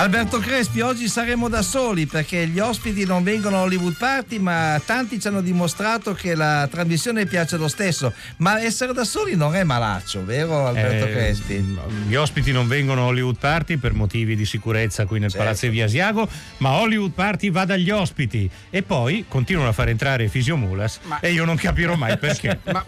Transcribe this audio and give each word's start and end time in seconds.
Alberto 0.00 0.38
Crespi, 0.38 0.80
oggi 0.80 1.08
saremo 1.08 1.50
da 1.50 1.60
soli 1.60 2.06
perché 2.06 2.46
gli 2.46 2.58
ospiti 2.58 3.04
non 3.04 3.22
vengono 3.22 3.58
a 3.58 3.60
Hollywood 3.60 3.98
Party, 3.98 4.38
ma 4.38 4.80
tanti 4.82 5.20
ci 5.20 5.28
hanno 5.28 5.42
dimostrato 5.42 6.14
che 6.14 6.34
la 6.34 6.66
trasmissione 6.70 7.26
piace 7.26 7.58
lo 7.58 7.68
stesso. 7.68 8.14
Ma 8.38 8.62
essere 8.62 8.94
da 8.94 9.04
soli 9.04 9.36
non 9.36 9.54
è 9.54 9.62
malaccio, 9.62 10.24
vero 10.24 10.66
Alberto 10.68 11.04
Eh, 11.04 11.10
Crespi? 11.12 11.76
Gli 12.06 12.14
ospiti 12.14 12.50
non 12.50 12.66
vengono 12.66 13.02
a 13.02 13.04
Hollywood 13.08 13.36
Party 13.38 13.76
per 13.76 13.92
motivi 13.92 14.36
di 14.36 14.46
sicurezza 14.46 15.04
qui 15.04 15.18
nel 15.18 15.28
Certo. 15.28 15.44
Palazzo 15.44 15.66
di 15.66 15.72
Via 15.72 15.84
Asiago, 15.84 16.26
ma 16.58 16.70
Hollywood 16.80 17.12
Party 17.12 17.50
va 17.50 17.66
dagli 17.66 17.90
ospiti 17.90 18.48
e 18.70 18.82
poi 18.82 19.26
continuano 19.28 19.68
a 19.68 19.72
far 19.72 19.90
entrare 19.90 20.28
Fisiomulas 20.28 21.00
Ma- 21.02 21.20
e 21.20 21.30
io 21.30 21.44
non 21.44 21.56
capirò 21.56 21.94
mai 21.96 22.16
perché. 22.16 22.58
Ma 22.72 22.82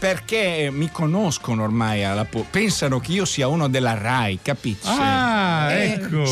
perché 0.00 0.70
mi 0.72 0.88
conoscono 0.90 1.62
ormai 1.62 2.02
alla 2.04 2.24
po- 2.24 2.46
pensano 2.50 3.00
che 3.00 3.12
io 3.12 3.26
sia 3.26 3.48
uno 3.48 3.68
della 3.68 3.92
RAI, 3.92 4.38
capisci? 4.42 4.86
Ah, 4.86 5.70
Eh, 5.72 5.92
ecco. 5.92 6.24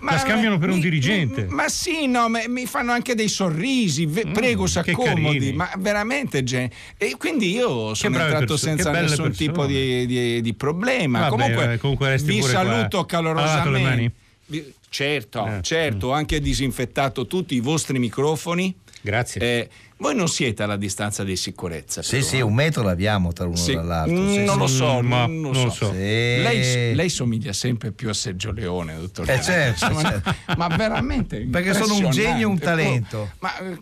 La 0.00 0.18
scambiano 0.18 0.56
per 0.56 0.70
un 0.70 0.76
mi- 0.76 0.80
dirigente. 0.80 1.42
Mi, 1.44 1.52
ma 1.52 1.68
sì, 1.68 2.06
no, 2.06 2.30
ma 2.30 2.40
mi 2.48 2.64
fanno 2.64 2.92
anche 2.92 3.14
dei 3.14 3.28
sorrisi, 3.28 4.06
ve- 4.06 4.26
prego, 4.32 4.66
si 4.66 4.78
Mm, 4.78 4.82
che 4.82 4.90
accomodi, 4.92 5.38
carini. 5.38 5.52
ma 5.52 5.70
veramente 5.78 6.42
gen- 6.42 6.70
E 6.96 7.14
quindi 7.18 7.52
io 7.52 7.94
sono 7.94 8.16
entrato 8.16 8.38
perso- 8.38 8.56
senza 8.56 8.90
nessun 8.90 9.08
persone. 9.26 9.30
tipo 9.34 9.66
di, 9.66 10.06
di- 10.06 10.40
di 10.40 10.54
problema. 10.54 11.18
Vabbè, 11.18 11.30
comunque, 11.30 11.72
eh, 11.74 11.78
comunque 11.78 12.16
vi 12.22 12.38
qua. 12.40 12.48
saluto 12.48 12.98
le 13.00 13.06
calorosamente. 13.06 14.12
Vi- 14.46 14.72
Certo, 14.88 15.46
Eh, 15.46 15.58
certo, 15.62 16.08
ho 16.08 16.12
anche 16.12 16.40
disinfettato 16.40 17.26
tutti 17.26 17.54
i 17.54 17.60
vostri 17.60 17.98
microfoni. 18.00 18.74
Grazie. 19.02 19.40
Eh, 19.40 19.68
voi 20.00 20.14
non 20.14 20.28
siete 20.28 20.62
alla 20.62 20.76
distanza 20.76 21.22
di 21.24 21.36
sicurezza. 21.36 22.02
Sì, 22.02 22.16
però, 22.16 22.26
sì, 22.28 22.36
eh? 22.38 22.40
un 22.40 22.54
metro 22.54 22.82
l'abbiamo 22.82 23.32
tra 23.32 23.44
l'uno 23.44 23.56
Sì. 23.56 23.72
e 23.72 23.74
dall'altro. 23.74 24.16
Mm, 24.18 24.32
sì, 24.32 24.44
non 24.44 24.54
sì. 24.54 24.58
lo 24.60 24.66
so, 24.66 25.02
Mm, 25.02 25.06
ma 25.06 25.26
non 25.26 25.40
lo 25.42 25.50
non 25.52 25.64
lo 25.64 25.70
so. 25.70 25.84
so. 25.86 25.92
Sì. 25.92 25.98
Lei, 25.98 26.94
lei 26.94 27.08
somiglia 27.08 27.52
sempre 27.52 27.92
più 27.92 28.08
a 28.08 28.14
Sergio 28.14 28.50
Leone, 28.52 28.96
dottor 28.98 29.28
Eh, 29.30 29.40
certo, 29.42 29.84
Insomma, 29.86 30.08
certo. 30.10 30.34
Ma 30.56 30.68
veramente 30.68 31.40
Perché 31.50 31.74
sono 31.74 31.96
un 31.96 32.10
genio 32.10 32.40
e 32.42 32.44
un 32.50 32.58
talento. 32.58 33.30
Ma 33.40 33.58
eh, 33.58 33.76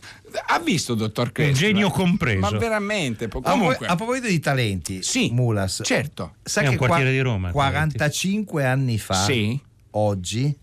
ha 0.47 0.59
visto, 0.59 0.95
dottor 0.95 1.31
Crespi? 1.33 1.55
genio 1.55 1.89
Ma- 1.89 1.95
compreso. 1.95 2.41
Ma 2.41 2.51
veramente. 2.51 3.29
po- 3.29 3.41
Comunque, 3.41 3.87
a 3.87 3.95
proposito 3.97 4.27
di 4.27 4.41
talenti, 4.41 5.03
Sì, 5.03 5.31
Mulas, 5.31 5.83
certo. 5.85 6.35
sa 6.43 6.61
È 6.61 6.65
che 6.65 6.71
un 6.71 6.77
quartiere 6.77 7.05
qua- 7.05 7.13
di 7.13 7.21
Roma, 7.21 7.51
45 7.53 8.65
anni 8.65 8.99
fa, 8.99 9.15
Sì. 9.25 9.59
oggi, 9.93 10.55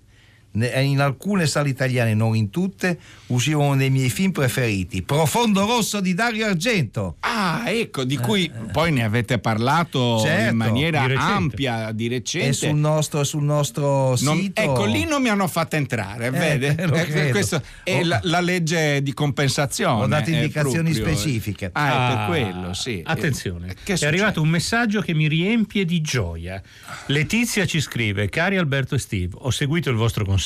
in 0.63 0.99
alcune 1.01 1.45
sale 1.47 1.69
italiane, 1.69 2.13
non 2.13 2.35
in 2.35 2.49
tutte, 2.49 2.97
usciva 3.27 3.63
uno 3.63 3.75
dei 3.75 3.89
miei 3.89 4.09
film 4.09 4.31
preferiti, 4.31 5.01
Profondo 5.03 5.65
Rosso 5.65 5.99
di 5.99 6.13
Dario 6.13 6.45
Argento. 6.47 7.17
Ah, 7.19 7.63
ecco, 7.67 8.03
di 8.03 8.17
cui 8.17 8.49
poi 8.71 8.91
ne 8.91 9.03
avete 9.03 9.39
parlato 9.39 10.17
Eh, 10.19 10.27
Certo, 10.27 10.51
in 10.51 10.55
maniera 10.57 11.05
di 11.07 11.13
ampia 11.17 11.91
di 11.91 12.07
recente. 12.07 12.49
È 12.49 12.51
sul 12.53 12.75
nostro, 12.75 13.23
sul 13.23 13.43
nostro 13.43 14.15
Non- 14.21 14.37
sito. 14.37 14.61
ecco, 14.61 14.85
lì 14.85 15.05
non 15.05 15.21
mi 15.21 15.29
hanno 15.29 15.47
fatto 15.47 15.75
entrare, 15.75 16.29
vede? 16.29 16.75
lo 16.87 16.95
Eh, 16.95 17.29
questo 17.31 17.61
è 17.83 17.99
Ho- 17.99 18.05
la, 18.05 18.19
la 18.23 18.39
legge 18.39 19.01
di 19.01 19.13
compensazione. 19.13 20.03
Ho 20.03 20.07
dato 20.07 20.29
è 20.29 20.33
indicazioni 20.33 20.91
proprio- 20.93 21.15
specifiche. 21.15 21.69
Ah, 21.73 21.87
è 21.87 21.93
Ah, 21.95 22.15
per 22.15 22.25
quello, 22.27 22.73
sì. 22.73 23.01
Attenzione, 23.03 23.69
Eh, 23.71 23.75
che 23.83 23.93
è 23.93 24.05
arrivato 24.05 24.41
un 24.41 24.49
messaggio 24.49 25.01
che 25.01 25.13
mi 25.13 25.27
riempie 25.27 25.83
di 25.85 26.01
gioia. 26.01 26.61
Letizia 27.07 27.65
ci 27.65 27.81
scrive: 27.81 28.29
Cari 28.29 28.57
Alberto 28.57 28.95
e 28.95 28.99
Steve, 28.99 29.35
ho 29.39 29.49
seguito 29.51 29.89
il 29.89 29.95
vostro 29.95 30.23
consiglio 30.23 30.43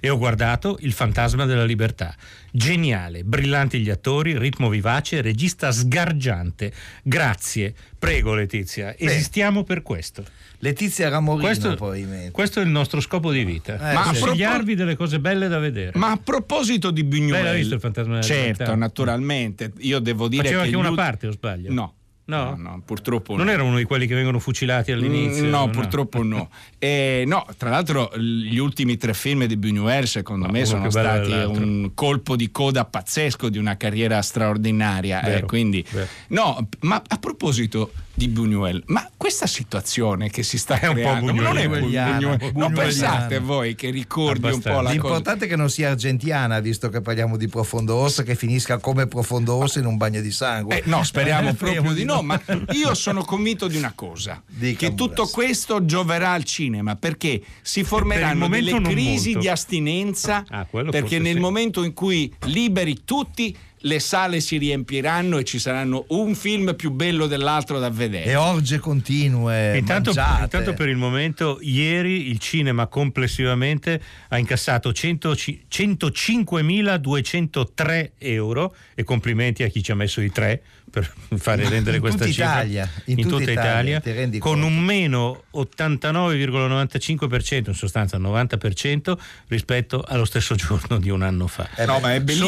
e 0.00 0.08
ho 0.08 0.16
guardato 0.18 0.78
Il 0.80 0.92
fantasma 0.92 1.44
della 1.44 1.64
libertà. 1.64 2.14
Geniale, 2.50 3.24
brillanti 3.24 3.80
gli 3.80 3.90
attori, 3.90 4.38
ritmo 4.38 4.68
vivace, 4.68 5.20
regista 5.20 5.70
sgargiante. 5.72 6.72
Grazie. 7.02 7.74
Prego, 7.98 8.34
Letizia, 8.34 8.96
esistiamo 8.96 9.64
per 9.64 9.82
questo. 9.82 10.24
Letizia 10.60 11.08
Ramorino, 11.08 11.46
Questo, 11.46 11.74
probabilmente. 11.74 12.30
questo 12.30 12.60
è 12.60 12.62
il 12.62 12.70
nostro 12.70 13.00
scopo 13.00 13.30
di 13.30 13.44
vita. 13.44 13.74
Eh, 13.74 13.94
Ma 13.94 14.04
Consigliarvi 14.04 14.74
delle 14.74 14.96
cose 14.96 15.20
belle 15.20 15.48
da 15.48 15.58
vedere. 15.58 15.92
Ma 15.98 16.12
a 16.12 16.16
proposito 16.16 16.90
di 16.90 17.04
Buñuel, 17.04 17.42
l'ha 17.42 17.52
visto 17.52 17.74
il 17.74 17.80
fantasma 17.80 18.14
della 18.14 18.24
certo, 18.24 18.74
naturalmente, 18.74 19.72
io 19.78 19.98
devo 19.98 20.28
dire 20.28 20.44
Faceva 20.44 20.62
che 20.62 20.66
anche 20.68 20.78
una 20.78 20.94
parte, 20.94 21.26
o 21.26 21.32
sbaglio? 21.32 21.72
No. 21.72 21.94
No? 22.28 22.56
no, 22.58 22.82
purtroppo 22.84 23.36
Non 23.36 23.46
no. 23.46 23.52
era 23.52 23.62
uno 23.62 23.76
di 23.76 23.84
quelli 23.84 24.06
che 24.08 24.14
vengono 24.16 24.40
fucilati 24.40 24.90
all'inizio? 24.90 25.44
Mm, 25.44 25.48
No, 25.48 25.68
purtroppo 25.70 26.22
no. 26.24 26.48
Eh, 26.78 27.24
no, 27.26 27.46
tra 27.56 27.70
l'altro 27.70 28.10
gli 28.18 28.58
ultimi 28.58 28.96
tre 28.96 29.14
film 29.14 29.44
di 29.46 29.56
Buñuel 29.56 30.04
secondo 30.04 30.48
me 30.48 30.64
sono 30.64 30.90
stati 30.90 31.30
un 31.32 31.92
colpo 31.94 32.36
di 32.36 32.50
coda 32.50 32.84
pazzesco 32.84 33.48
di 33.48 33.58
una 33.58 33.76
carriera 33.76 34.20
straordinaria. 34.22 35.22
eh, 35.22 35.30
Vero, 35.30 35.46
quindi, 35.46 35.84
vero. 35.90 36.06
no, 36.28 36.68
ma 36.80 37.00
a 37.06 37.16
proposito 37.18 37.92
di 38.16 38.28
Buñuel, 38.28 38.82
ma 38.86 39.08
questa 39.14 39.46
situazione 39.46 40.30
che 40.30 40.42
si 40.42 40.56
sta 40.56 40.80
È 40.80 40.86
un 40.86 40.94
po' 40.94 41.00
creando 41.00 41.32
non 41.32 41.58
è 41.58 41.68
Buñuel- 41.68 42.52
Non 42.54 42.72
pensate 42.72 43.38
voi 43.40 43.74
che 43.74 43.90
ricordi 43.90 44.46
un 44.46 44.60
po' 44.60 44.68
Abbastanza. 44.70 44.70
la 44.70 44.82
cosa? 44.82 44.92
L'importante 44.92 45.44
è 45.44 45.48
che 45.48 45.56
non 45.56 45.68
sia 45.68 45.90
argentiana, 45.90 46.58
visto 46.60 46.88
che 46.88 47.02
parliamo 47.02 47.36
di 47.36 47.46
profondo 47.46 48.00
rosso, 48.00 48.22
che 48.22 48.34
finisca 48.34 48.78
come 48.78 49.06
profondo 49.06 49.60
rosso 49.60 49.78
in 49.78 49.84
un 49.84 49.98
bagno 49.98 50.22
di 50.22 50.30
sangue. 50.30 50.78
Eh, 50.78 50.82
no, 50.86 51.04
speriamo 51.04 51.50
Eh, 51.50 51.54
proprio 51.54 51.92
di 51.92 52.04
no, 52.04 52.22
ma 52.22 52.40
io 52.72 52.94
sono 52.94 53.22
convinto 53.22 53.68
di 53.68 53.76
una 53.76 53.92
cosa, 53.94 54.42
Dica, 54.46 54.78
che 54.78 54.94
tutto 54.94 55.22
Muras. 55.22 55.30
questo 55.32 55.84
gioverà 55.84 56.32
al 56.32 56.44
cinema 56.44 56.96
perché 56.96 57.42
si 57.60 57.84
formeranno 57.84 58.40
momento 58.48 58.78
delle 58.78 58.92
crisi 58.94 59.24
molto. 59.32 59.40
di 59.40 59.48
astinenza 59.48 60.44
Ah, 60.48 60.64
quello 60.64 60.90
perché 60.90 61.18
nel 61.18 61.34
sì. 61.34 61.40
momento 61.40 61.82
in 61.84 61.92
cui 61.92 62.32
liberi 62.46 63.02
tutti 63.04 63.54
le 63.80 64.00
sale 64.00 64.40
si 64.40 64.56
riempiranno 64.56 65.36
e 65.38 65.44
ci 65.44 65.58
saranno 65.58 66.06
un 66.08 66.34
film 66.34 66.74
più 66.74 66.90
bello 66.90 67.26
dell'altro 67.26 67.78
da 67.78 67.90
vedere. 67.90 68.24
E 68.24 68.34
orge 68.34 68.78
continue. 68.78 69.76
Intanto, 69.78 70.10
intanto 70.10 70.74
per 70.74 70.88
il 70.88 70.96
momento, 70.96 71.58
ieri 71.60 72.28
il 72.28 72.38
cinema 72.38 72.86
complessivamente 72.86 74.00
ha 74.28 74.38
incassato 74.38 74.92
100 74.92 75.36
ci- 75.36 75.64
105.203 75.70 78.10
euro 78.18 78.74
e 78.94 79.04
complimenti 79.04 79.62
a 79.62 79.68
chi 79.68 79.82
ci 79.82 79.92
ha 79.92 79.94
messo 79.94 80.20
i 80.20 80.30
tre 80.30 80.62
per 80.96 81.12
fare 81.36 81.68
rendere 81.68 81.96
In 81.96 82.02
questa 82.02 82.24
cifra. 82.24 82.62
Italia, 82.62 82.88
in 83.06 83.18
in 83.18 83.24
tutta 83.24 83.38
tutta 83.38 83.50
Italia, 83.50 83.96
Italia, 83.98 84.38
con 84.38 84.60
conto? 84.60 84.66
un 84.66 84.78
meno 84.78 85.42
89,95% 85.54 87.68
in 87.68 87.74
sostanza 87.74 88.16
90% 88.18 89.18
rispetto 89.48 90.02
allo 90.06 90.24
stesso 90.24 90.54
giorno 90.54 90.98
di 90.98 91.10
un 91.10 91.22
anno 91.22 91.48
fa. 91.48 91.68
Eh 91.76 91.84
no, 91.84 92.00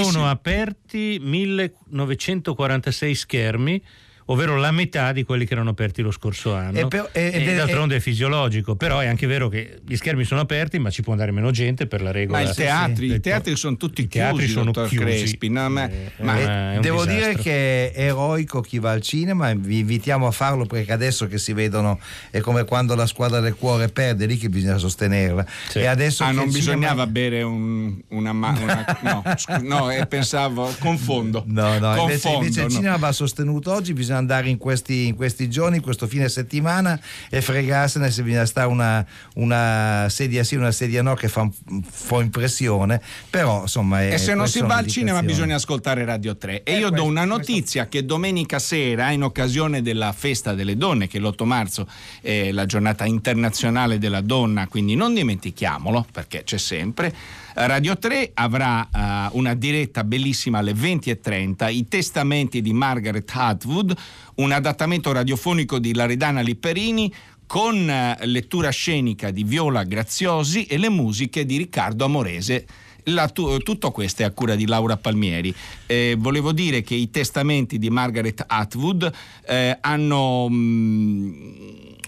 sono 0.04 0.30
aperti 0.30 1.18
1946 1.20 3.14
schermi 3.14 3.82
ovvero 4.30 4.56
la 4.56 4.70
metà 4.70 5.12
di 5.12 5.22
quelli 5.24 5.44
che 5.46 5.52
erano 5.54 5.70
aperti 5.70 6.02
lo 6.02 6.10
scorso 6.10 6.54
anno 6.54 6.78
E 6.78 6.86
per- 6.88 7.08
e- 7.12 7.30
e 7.32 7.44
è- 7.44 7.54
d'altronde 7.56 7.96
è 7.96 8.00
fisiologico 8.00 8.76
però 8.76 8.98
è 9.00 9.06
anche 9.06 9.26
vero 9.26 9.48
che 9.48 9.80
gli 9.86 9.96
schermi 9.96 10.24
sono 10.24 10.40
aperti 10.40 10.78
ma 10.78 10.90
ci 10.90 11.02
può 11.02 11.12
andare 11.12 11.30
meno 11.32 11.50
gente 11.50 11.86
per 11.86 12.02
la 12.02 12.10
regola 12.10 12.42
ma 12.42 12.50
i 12.50 12.52
teatri, 12.54 13.08
del- 13.08 13.16
i 13.16 13.20
teatri 13.20 13.56
sono 13.56 13.76
tutti 13.76 14.02
i 14.02 14.08
teatri 14.08 14.38
chiusi, 14.46 14.52
sono 14.52 14.70
chiusi. 14.72 14.96
Crespi. 14.96 15.48
no, 15.48 15.68
ma- 15.70 15.88
Eh, 15.90 16.10
ma- 16.20 16.38
eh, 16.38 16.42
Eh, 16.42 16.72
è 16.72 16.74
un 16.76 16.80
Devo 16.82 17.04
disastro. 17.04 17.28
dire 17.30 17.42
che 17.42 17.92
è 17.92 18.02
eroico 18.06 18.60
chi 18.60 18.78
va 18.78 18.90
al 18.92 19.00
cinema, 19.00 19.52
vi 19.54 19.78
invitiamo 19.78 20.26
a 20.26 20.30
farlo 20.30 20.66
perché 20.66 20.92
adesso 20.92 21.26
che 21.26 21.38
si 21.38 21.52
vedono 21.52 21.98
è 22.30 22.40
come 22.40 22.64
quando 22.64 22.94
la 22.94 23.06
squadra 23.06 23.40
del 23.40 23.54
cuore 23.54 23.88
perde, 23.88 24.26
lì 24.26 24.36
che 24.36 24.48
bisogna 24.48 24.76
sostenerla. 24.78 25.44
Sì. 25.68 25.78
E 25.78 25.86
adesso 25.86 26.22
Ah, 26.24 26.30
non 26.32 26.46
il 26.46 26.52
cinema- 26.52 26.74
bisognava 26.76 27.06
bere 27.06 27.42
un- 27.42 27.98
una, 28.08 28.32
ma- 28.32 28.56
una- 28.60 28.84
no, 29.02 29.22
scu- 29.36 29.62
no, 29.62 29.90
eh, 29.90 30.06
pensavo, 30.06 30.72
confondo. 30.78 31.44
No, 31.46 31.78
no, 31.78 31.96
invece, 32.00 32.28
Confondo, 32.28 32.38
invece 32.38 32.60
il 32.60 32.66
no. 32.66 32.72
cinema 32.72 32.96
va 32.96 33.12
sostenuto 33.12 33.72
oggi, 33.72 33.92
bisogna 33.94 34.17
andare 34.18 34.48
in 34.48 34.58
questi, 34.58 35.06
in 35.06 35.14
questi 35.16 35.48
giorni, 35.48 35.76
in 35.76 35.82
questo 35.82 36.06
fine 36.06 36.28
settimana 36.28 36.98
e 37.30 37.40
fregarsene 37.40 38.10
se 38.10 38.22
bisogna 38.22 38.44
stare 38.46 38.66
una, 38.68 39.04
una 39.34 40.06
sedia 40.10 40.44
sì, 40.44 40.54
una 40.56 40.72
sedia 40.72 41.02
no 41.02 41.14
che 41.14 41.28
fa 41.28 41.40
un 41.42 41.82
po' 42.06 42.20
impressione, 42.20 43.00
però 43.30 43.62
insomma... 43.62 44.02
È, 44.02 44.12
E 44.14 44.18
se 44.18 44.34
non 44.34 44.48
si 44.48 44.60
va 44.60 44.76
al 44.76 44.86
cinema 44.86 45.22
bisogna 45.22 45.56
ascoltare 45.56 46.04
Radio 46.04 46.36
3. 46.36 46.62
E 46.64 46.72
Eh, 46.74 46.78
io 46.78 46.84
do 46.86 46.88
questo- 46.90 47.04
una 47.08 47.20
questo- 47.26 47.36
notizia 47.38 47.88
che 47.88 48.04
domenica 48.04 48.58
sera, 48.58 49.10
in 49.10 49.22
occasione 49.22 49.82
della 49.82 50.12
festa 50.12 50.54
delle 50.54 50.76
donne, 50.76 51.06
che 51.08 51.18
l'8 51.18 51.44
marzo 51.44 51.86
è 52.20 52.50
la 52.52 52.66
giornata 52.66 53.04
internazionale 53.04 53.98
della 53.98 54.20
donna, 54.20 54.66
quindi 54.66 54.94
non 54.94 55.14
dimentichiamolo 55.14 56.06
perché 56.12 56.42
c'è 56.44 56.58
sempre. 56.58 57.14
Radio 57.60 57.98
3 57.98 58.30
avrà 58.34 58.88
eh, 58.88 59.30
una 59.32 59.54
diretta 59.54 60.04
bellissima 60.04 60.58
alle 60.58 60.74
20.30, 60.74 61.74
i 61.74 61.88
testamenti 61.88 62.62
di 62.62 62.72
Margaret 62.72 63.28
Atwood, 63.34 63.96
un 64.36 64.52
adattamento 64.52 65.10
radiofonico 65.10 65.80
di 65.80 65.92
Laredana 65.92 66.40
Lipperini 66.40 67.12
con 67.48 67.90
eh, 67.90 68.16
lettura 68.26 68.70
scenica 68.70 69.32
di 69.32 69.42
Viola 69.42 69.82
Graziosi 69.82 70.66
e 70.66 70.78
le 70.78 70.88
musiche 70.88 71.44
di 71.44 71.56
Riccardo 71.56 72.04
Amorese. 72.04 72.64
La 73.04 73.28
tu- 73.28 73.58
tutto 73.58 73.90
questo 73.90 74.22
è 74.22 74.26
a 74.26 74.30
cura 74.30 74.54
di 74.54 74.64
Laura 74.64 74.96
Palmieri. 74.96 75.52
Eh, 75.86 76.14
volevo 76.16 76.52
dire 76.52 76.82
che 76.82 76.94
i 76.94 77.10
testamenti 77.10 77.80
di 77.80 77.90
Margaret 77.90 78.44
Atwood 78.46 79.10
eh, 79.44 79.76
hanno, 79.80 80.46
mm, 80.48 81.32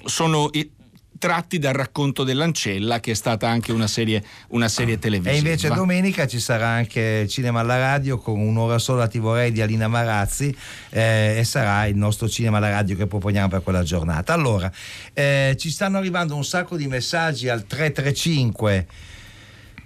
sono 0.05 0.49
tratti 1.21 1.59
dal 1.59 1.75
racconto 1.75 2.25
dell'Ancella, 2.25 2.99
che 2.99 3.11
è 3.11 3.15
stata 3.15 3.47
anche 3.47 3.73
una 3.73 3.87
serie, 3.87 4.25
una 4.49 4.69
serie 4.69 4.99
televisiva. 4.99 5.35
E 5.35 5.39
invece 5.39 5.69
domenica 5.69 6.27
ci 6.27 6.41
sarà 6.41 6.67
anche 6.69 7.29
Cinema 7.29 7.61
alla 7.61 7.77
radio 7.77 8.19
con 8.19 8.41
un'ora 8.41 8.79
sola 8.79 9.07
ti 9.07 9.19
vorrei 9.19 9.53
di 9.53 9.61
Alina 9.61 9.87
Marazzi 9.87 10.57
eh, 10.89 11.37
e 11.39 11.45
sarà 11.45 11.85
il 11.87 11.97
nostro 11.97 12.27
Cinema 12.27 12.57
alla 12.57 12.71
radio 12.71 12.97
che 12.97 13.07
proponiamo 13.07 13.49
per 13.49 13.63
quella 13.63 13.83
giornata. 13.83 14.33
Allora, 14.33 14.73
eh, 15.13 15.55
ci 15.59 15.71
stanno 15.71 15.99
arrivando 15.99 16.35
un 16.35 16.45
sacco 16.45 16.77
di 16.77 16.87
messaggi 16.87 17.51
al 17.51 17.67
335 17.67 18.87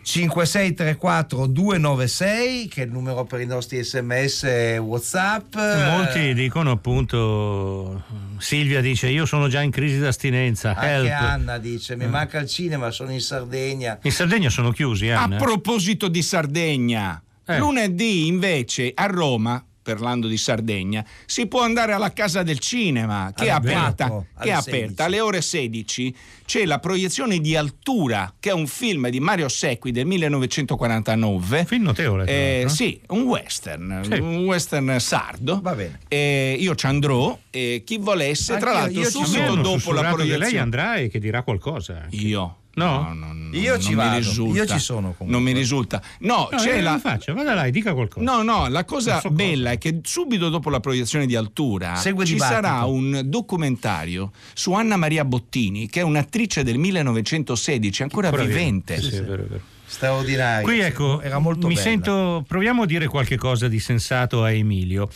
5634 0.05 1.47
296 1.47 2.69
che 2.69 2.83
è 2.83 2.85
il 2.85 2.93
numero 2.93 3.25
per 3.25 3.41
i 3.41 3.47
nostri 3.47 3.83
sms 3.83 4.79
whatsapp 4.81 5.55
molti 5.57 6.35
dicono 6.35 6.73
appunto 6.73 8.03
Silvia 8.37 8.83
dice 8.83 9.09
io 9.09 9.25
sono 9.25 9.49
già 9.49 9.63
in 9.63 9.71
crisi 9.71 9.99
d'astinenza 9.99 10.75
anche 10.75 10.87
help. 10.87 11.11
Anna 11.11 11.59
dice 11.59 11.97
mi 11.97 12.07
manca 12.07 12.39
il 12.39 12.49
cinema 12.49 12.91
sono 12.91 13.13
in 13.13 13.21
Sardegna 13.21 13.99
in 14.03 14.13
Sardegna 14.13 14.51
sono 14.51 14.71
chiusi 14.73 15.09
Anna. 15.09 15.37
a 15.37 15.39
proposito 15.39 16.09
di 16.09 16.23
Sardegna 16.23 17.23
eh. 17.47 17.59
lunedì 17.59 18.27
invece 18.27 18.93
a 18.95 19.07
Roma 19.07 19.65
parlando 19.85 20.27
di 20.27 20.37
Sardegna, 20.37 21.05
si 21.27 21.47
può 21.47 21.61
andare 21.61 21.93
alla 21.93 22.13
Casa 22.13 22.43
del 22.43 22.59
Cinema 22.59 23.33
che 23.37 23.45
è 23.45 23.51
aperta, 23.51 24.25
che 24.41 24.49
è 24.49 24.53
aperta 24.53 25.05
alle 25.05 25.21
ore 25.21 25.43
16. 25.43 26.17
C'è 26.45 26.65
la 26.65 26.79
proiezione 26.79 27.39
di 27.39 27.55
Altura, 27.55 28.35
che 28.41 28.51
è 28.51 28.53
un 28.53 28.67
film 28.67 29.09
di 29.09 29.21
Mario 29.21 29.49
Secchi 29.49 29.93
del 29.93 30.07
1949. 30.07 31.65
Film 31.67 31.83
notevole. 31.85 32.27
Eh, 32.27 32.69
sì, 32.69 33.01
un 33.09 33.23
western, 33.23 34.01
sì. 34.05 34.19
un 34.19 34.45
western 34.45 34.99
sardo. 34.99 35.61
Va 35.63 35.75
bene. 35.75 36.01
Eh, 36.09 36.57
io 36.59 36.75
ci 36.75 36.87
andrò 36.87 37.39
e 37.51 37.83
chi 37.85 37.99
volesse, 37.99 38.55
Anche 38.55 38.65
tra 38.65 38.75
l'altro, 38.75 39.05
subito 39.05 39.55
dopo 39.55 39.93
la 39.93 40.03
proiezione. 40.13 40.45
Lei 40.51 40.59
andrà 40.59 40.97
e 40.97 41.09
che 41.09 41.19
dirà 41.19 41.43
qualcosa. 41.43 42.01
Anche. 42.03 42.17
Io. 42.17 42.59
No, 42.75 43.13
no, 43.15 43.33
no 43.33 43.45
io 43.57 43.79
ci 43.79 43.95
vado, 43.95 44.19
io 44.53 44.67
ci 44.67 44.79
sono 44.79 45.15
comunque. 45.17 45.27
Non 45.27 45.43
mi 45.43 45.53
risulta. 45.53 46.03
No, 46.21 46.49
no 46.51 46.59
c'è 46.59 46.81
la 46.81 46.99
faccia, 46.99 47.33
vada 47.33 47.55
là, 47.55 47.69
dica 47.71 47.95
qualcosa. 47.95 48.25
No, 48.25 48.43
no, 48.43 48.69
la 48.69 48.85
cosa 48.85 49.21
so 49.21 49.31
bella 49.31 49.71
cosa. 49.71 49.71
è 49.71 49.79
che 49.79 50.01
subito 50.03 50.49
dopo 50.49 50.71
la 50.71 50.81
proiezione 50.81 51.27
di 51.27 51.37
Altura 51.37 51.95
Segue 51.95 52.25
ci 52.25 52.35
dibattito. 52.35 52.61
sarà 52.61 52.85
un 52.85 53.23
documentario 53.25 54.33
su 54.53 54.73
Anna 54.73 54.97
Maria 54.97 55.25
Bottini, 55.25 55.89
che 55.89 56.01
è 56.01 56.03
un'attrice 56.03 56.63
del 56.63 56.79
1916, 56.79 58.03
ancora, 58.03 58.29
ancora 58.29 58.45
vivente. 58.45 59.01
Sì, 59.01 59.11
sì, 59.11 59.17
è 59.17 59.23
vero, 59.23 59.43
è 59.43 59.47
vero. 59.47 59.63
Straordinario. 59.87 60.65
Qui 60.67 60.81
ecco, 60.81 61.21
era 61.21 61.39
molto 61.39 61.69
mi 61.69 61.75
bella. 61.75 61.87
sento 61.87 62.45
proviamo 62.49 62.83
a 62.83 62.87
dire 62.87 63.07
qualche 63.07 63.37
cosa 63.37 63.69
di 63.69 63.79
sensato 63.79 64.43
a 64.43 64.51
Emilio. 64.51 65.09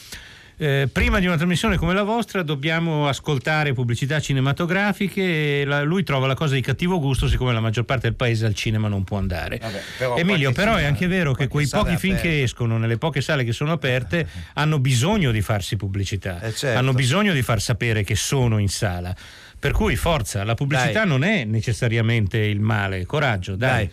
Eh, 0.60 0.88
prima 0.90 1.20
di 1.20 1.26
una 1.26 1.36
trasmissione 1.36 1.76
come 1.76 1.94
la 1.94 2.02
vostra 2.02 2.42
dobbiamo 2.42 3.06
ascoltare 3.06 3.72
pubblicità 3.74 4.18
cinematografiche 4.18 5.64
la, 5.64 5.82
lui 5.82 6.02
trova 6.02 6.26
la 6.26 6.34
cosa 6.34 6.54
di 6.54 6.60
cattivo 6.60 6.98
gusto 6.98 7.28
siccome 7.28 7.52
la 7.52 7.60
maggior 7.60 7.84
parte 7.84 8.08
del 8.08 8.16
paese 8.16 8.44
al 8.44 8.54
cinema 8.54 8.88
non 8.88 9.04
può 9.04 9.18
andare 9.18 9.58
Vabbè, 9.58 9.80
però 9.96 10.16
Emilio 10.16 10.50
però 10.50 10.72
cinema, 10.72 10.80
è 10.80 10.84
anche 10.86 11.06
vero 11.06 11.32
che 11.32 11.46
quei 11.46 11.68
pochi 11.68 11.96
film 11.96 12.14
aperte. 12.14 12.28
che 12.28 12.42
escono 12.42 12.76
nelle 12.76 12.98
poche 12.98 13.20
sale 13.20 13.44
che 13.44 13.52
sono 13.52 13.70
aperte 13.70 14.26
hanno 14.54 14.80
bisogno 14.80 15.30
di 15.30 15.42
farsi 15.42 15.76
pubblicità 15.76 16.40
eh 16.40 16.52
certo. 16.52 16.76
hanno 16.76 16.92
bisogno 16.92 17.32
di 17.32 17.42
far 17.42 17.60
sapere 17.60 18.02
che 18.02 18.16
sono 18.16 18.58
in 18.58 18.68
sala 18.68 19.14
per 19.60 19.70
cui 19.70 19.94
forza 19.94 20.42
la 20.42 20.54
pubblicità 20.54 21.00
dai. 21.00 21.08
non 21.08 21.22
è 21.22 21.44
necessariamente 21.44 22.38
il 22.38 22.58
male 22.58 23.06
coraggio 23.06 23.54
dai. 23.54 23.86
dai. 23.86 23.90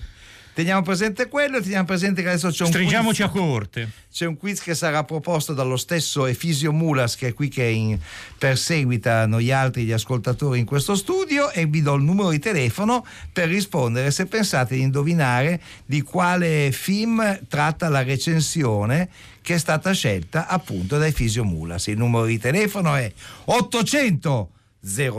Teniamo 0.55 0.83
presente 0.83 1.27
quello 1.27 1.57
e 1.57 1.61
teniamo 1.61 1.83
presente 1.83 2.21
che 2.21 2.29
adesso 2.29 2.49
c'è 2.49 2.63
un 2.63 2.69
Stringiamoci 2.69 3.23
quiz, 3.23 3.29
a 3.29 3.37
corte. 3.37 3.89
C'è 4.09 4.25
un 4.25 4.37
quiz 4.37 4.61
che 4.61 4.73
sarà 4.73 5.03
proposto 5.03 5.53
dallo 5.53 5.75
stesso 5.75 6.25
Efisio 6.25 6.71
Mulas 6.71 7.17
che 7.17 7.27
è 7.27 7.33
qui 7.33 7.49
che 7.49 7.65
in, 7.65 7.99
perseguita 8.37 9.25
noi 9.25 9.51
altri 9.51 9.83
gli 9.83 9.91
ascoltatori 9.91 10.59
in 10.59 10.65
questo 10.65 10.95
studio 10.95 11.51
e 11.51 11.65
vi 11.65 11.81
do 11.81 11.95
il 11.95 12.03
numero 12.03 12.29
di 12.29 12.39
telefono 12.39 13.05
per 13.33 13.49
rispondere 13.49 14.11
se 14.11 14.27
pensate 14.27 14.75
di 14.75 14.81
indovinare 14.81 15.59
di 15.85 16.01
quale 16.01 16.71
film 16.71 17.37
tratta 17.49 17.89
la 17.89 18.03
recensione 18.03 19.09
che 19.41 19.55
è 19.55 19.57
stata 19.57 19.91
scelta 19.91 20.47
appunto 20.47 20.97
da 20.97 21.05
Efisio 21.05 21.43
Mulas. 21.43 21.87
Il 21.87 21.97
numero 21.97 22.23
di 22.23 22.39
telefono 22.39 22.95
è 22.95 23.11
800 23.43 24.51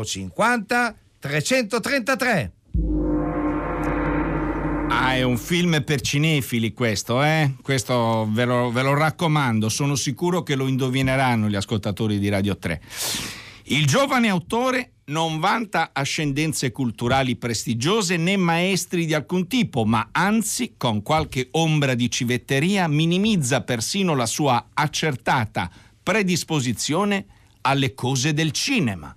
050 0.02 0.94
333. 1.20 3.05
Ah, 5.06 5.14
è 5.14 5.22
un 5.22 5.38
film 5.38 5.84
per 5.84 6.00
cinefili 6.00 6.72
questo, 6.72 7.22
eh? 7.22 7.52
Questo 7.62 8.28
ve 8.28 8.44
lo, 8.44 8.72
ve 8.72 8.82
lo, 8.82 8.92
raccomando, 8.92 9.68
sono 9.68 9.94
sicuro 9.94 10.42
che 10.42 10.56
lo 10.56 10.66
indovineranno 10.66 11.48
gli 11.48 11.54
ascoltatori 11.54 12.18
di 12.18 12.28
Radio 12.28 12.58
3. 12.58 12.82
Il 13.66 13.86
giovane 13.86 14.28
autore 14.28 14.94
non 15.04 15.38
vanta 15.38 15.90
ascendenze 15.92 16.72
culturali 16.72 17.36
prestigiose 17.36 18.16
né 18.16 18.36
maestri 18.36 19.06
di 19.06 19.14
alcun 19.14 19.46
tipo, 19.46 19.84
ma 19.84 20.08
anzi, 20.10 20.74
con 20.76 21.02
qualche 21.02 21.50
ombra 21.52 21.94
di 21.94 22.10
civetteria, 22.10 22.88
minimizza 22.88 23.60
persino 23.60 24.16
la 24.16 24.26
sua 24.26 24.70
accertata 24.74 25.70
predisposizione 26.02 27.26
alle 27.60 27.94
cose 27.94 28.34
del 28.34 28.50
cinema. 28.50 29.16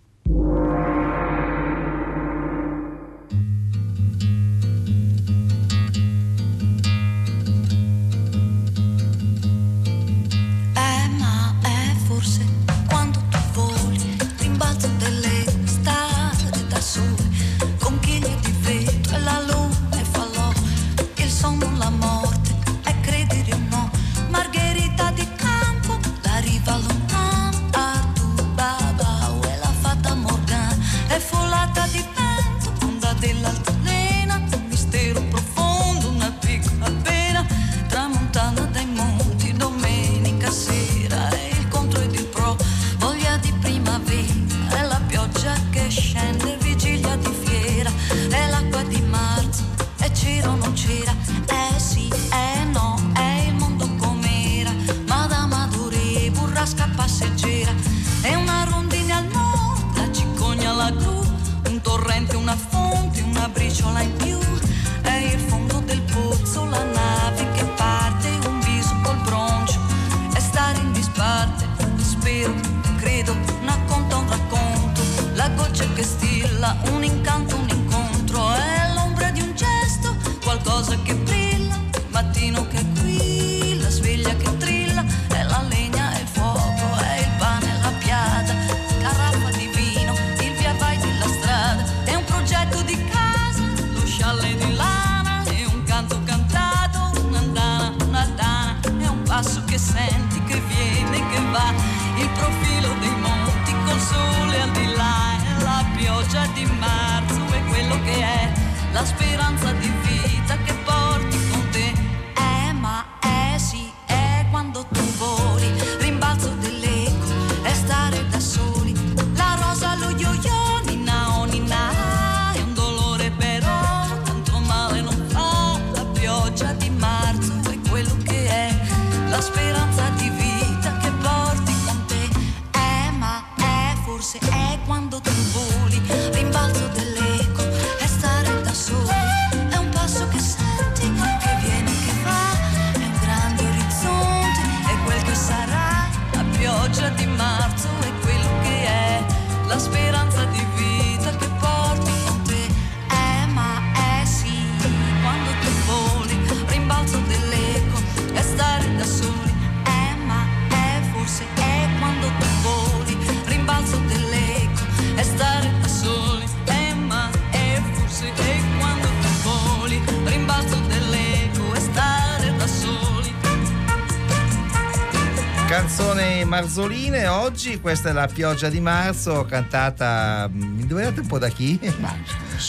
Oggi, 177.60 177.82
questa 177.82 178.12
è 178.12 178.14
la 178.14 178.28
pioggia 178.28 178.70
di 178.70 178.80
marzo 178.80 179.44
cantata, 179.44 180.48
mi 180.50 180.80
indovinate 180.80 181.20
un 181.20 181.28
po' 181.28 181.40
da 181.40 181.50
chi? 181.50 181.78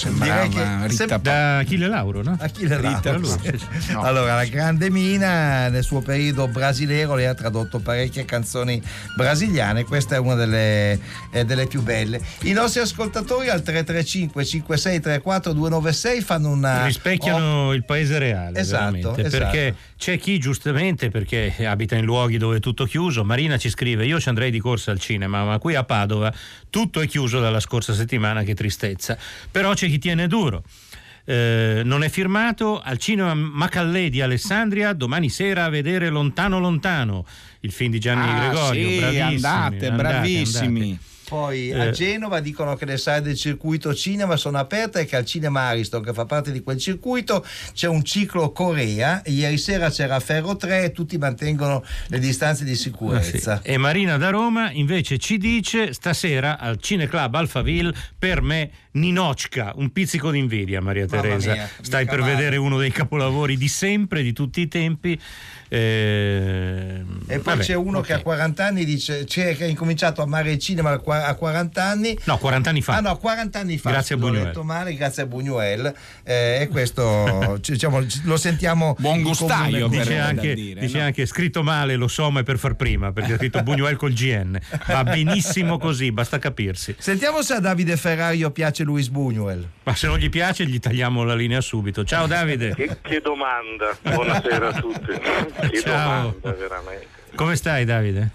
Sembrava 0.00 0.46
Direi 0.46 0.48
che 0.48 0.86
Rita 0.88 1.06
sem- 1.06 1.20
Da 1.20 1.58
Achille 1.58 1.86
Lauro, 1.88 2.22
no? 2.22 2.36
Achille 2.40 2.76
Rita, 2.76 3.12
Lauro. 3.12 3.26
sì. 3.26 3.92
No. 3.92 4.00
Allora, 4.02 4.34
la 4.34 4.44
grande 4.46 4.90
Mina 4.90 5.68
nel 5.68 5.82
suo 5.84 6.00
periodo 6.00 6.48
brasilero 6.48 7.14
lei 7.14 7.26
ha 7.26 7.34
tradotto 7.34 7.78
parecchie 7.80 8.24
canzoni 8.24 8.80
brasiliane, 9.16 9.84
questa 9.84 10.14
è 10.14 10.18
una 10.18 10.34
delle, 10.34 10.98
eh, 11.32 11.44
delle 11.44 11.66
più 11.66 11.82
belle. 11.82 12.20
I 12.42 12.52
nostri 12.52 12.80
ascoltatori 12.80 13.48
al 13.48 13.62
335 13.62 14.44
5634 14.44 15.52
296 15.52 16.20
fanno 16.22 16.48
una... 16.50 16.86
rispecchiano 16.86 17.72
il 17.72 17.84
paese 17.84 18.18
reale 18.18 18.58
Esatto, 18.58 19.16
esatto. 19.16 19.28
perché 19.28 19.74
c'è 19.98 20.18
chi 20.18 20.38
giustamente 20.38 21.10
perché 21.10 21.54
abita 21.66 21.96
in 21.96 22.04
luoghi 22.04 22.38
dove 22.38 22.56
è 22.56 22.60
tutto 22.60 22.84
chiuso 22.86 23.22
Marina 23.24 23.58
ci 23.58 23.68
scrive 23.68 24.06
io 24.06 24.18
ci 24.18 24.28
andrei 24.28 24.50
di 24.50 24.58
corsa 24.58 24.90
al 24.92 24.98
cinema 24.98 25.44
ma 25.44 25.58
qui 25.58 25.74
a 25.74 25.84
Padova 25.84 26.32
tutto 26.70 27.00
è 27.00 27.06
chiuso 27.06 27.38
dalla 27.40 27.60
scorsa 27.60 27.92
settimana 27.92 28.42
che 28.42 28.54
tristezza 28.54 29.16
però 29.50 29.74
c'è 29.74 29.88
chi 29.90 29.98
tiene 29.98 30.26
duro 30.26 30.62
Eh, 31.26 31.82
non 31.84 32.02
è 32.02 32.08
firmato 32.08 32.80
al 32.80 32.96
cinema 32.98 33.34
Macallè 33.34 34.08
di 34.08 34.20
Alessandria 34.22 34.92
domani 34.94 35.28
sera 35.28 35.64
a 35.64 35.68
vedere 35.68 36.08
Lontano 36.08 36.58
Lontano 36.58 37.26
il 37.60 37.72
film 37.72 37.90
di 37.92 38.00
Gianni 38.00 38.28
Ah, 38.28 38.38
Gregorio 38.48 38.88
sì, 38.88 38.96
bravissimi, 38.98 39.20
andate, 39.34 39.90
bravissimi. 39.92 40.80
andate. 40.82 41.08
Poi 41.30 41.72
a 41.72 41.84
Eh. 41.84 41.90
Genova 41.92 42.40
dicono 42.40 42.74
che 42.74 42.84
le 42.86 42.96
sale 42.96 43.20
del 43.20 43.36
circuito 43.36 43.94
cinema 43.94 44.34
sono 44.36 44.58
aperte 44.58 45.00
e 45.00 45.04
che 45.04 45.14
al 45.14 45.24
cinema 45.24 45.68
Ariston, 45.68 46.02
che 46.02 46.12
fa 46.12 46.24
parte 46.24 46.50
di 46.50 46.60
quel 46.60 46.76
circuito, 46.78 47.46
c'è 47.72 47.86
un 47.86 48.02
ciclo 48.02 48.50
Corea. 48.50 49.22
Ieri 49.26 49.56
sera 49.56 49.90
c'era 49.90 50.18
Ferro 50.18 50.56
3 50.56 50.86
e 50.86 50.90
tutti 50.90 51.16
mantengono 51.18 51.84
le 52.08 52.18
distanze 52.18 52.64
di 52.64 52.72
Ah, 52.72 52.74
sì. 52.74 52.80
sicurezza. 52.82 53.60
E 53.62 53.76
Marina 53.76 54.16
da 54.16 54.30
Roma 54.30 54.72
invece 54.72 55.18
ci 55.18 55.38
dice 55.38 55.92
stasera 55.92 56.58
al 56.58 56.80
Cineclub 56.80 57.32
Alphaville 57.32 57.94
per 58.18 58.42
me 58.42 58.70
Ninocca, 58.92 59.72
un 59.76 59.90
pizzico 59.92 60.30
d'invidia 60.30 60.80
Maria 60.80 61.06
Mamma 61.08 61.22
Teresa. 61.22 61.52
mia, 61.52 61.68
Stai 61.80 62.06
per 62.06 62.20
male. 62.20 62.34
vedere 62.34 62.56
uno 62.56 62.76
dei 62.78 62.90
capolavori 62.90 63.56
di 63.56 63.68
sempre, 63.68 64.22
di 64.22 64.32
tutti 64.32 64.60
i 64.60 64.68
tempi. 64.68 65.18
Eh, 65.68 67.04
E 67.28 67.38
poi 67.38 67.42
vabbè, 67.42 67.62
c'è 67.62 67.74
uno 67.74 67.98
ok. 67.98 68.06
che 68.06 68.12
a 68.14 68.20
40 68.22 68.64
anni 68.66 68.84
dice 68.84 69.22
c'è, 69.24 69.56
che 69.56 69.64
ha 69.64 69.66
incominciato 69.68 70.20
a 70.20 70.24
amare 70.24 70.50
il 70.52 70.58
cinema 70.58 70.90
a 70.90 70.98
qua- 70.98 71.26
a 71.26 71.34
40 71.34 71.84
anni. 71.84 72.18
No, 72.24 72.38
40 72.38 72.70
anni 72.70 72.82
fa. 72.82 72.96
Ah 72.96 73.00
no, 73.00 73.16
40 73.16 73.58
anni 73.60 73.78
fa. 73.78 73.90
Grazie 73.90 74.16
a 74.16 74.18
l'ho 74.18 74.28
Buñuel. 74.28 74.42
detto 74.46 74.64
male, 74.64 74.94
grazie 74.94 75.22
a 75.22 75.26
Buñuel. 75.26 75.94
Eh, 76.24 76.58
e 76.62 76.68
questo 76.68 77.58
ci- 77.62 77.72
diciamo, 77.72 78.04
lo 78.24 78.36
sentiamo 78.36 78.96
Buon 78.98 79.22
gustaio, 79.22 79.86
Dice, 79.86 80.18
anche, 80.18 80.54
dire, 80.54 80.80
dice 80.80 80.98
no? 80.98 81.04
anche 81.04 81.26
scritto 81.26 81.62
male, 81.62 81.94
lo 81.96 82.08
so, 82.08 82.28
ma 82.30 82.40
è 82.40 82.42
per 82.42 82.58
far 82.58 82.74
prima, 82.74 83.12
perché 83.12 83.34
ha 83.34 83.36
scritto 83.36 83.60
Buñuel 83.60 83.94
col 83.96 84.12
GN. 84.12 84.58
Va 84.88 85.04
benissimo 85.04 85.78
così, 85.78 86.10
basta 86.10 86.38
capirsi. 86.40 86.94
Sentiamo 86.98 87.42
se 87.42 87.54
a 87.54 87.60
Davide 87.60 87.96
Ferrario 87.96 88.50
piace 88.50 88.79
Luis 88.84 89.08
Buñuel. 89.10 89.64
Ma 89.84 89.94
se 89.94 90.06
non 90.06 90.18
gli 90.18 90.28
piace, 90.28 90.64
gli 90.66 90.78
tagliamo 90.78 91.22
la 91.24 91.34
linea 91.34 91.60
subito. 91.60 92.04
Ciao 92.04 92.26
Davide, 92.26 92.74
Che, 92.74 92.98
che 93.00 93.20
domanda, 93.20 93.96
buonasera 94.02 94.68
a 94.68 94.80
tutti. 94.80 95.12
Che 95.70 95.80
Ciao. 95.80 96.34
domanda, 96.40 96.52
veramente. 96.52 97.06
come 97.34 97.56
stai 97.56 97.84
Davide? 97.84 98.30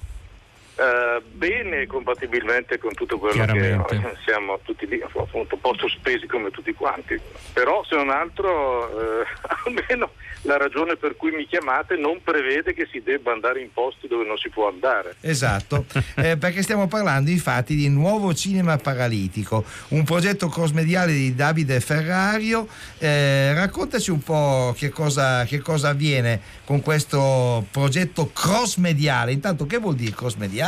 Eh, 0.78 1.22
bene, 1.32 1.88
compatibilmente 1.88 2.78
con 2.78 2.94
tutto 2.94 3.18
quello 3.18 3.46
che 3.46 3.80
siamo 4.26 4.60
tutti 4.64 4.86
lì, 4.88 5.02
appunto, 5.02 5.56
un 5.56 5.62
po' 5.62 5.76
sospesi 5.78 6.28
come 6.28 6.52
tutti 6.52 6.74
quanti. 6.74 7.20
Però, 7.54 7.84
se 7.86 7.96
non 7.96 8.10
altro, 8.10 9.22
eh, 9.22 9.26
almeno 9.66 10.12
la 10.46 10.58
ragione 10.58 10.96
per 10.96 11.16
cui 11.16 11.32
mi 11.32 11.46
chiamate 11.46 11.96
non 11.96 12.22
prevede 12.24 12.74
che 12.74 12.88
si 12.92 13.02
debba 13.04 13.32
andare 13.32 13.62
in 13.62 13.72
posti 13.74 14.08
dove 14.08 14.26
non 14.26 14.38
si 14.38 14.50
può 14.50 14.68
andare. 14.68 15.16
Esatto, 15.22 15.86
eh, 16.16 16.38
perché 16.38 16.62
stiamo 16.62 16.88
parlando 16.88 17.30
infatti 17.30 17.76
di 17.76 17.90
Nuovo 17.90 18.34
Cinema 18.34 18.78
Paralitico, 18.78 19.66
un 19.90 20.04
progetto 20.04 20.48
crossmediale 20.48 21.12
di 21.12 21.36
Davide 21.36 21.80
Ferrario. 21.80 22.68
Eh, 23.00 23.54
raccontaci 23.54 24.12
un 24.12 24.22
po' 24.22 24.74
che 24.78 24.90
cosa, 24.90 25.46
che 25.46 25.60
cosa 25.60 25.90
avviene 25.90 26.42
con 26.64 26.82
questo 26.82 27.66
progetto 27.72 28.32
crossmediale. 28.32 29.32
Intanto, 29.32 29.66
che 29.66 29.78
vuol 29.78 29.96
dire 29.96 30.14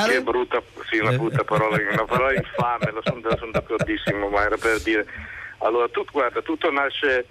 Che 0.05 0.21
brutta, 0.21 0.61
sì, 0.89 0.97
una 0.97 1.11
brutta 1.11 1.43
parola, 1.43 1.77
una 1.91 2.05
parola 2.05 2.33
infame, 2.33 2.91
lo 2.91 3.01
sono, 3.03 3.21
sono 3.37 3.51
d'accordissimo, 3.51 4.29
ma 4.29 4.43
era 4.43 4.57
per 4.57 4.81
dire. 4.81 5.05
Allora, 5.59 5.87
tu, 5.89 6.05
guarda, 6.11 6.41
tutto 6.41 6.71
nasce 6.71 7.25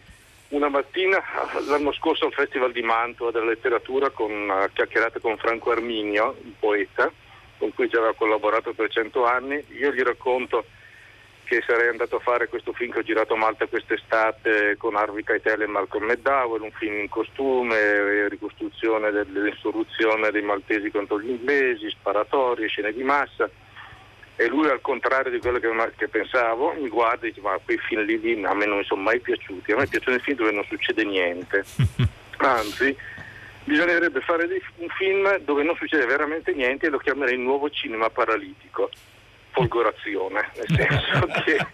una 0.48 0.68
mattina 0.68 1.22
l'anno 1.66 1.92
scorso 1.92 2.26
al 2.26 2.32
Festival 2.32 2.72
di 2.72 2.82
Mantua 2.82 3.30
della 3.30 3.46
letteratura 3.46 4.10
con 4.10 4.30
una 4.30 4.68
chiacchierata 4.72 5.18
con 5.18 5.36
Franco 5.36 5.70
Arminio, 5.70 6.36
un 6.42 6.52
poeta, 6.58 7.10
con 7.58 7.72
cui 7.74 7.88
ci 7.88 7.96
aveva 7.96 8.14
collaborato 8.14 8.72
per 8.72 8.90
cento 8.90 9.24
anni. 9.24 9.64
Io 9.78 9.92
gli 9.92 10.02
racconto 10.02 10.64
che 11.46 11.62
sarei 11.64 11.88
andato 11.88 12.16
a 12.16 12.20
fare 12.20 12.48
questo 12.48 12.72
film 12.72 12.90
che 12.90 12.98
ho 12.98 13.02
girato 13.02 13.34
a 13.34 13.36
Malta 13.36 13.66
quest'estate 13.66 14.76
con 14.76 14.96
Harvey 14.96 15.22
Keitel 15.22 15.62
e 15.62 15.66
Malcolm 15.66 16.04
McDowell, 16.04 16.60
un 16.60 16.72
film 16.72 16.98
in 16.98 17.08
costume, 17.08 18.28
ricostruzione 18.28 19.12
del- 19.12 19.26
dell'insurruzione 19.26 20.32
dei 20.32 20.42
maltesi 20.42 20.90
contro 20.90 21.20
gli 21.20 21.30
inglesi, 21.30 21.88
sparatorie, 21.88 22.66
scene 22.66 22.92
di 22.92 23.04
massa. 23.04 23.48
E 24.38 24.48
lui, 24.48 24.68
al 24.68 24.80
contrario 24.80 25.30
di 25.30 25.38
quello 25.38 25.58
che, 25.58 25.70
che 25.96 26.08
pensavo, 26.08 26.74
mi 26.74 26.88
guarda 26.88 27.24
e 27.24 27.28
dice: 27.28 27.40
Ma 27.40 27.58
quei 27.64 27.78
film 27.78 28.02
lì, 28.02 28.20
lì 28.20 28.44
a 28.44 28.52
me 28.52 28.66
non 28.66 28.78
mi 28.78 28.84
sono 28.84 29.00
mai 29.00 29.20
piaciuti. 29.20 29.72
A 29.72 29.76
me 29.76 29.86
piacciono 29.86 30.16
i 30.16 30.20
film 30.20 30.36
dove 30.36 30.50
non 30.50 30.64
succede 30.64 31.04
niente. 31.04 31.64
Anzi, 32.38 32.94
bisognerebbe 33.64 34.20
fare 34.20 34.44
un 34.76 34.88
film 34.88 35.38
dove 35.38 35.62
non 35.62 35.74
succede 35.76 36.04
veramente 36.04 36.52
niente 36.52 36.86
e 36.86 36.90
lo 36.90 36.98
chiamerei 36.98 37.38
nuovo 37.38 37.70
cinema 37.70 38.10
paralitico. 38.10 38.90
Folgorazione, 39.56 40.50
nel 40.54 40.66
senso 40.76 41.26
che, 41.42 41.66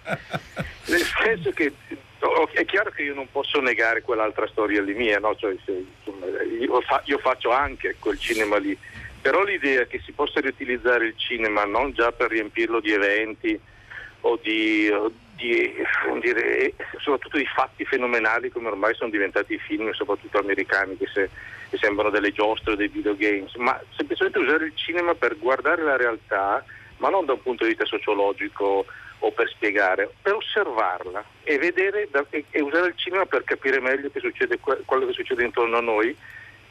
nel 0.87 1.03
senso 1.21 1.51
che 1.51 1.73
è 2.53 2.65
chiaro 2.65 2.91
che 2.91 3.03
io 3.03 3.15
non 3.15 3.29
posso 3.29 3.61
negare 3.61 4.03
quell'altra 4.03 4.47
storia 4.47 4.81
lì 4.81 4.95
mia, 4.95 5.19
no? 5.19 5.35
Cioè, 5.35 5.57
se, 5.65 5.85
insomma, 5.99 6.27
io, 6.43 6.81
fa- 6.83 7.03
io 7.07 7.19
faccio 7.19 7.51
anche 7.51 7.97
quel 7.99 8.21
cinema 8.21 8.59
lì, 8.59 8.79
però 9.21 9.43
l'idea 9.43 9.85
che 9.87 10.01
si 10.05 10.12
possa 10.12 10.39
riutilizzare 10.39 11.07
il 11.07 11.15
cinema 11.17 11.65
non 11.65 11.91
già 11.91 12.12
per 12.12 12.31
riempirlo 12.31 12.79
di 12.79 12.93
eventi 12.93 13.61
o 14.21 14.39
di, 14.41 14.89
o 14.89 15.11
di, 15.35 15.75
dire, 16.21 16.75
soprattutto 16.99 17.37
di 17.37 17.47
fatti 17.47 17.85
fenomenali 17.85 18.51
come 18.51 18.69
ormai 18.69 18.95
sono 18.95 19.11
diventati 19.11 19.55
i 19.55 19.59
film, 19.59 19.91
soprattutto 19.91 20.39
americani, 20.39 20.97
che, 20.97 21.09
se- 21.12 21.31
che 21.69 21.79
sembrano 21.79 22.11
delle 22.11 22.31
giostre 22.31 22.75
o 22.75 22.77
dei 22.77 22.87
videogames, 22.87 23.57
ma 23.57 23.77
semplicemente 23.97 24.39
usare 24.39 24.67
il 24.67 24.77
cinema 24.77 25.15
per 25.15 25.37
guardare 25.37 25.83
la 25.83 25.97
realtà, 25.97 26.65
ma 27.02 27.11
non 27.11 27.26
da 27.26 27.32
un 27.32 27.42
punto 27.42 27.64
di 27.64 27.71
vista 27.71 27.85
sociologico 27.85 28.87
o 29.18 29.30
per 29.32 29.49
spiegare, 29.49 30.09
per 30.23 30.35
osservarla 30.35 31.25
e, 31.42 31.59
vedere 31.59 32.09
e, 32.30 32.61
usare 32.61 32.88
il 32.88 32.94
cinema 32.97 33.26
per 33.26 33.42
capire 33.42 33.80
meglio 33.80 34.09
che 34.11 34.21
succede, 34.21 34.59
que- 34.61 34.82
quello 34.85 35.06
che 35.06 35.12
succede 35.12 35.44
intorno 35.44 35.78
a 35.78 35.80
noi 35.80 36.16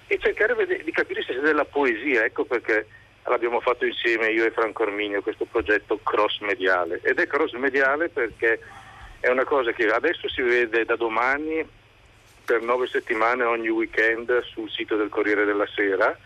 e 0.07 0.17
cercare 0.19 0.55
di 0.83 0.91
capire 0.91 1.21
se 1.21 1.33
c'è 1.33 1.39
della 1.39 1.65
poesia, 1.65 2.23
ecco 2.23 2.45
perché 2.45 2.87
l'abbiamo 3.25 3.59
fatto 3.59 3.85
insieme 3.85 4.27
io 4.27 4.45
e 4.45 4.51
Franco 4.51 4.83
Arminio 4.83 5.21
questo 5.21 5.43
progetto 5.43 5.99
cross 6.01 6.39
mediale. 6.39 7.01
Ed 7.03 7.19
è 7.19 7.27
cross 7.27 7.51
mediale 7.53 8.07
perché 8.07 8.59
è 9.19 9.27
una 9.27 9.43
cosa 9.43 9.73
che 9.73 9.85
adesso 9.87 10.29
si 10.29 10.41
vede 10.41 10.85
da 10.85 10.95
domani 10.95 11.65
per 12.45 12.61
nove 12.61 12.87
settimane 12.87 13.43
ogni 13.43 13.69
weekend 13.69 14.43
sul 14.43 14.69
sito 14.69 14.95
del 14.95 15.09
Corriere 15.09 15.43
della 15.43 15.67
Sera 15.75 16.17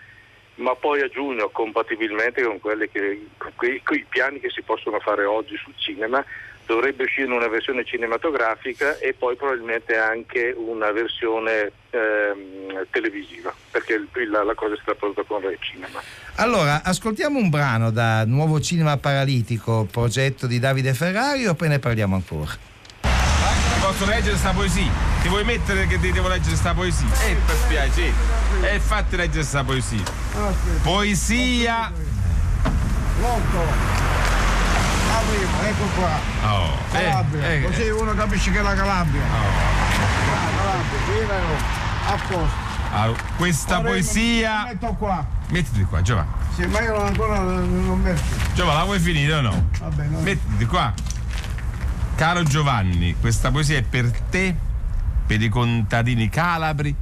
ma 0.55 0.75
poi 0.75 1.01
a 1.01 1.09
giugno 1.09 1.49
compatibilmente 1.49 2.41
con 2.43 2.59
che 2.91 3.27
con 3.37 3.51
quei, 3.55 3.81
quei 3.83 4.05
piani 4.07 4.39
che 4.39 4.49
si 4.49 4.61
possono 4.61 4.99
fare 4.99 5.25
oggi 5.25 5.57
sul 5.57 5.73
cinema 5.75 6.23
dovrebbe 6.65 7.03
uscire 7.03 7.31
una 7.31 7.47
versione 7.47 7.83
cinematografica 7.83 8.97
e 8.97 9.13
poi 9.13 9.35
probabilmente 9.35 9.97
anche 9.97 10.53
una 10.57 10.91
versione 10.91 11.71
ehm, 11.91 12.87
televisiva 12.89 13.53
perché 13.69 14.03
la, 14.27 14.43
la 14.43 14.55
cosa 14.55 14.73
è 14.73 14.77
stata 14.81 14.97
prodotta 14.97 15.23
con 15.23 15.43
il 15.43 15.57
cinema 15.59 16.01
Allora, 16.35 16.81
ascoltiamo 16.83 17.37
un 17.37 17.49
brano 17.49 17.91
da 17.91 18.25
Nuovo 18.25 18.59
Cinema 18.59 18.97
Paralitico, 18.97 19.87
progetto 19.89 20.47
di 20.47 20.59
Davide 20.59 20.93
Ferrario, 20.93 21.51
e 21.51 21.55
poi 21.55 21.67
ne 21.69 21.79
parliamo 21.79 22.15
ancora. 22.15 22.74
Posso 23.85 24.05
leggere 24.05 24.35
sta 24.35 24.49
poesia? 24.51 24.89
Ti 25.21 25.27
vuoi 25.27 25.43
mettere 25.43 25.85
che 25.85 25.99
ti 25.99 26.11
devo 26.11 26.27
leggere 26.27 26.55
sta 26.55 26.73
poesia? 26.73 27.07
Eh, 27.27 27.37
per 27.45 27.55
piacere. 27.67 28.13
E 28.61 28.79
fatti 28.79 29.15
leggere 29.15 29.43
sta 29.43 29.63
poesia. 29.63 30.01
Poesia. 30.81 31.91
Pronto? 33.19 33.57
La 35.07 35.21
prima, 35.29 35.67
ecco 35.67 35.83
qua. 35.95 36.19
Oh, 36.51 36.77
eh, 36.93 37.03
Calabria. 37.03 37.47
eh, 37.51 37.61
Così 37.61 37.89
uno 37.89 38.13
capisce 38.15 38.51
che 38.51 38.57
è 38.59 38.61
la 38.63 38.73
Calabria. 38.73 39.21
Ah, 39.21 40.57
Calabria, 40.57 40.99
tiralo. 41.05 41.55
A 42.07 42.17
posto. 42.27 42.55
ah, 42.91 43.11
questa 43.37 43.79
Ora 43.79 43.87
poesia. 43.89 44.63
Mi 44.63 44.65
metto 44.73 44.93
qua. 44.97 45.25
Mettiti 45.49 45.83
qua, 45.83 46.01
Giovanni. 46.01 46.29
Sì, 46.55 46.65
ma 46.65 46.81
io 46.81 46.97
non 46.97 47.05
ancora 47.05 47.39
non 47.39 47.99
metto. 48.01 48.21
Giovanni, 48.55 48.77
la 48.79 48.83
vuoi 48.83 48.99
finire 48.99 49.33
o 49.33 49.41
no? 49.41 49.67
Va 49.79 49.87
bene. 49.89 50.17
Mettiti 50.21 50.65
qua. 50.65 50.91
Caro 52.15 52.43
Giovanni, 52.43 53.15
questa 53.19 53.51
poesia 53.51 53.77
è 53.77 53.83
per 53.83 54.09
te, 54.29 54.55
per 55.27 55.41
i 55.41 55.49
contadini 55.49 56.29
calabri 56.29 56.95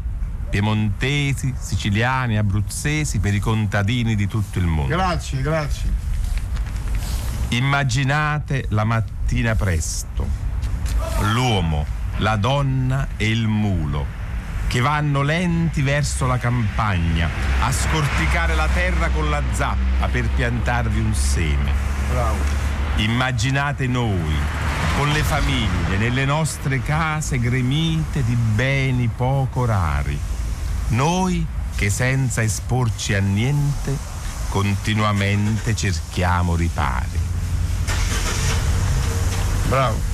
piemontesi, 0.53 1.51
siciliani, 1.57 2.37
abruzzesi, 2.37 3.19
per 3.19 3.33
i 3.33 3.39
contadini 3.39 4.15
di 4.15 4.27
tutto 4.27 4.59
il 4.59 4.65
mondo. 4.65 4.95
Grazie, 4.95 5.41
grazie. 5.41 5.91
Immaginate 7.49 8.65
la 8.69 8.83
mattina 8.83 9.55
presto, 9.55 10.27
l'uomo, 11.31 11.85
la 12.17 12.35
donna 12.35 13.07
e 13.17 13.29
il 13.29 13.47
mulo 13.47 14.05
che 14.67 14.79
vanno 14.79 15.23
lenti 15.23 15.81
verso 15.81 16.27
la 16.27 16.37
campagna 16.37 17.29
a 17.61 17.71
scorticare 17.71 18.53
la 18.53 18.67
terra 18.67 19.09
con 19.09 19.29
la 19.29 19.41
zappa 19.51 20.07
per 20.07 20.29
piantarvi 20.29 20.99
un 20.99 21.13
seme. 21.15 21.71
Bravo. 22.09 22.37
Immaginate 22.97 23.87
noi, 23.87 24.35
con 24.97 25.09
le 25.11 25.23
famiglie, 25.23 25.97
nelle 25.97 26.25
nostre 26.25 26.81
case 26.81 27.39
gremite 27.39 28.23
di 28.23 28.35
beni 28.35 29.09
poco 29.13 29.65
rari. 29.65 30.17
Noi 30.89 31.45
che 31.75 31.89
senza 31.89 32.43
esporci 32.43 33.13
a 33.13 33.19
niente 33.19 33.97
continuamente 34.49 35.75
cerchiamo 35.75 36.55
ripari. 36.55 37.19
Bravo. 39.67 40.12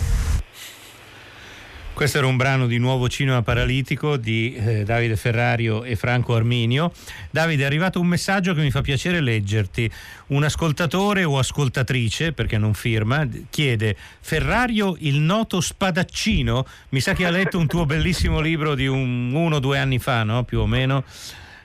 Questo 2.00 2.20
era 2.20 2.28
un 2.28 2.38
brano 2.38 2.66
di 2.66 2.78
Nuovo 2.78 3.10
Cinema 3.10 3.42
Paralitico 3.42 4.16
di 4.16 4.56
eh, 4.56 4.86
Davide 4.86 5.18
Ferrario 5.18 5.84
e 5.84 5.98
Franco 5.98 6.34
Arminio. 6.34 6.94
Davide, 7.30 7.64
è 7.64 7.66
arrivato 7.66 8.00
un 8.00 8.08
messaggio 8.08 8.54
che 8.54 8.62
mi 8.62 8.72
fa 8.72 8.80
piacere 8.80 9.20
leggerti. 9.20 9.92
Un 10.28 10.46
ascoltatore 10.46 11.26
o 11.26 11.38
ascoltatrice, 11.38 12.32
perché 12.32 12.58
non 12.58 12.74
firma, 12.74 13.28
chiede 13.50 13.98
Ferrario 14.22 14.96
il 15.00 15.20
noto 15.20 15.60
spadaccino? 15.60 16.66
Mi 16.92 17.02
sa 17.02 17.12
che 17.12 17.26
ha 17.26 17.30
letto 17.32 17.58
un 17.58 17.68
tuo 17.68 17.86
bellissimo 17.86 18.40
libro 18.40 18.76
di 18.76 18.88
un, 18.88 19.34
uno 19.34 19.58
o 19.58 19.60
due 19.60 19.78
anni 19.78 20.00
fa, 20.00 20.24
no? 20.24 20.46
Più 20.46 20.60
o 20.60 20.66
meno 20.66 21.04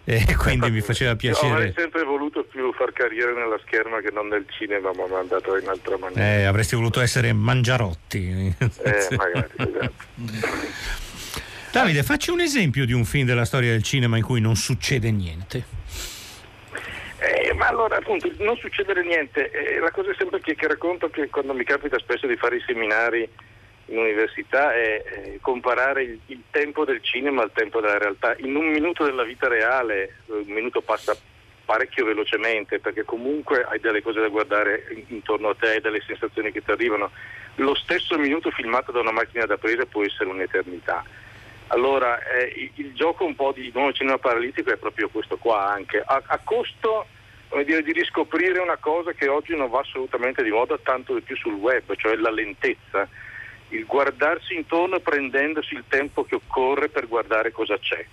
e 0.05 0.23
quindi 0.37 0.71
mi 0.71 0.81
faceva 0.81 1.17
piacere. 1.17 1.53
Avrei 1.53 1.73
sempre 1.75 2.05
voluto 2.05 2.45
più 2.45 2.73
far 2.75 2.93
carriera 2.93 3.33
nella 3.33 3.59
scherma 3.65 4.01
che 4.01 4.11
non 4.11 4.29
nel 4.29 4.45
cinema, 4.49 4.91
ma 4.95 5.07
mi 5.07 5.15
è 5.15 5.19
andato 5.19 5.57
in 5.57 5.67
altra 5.67 5.97
maniera. 5.97 6.25
Eh, 6.25 6.45
avresti 6.45 6.77
voluto 6.77 7.01
essere 7.01 7.33
Mangiarotti. 7.33 8.55
Eh, 8.59 9.09
magari, 9.17 9.51
esatto. 9.57 9.93
Davide, 11.73 12.03
facci 12.03 12.31
un 12.31 12.41
esempio 12.41 12.85
di 12.85 12.93
un 12.93 13.05
film 13.05 13.27
della 13.27 13.45
storia 13.45 13.71
del 13.71 13.83
cinema 13.83 14.17
in 14.17 14.23
cui 14.23 14.41
non 14.41 14.55
succede 14.57 15.11
niente. 15.11 15.65
Eh, 17.19 17.55
ma 17.55 17.69
allora 17.69 17.97
appunto 17.97 18.31
non 18.39 18.57
succedere 18.59 19.03
niente, 19.03 19.51
eh, 19.51 19.79
la 19.79 19.91
cosa 19.91 20.11
è 20.11 20.15
sempre 20.19 20.41
che, 20.41 20.55
che 20.55 20.69
racconto 20.69 21.09
che 21.09 21.31
quando 21.31 21.55
mi 21.55 21.65
capita 21.65 21.99
spesso 21.99 22.27
di 22.27 22.37
fare 22.37 22.57
i 22.57 22.63
seminari 22.67 23.27
in 23.87 23.99
università 23.99 24.73
è, 24.75 25.39
comparare 25.41 26.03
il, 26.03 26.19
il, 26.27 26.43
tempo 26.51 26.85
del 26.85 27.03
cinema 27.03 27.43
al 27.43 27.53
tempo 27.53 27.81
della 27.81 27.99
realtà. 27.99 28.35
In 28.39 28.57
un 28.57 28.67
minuto 28.67 29.05
della 29.05 29.25
vita 29.25 29.49
reale, 29.49 30.17
un 30.27 30.45
minuto 30.47 30.81
passa 30.81 31.17
parecchio 31.65 32.05
velocemente 32.05 32.79
perché 32.79 33.05
comunque 33.05 33.65
hai 33.65 33.81
delle 33.81 34.03
cose 34.03 34.21
da 34.21 34.29
guardare 34.29 34.87
intorno 35.09 35.51
a 35.51 35.55
te, 35.55 35.69
hai 35.69 35.81
delle 35.81 36.03
sensazioni 36.07 36.53
che 36.53 36.63
ti 36.63 36.71
arrivano. 36.71 37.11
Lo 37.57 37.75
stesso 37.75 38.19
minuto 38.19 38.51
filmato 38.51 38.93
da 38.93 39.01
una 39.01 39.13
macchina 39.13 39.47
da 39.47 39.57
presa 39.57 39.85
può 39.87 40.03
essere 40.05 40.31
un'eternità. 40.31 41.05
Allora 41.69 42.23
eh, 42.23 42.53
il, 42.57 42.71
il, 42.75 42.95
gioco 42.95 43.25
un 43.25 43.35
po' 43.35 43.53
di 43.53 43.71
nuovo 43.73 43.93
cinema 43.93 44.19
paralitico 44.19 44.71
è 44.71 44.77
proprio 44.77 45.09
questo 45.09 45.39
qua 45.39 45.71
anche, 45.71 46.03
a, 46.05 46.23
a 46.27 46.39
costo 46.45 47.07
dire, 47.65 47.83
di 47.83 47.93
riscoprire 47.93 48.59
una 48.59 48.77
cosa 48.77 49.13
che 49.13 49.29
oggi 49.29 49.57
non 49.57 49.71
va 49.71 49.81
assolutamente 49.81 50.43
di 50.43 50.51
moda, 50.51 50.79
tanto 50.83 51.15
di 51.15 51.21
più 51.21 51.37
sul 51.37 51.55
web, 51.55 51.95
cioè 51.97 52.17
la 52.17 52.31
lentezza 52.31 53.09
il 53.69 53.87
guardarsi 53.87 54.55
intorno 54.55 55.01
prendendosi 55.01 55.75
il 55.75 55.85
tempo 55.89 56.25
che 56.25 56.37
occorre 56.37 56.89
per 56.89 57.09
guardare 57.09 57.51
cosa 57.51 57.79
c'è. 57.79 58.05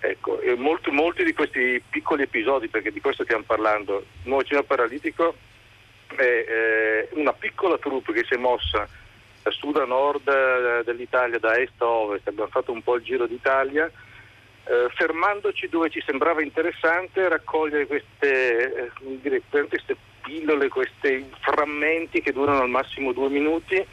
Ecco, 0.00 0.40
molti, 0.56 0.90
molti, 0.90 1.24
di 1.24 1.32
questi 1.32 1.82
piccoli 1.88 2.22
episodi, 2.22 2.68
perché 2.68 2.92
di 2.92 3.00
questo 3.00 3.24
stiamo 3.24 3.42
parlando, 3.44 3.98
il 4.22 4.28
Nuovo 4.28 4.44
Cinema 4.44 4.64
Paralitico 4.64 5.34
è 6.14 6.22
eh, 6.22 7.08
una 7.12 7.32
piccola 7.32 7.78
troupe 7.78 8.12
che 8.12 8.24
si 8.24 8.34
è 8.34 8.36
mossa 8.36 8.88
da 9.42 9.50
sud 9.50 9.76
a 9.76 9.84
nord 9.84 10.28
eh, 10.28 10.82
dell'Italia, 10.84 11.38
da 11.38 11.58
est 11.58 11.72
a 11.78 11.86
ovest, 11.86 12.28
abbiamo 12.28 12.50
fatto 12.50 12.72
un 12.72 12.82
po' 12.82 12.96
il 12.96 13.02
giro 13.02 13.26
d'Italia, 13.26 13.90
eh, 14.64 14.88
fermandoci 14.94 15.68
dove 15.68 15.90
ci 15.90 16.02
sembrava 16.04 16.42
interessante 16.42 17.28
raccogliere 17.28 17.86
queste, 17.86 18.86
eh, 18.86 18.90
dire, 19.20 19.42
queste 19.48 19.96
pillole, 20.22 20.68
questi 20.68 21.28
frammenti 21.40 22.20
che 22.20 22.32
durano 22.32 22.60
al 22.60 22.68
massimo 22.68 23.12
due 23.12 23.30
minuti 23.30 23.84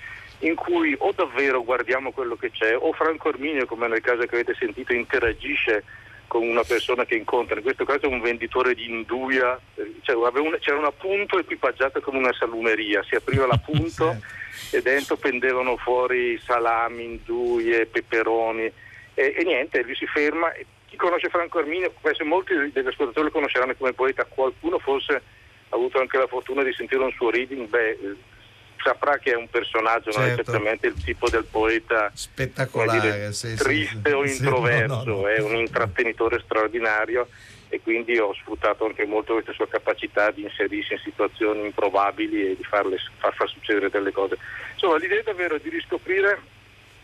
in 0.46 0.56
cui 0.56 0.96
o 1.00 1.12
davvero 1.12 1.64
guardiamo 1.64 2.12
quello 2.12 2.36
che 2.36 2.52
c'è 2.52 2.76
o 2.78 2.94
Franco 2.94 3.30
Arminio, 3.30 3.66
come 3.66 3.88
nel 3.88 4.02
caso 4.02 4.26
che 4.26 4.36
avete 4.36 4.56
sentito, 4.58 4.94
interagisce 4.94 5.84
con 6.28 6.44
una 6.48 6.64
persona 6.64 7.06
che 7.06 7.16
incontra, 7.16 7.56
in 7.56 7.64
questo 7.64 7.84
caso 7.84 8.08
un 8.10 8.22
venditore 8.22 8.76
di 8.76 8.90
induia, 8.90 9.60
cioè, 10.02 10.16
una, 10.16 10.58
c'era 10.60 10.78
una 10.78 10.92
punto 10.92 11.40
equipaggiata 11.40 12.00
come 12.00 12.20
una 12.20 12.34
salumeria, 12.34 13.04
si 13.04 13.16
apriva 13.16 13.48
la 13.48 13.58
punto 13.64 14.18
e 14.72 14.82
dentro 14.82 15.18
pendevano 15.18 15.78
fuori 15.78 16.40
salami, 16.40 17.04
induie, 17.04 17.86
peperoni 17.88 18.72
e, 19.14 19.36
e 19.38 19.44
niente, 19.44 19.82
lui 19.82 19.96
si 19.96 20.06
ferma. 20.06 20.52
Chi 20.88 20.96
conosce 20.96 21.30
Franco 21.30 21.58
Arminio, 21.58 21.92
penso 22.02 22.24
molti 22.24 22.54
degli 22.54 22.88
ascoltatori 22.88 23.26
lo 23.26 23.32
conosceranno 23.32 23.74
come 23.76 23.94
poeta, 23.94 24.26
qualcuno 24.26 24.78
forse 24.78 25.14
ha 25.70 25.76
avuto 25.76 26.00
anche 26.00 26.18
la 26.18 26.28
fortuna 26.28 26.62
di 26.62 26.74
sentire 26.74 27.04
un 27.04 27.12
suo 27.12 27.32
reading, 27.32 27.68
beh, 27.68 27.98
saprà 28.86 29.18
che 29.18 29.32
è 29.32 29.36
un 29.36 29.50
personaggio, 29.50 30.12
certo. 30.12 30.20
non 30.20 30.30
è 30.30 30.34
esattamente 30.34 30.88
il 30.88 31.04
tipo 31.04 31.28
del 31.28 31.46
poeta 31.50 32.12
spettacolare, 32.14 33.00
dire, 33.00 33.34
sì, 33.34 33.56
triste 33.56 34.10
sì, 34.10 34.12
o 34.12 34.24
introverso, 34.24 35.04
no, 35.04 35.16
no. 35.22 35.28
è 35.28 35.40
un 35.40 35.56
intrattenitore 35.56 36.40
straordinario 36.44 37.28
e 37.70 37.82
quindi 37.82 38.16
ho 38.20 38.32
sfruttato 38.36 38.86
anche 38.86 39.06
molto 39.06 39.34
questa 39.34 39.54
sua 39.54 39.68
capacità 39.68 40.30
di 40.30 40.44
inserirsi 40.44 40.94
in 40.94 41.00
situazioni 41.00 41.66
improbabili 41.66 42.52
e 42.52 42.56
di 42.56 42.64
farle, 42.64 42.98
far, 43.18 43.34
far 43.34 43.50
succedere 43.50 43.90
delle 43.90 44.12
cose. 44.12 44.38
Insomma, 44.74 44.98
l'idea 44.98 45.20
è 45.20 45.24
davvero 45.24 45.58
di 45.58 45.70
riscoprire 45.70 46.40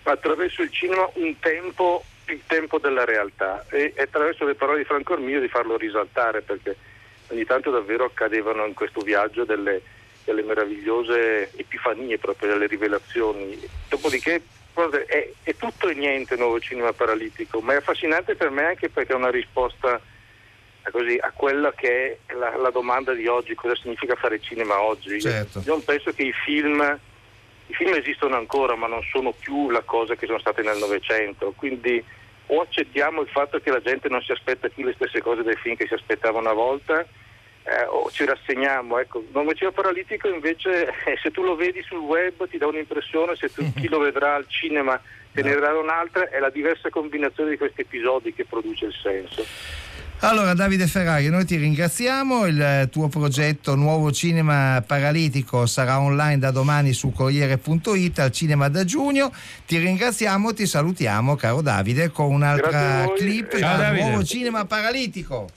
attraverso 0.04 0.62
il 0.62 0.72
cinema 0.72 1.10
un 1.16 1.40
tempo, 1.40 2.04
il 2.28 2.42
tempo 2.46 2.78
della 2.78 3.06
realtà 3.06 3.66
e, 3.70 3.94
e 3.96 4.04
attraverso 4.04 4.46
le 4.46 4.54
parole 4.54 4.80
di 4.80 4.86
Franco 4.86 5.14
Armio 5.14 5.42
di 5.42 5.48
farlo 5.48 5.78
risaltare 5.78 6.42
perché 6.42 6.76
ogni 7.30 7.44
tanto 7.46 7.72
davvero 7.72 8.06
accadevano 8.06 8.66
in 8.66 8.76
questo 8.76 9.02
viaggio 9.02 9.46
delle 9.46 9.82
delle 10.24 10.44
meravigliose 10.44 11.52
epifanie, 11.56 12.18
proprio 12.18 12.50
delle 12.50 12.68
rivelazioni. 12.68 13.60
Dopodiché 13.90 14.42
è, 15.08 15.30
è 15.44 15.56
tutto 15.56 15.90
e 15.90 15.94
niente 15.94 16.36
nuovo 16.36 16.60
cinema 16.60 16.94
paralitico, 16.94 17.62
ma 17.62 17.74
è 17.74 17.78
affascinante 17.78 18.36
per 18.36 18.50
me 18.50 18.66
anche 18.66 18.90
perché 18.90 19.14
è 19.14 19.16
una 19.16 19.30
risposta 19.30 20.00
così, 20.90 21.18
a 21.22 21.32
quella 21.32 21.72
che 21.74 22.20
è 22.26 22.34
la, 22.34 22.56
la, 22.58 22.70
domanda 22.70 23.14
di 23.14 23.28
oggi, 23.28 23.54
cosa 23.54 23.76
significa 23.76 24.16
fare 24.16 24.40
cinema 24.40 24.82
oggi. 24.82 25.22
Certo. 25.22 25.62
Io 25.66 25.80
penso 25.80 26.12
che 26.12 26.24
i 26.24 26.34
film, 26.34 27.00
i 27.68 27.74
film 27.74 27.94
esistono 27.94 28.36
ancora, 28.36 28.76
ma 28.76 28.88
non 28.88 29.04
sono 29.12 29.32
più 29.32 29.70
la 29.70 29.82
cosa 29.82 30.16
che 30.16 30.26
sono 30.26 30.40
state 30.40 30.64
nel 30.64 30.78
Novecento, 30.78 31.54
quindi 31.56 32.04
o 32.48 32.62
accettiamo 32.62 33.22
il 33.22 33.30
fatto 33.30 33.60
che 33.60 33.70
la 33.70 33.82
gente 33.82 34.10
non 34.10 34.22
si 34.22 34.32
aspetta 34.32 34.68
più 34.68 34.84
le 34.84 34.94
stesse 34.94 35.22
cose 35.22 35.44
dai 35.44 35.56
film 35.56 35.76
che 35.76 35.88
si 35.88 35.94
aspettava 35.94 36.40
una 36.40 36.54
volta, 36.54 37.06
eh, 37.64 37.86
o 37.86 38.10
ci 38.12 38.26
rassegniamo. 38.26 38.98
Ecco. 39.00 39.24
L'omicidio 39.32 39.72
paralitico 39.72 40.28
invece 40.28 40.88
eh, 41.06 41.18
se 41.22 41.32
tu 41.32 41.44
lo 41.44 41.56
vedi 41.56 41.82
sul 41.84 42.00
web 42.00 42.48
ti 42.50 42.58
dà 42.58 42.68
un'impressione, 42.68 43.36
se 43.36 43.52
tu, 43.54 43.72
chi 43.76 43.88
lo 43.88 44.00
vedrà 44.00 44.36
al 44.36 44.46
cinema 44.48 45.00
te 45.34 45.44
ne 45.44 45.54
darà 45.54 45.78
un'altra, 45.78 46.30
è 46.30 46.40
la 46.40 46.50
diversa 46.50 46.90
combinazione 46.90 47.52
di 47.52 47.58
questi 47.58 47.82
episodi 47.82 48.34
che 48.34 48.46
produce 48.46 48.86
il 48.86 48.94
senso. 49.02 49.46
Allora 50.24 50.54
Davide 50.54 50.86
Ferrari, 50.86 51.30
noi 51.30 51.46
ti 51.46 51.56
ringraziamo, 51.56 52.46
il 52.46 52.90
tuo 52.92 53.08
progetto 53.08 53.74
Nuovo 53.74 54.12
Cinema 54.12 54.84
Paralitico 54.86 55.66
sarà 55.66 56.00
online 56.00 56.38
da 56.38 56.52
domani 56.52 56.94
su 56.94 57.12
Corriere.it 57.12 58.20
al 58.20 58.32
cinema 58.32 58.70
da 58.70 58.84
giugno, 58.84 59.34
ti 59.66 59.80
ringraziamo, 59.80 60.54
ti 60.54 60.68
salutiamo 60.68 61.36
caro 61.36 61.62
Davide 61.62 62.12
con 62.12 62.32
un'altra 62.32 63.12
clip 63.16 63.58
da. 63.58 63.94
Nuovo 63.94 64.24
Cinema 64.24 64.64
Paralitico. 64.66 65.50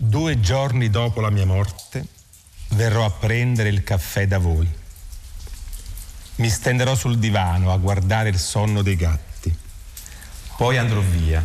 Due 0.00 0.38
giorni 0.38 0.90
dopo 0.90 1.20
la 1.20 1.28
mia 1.28 1.44
morte 1.44 2.06
verrò 2.68 3.04
a 3.04 3.10
prendere 3.10 3.68
il 3.68 3.82
caffè 3.82 4.28
da 4.28 4.38
voi. 4.38 4.72
Mi 6.36 6.48
stenderò 6.48 6.94
sul 6.94 7.18
divano 7.18 7.72
a 7.72 7.76
guardare 7.78 8.28
il 8.28 8.38
sonno 8.38 8.82
dei 8.82 8.94
gatti. 8.94 9.52
Poi 10.56 10.78
andrò 10.78 11.00
via, 11.00 11.44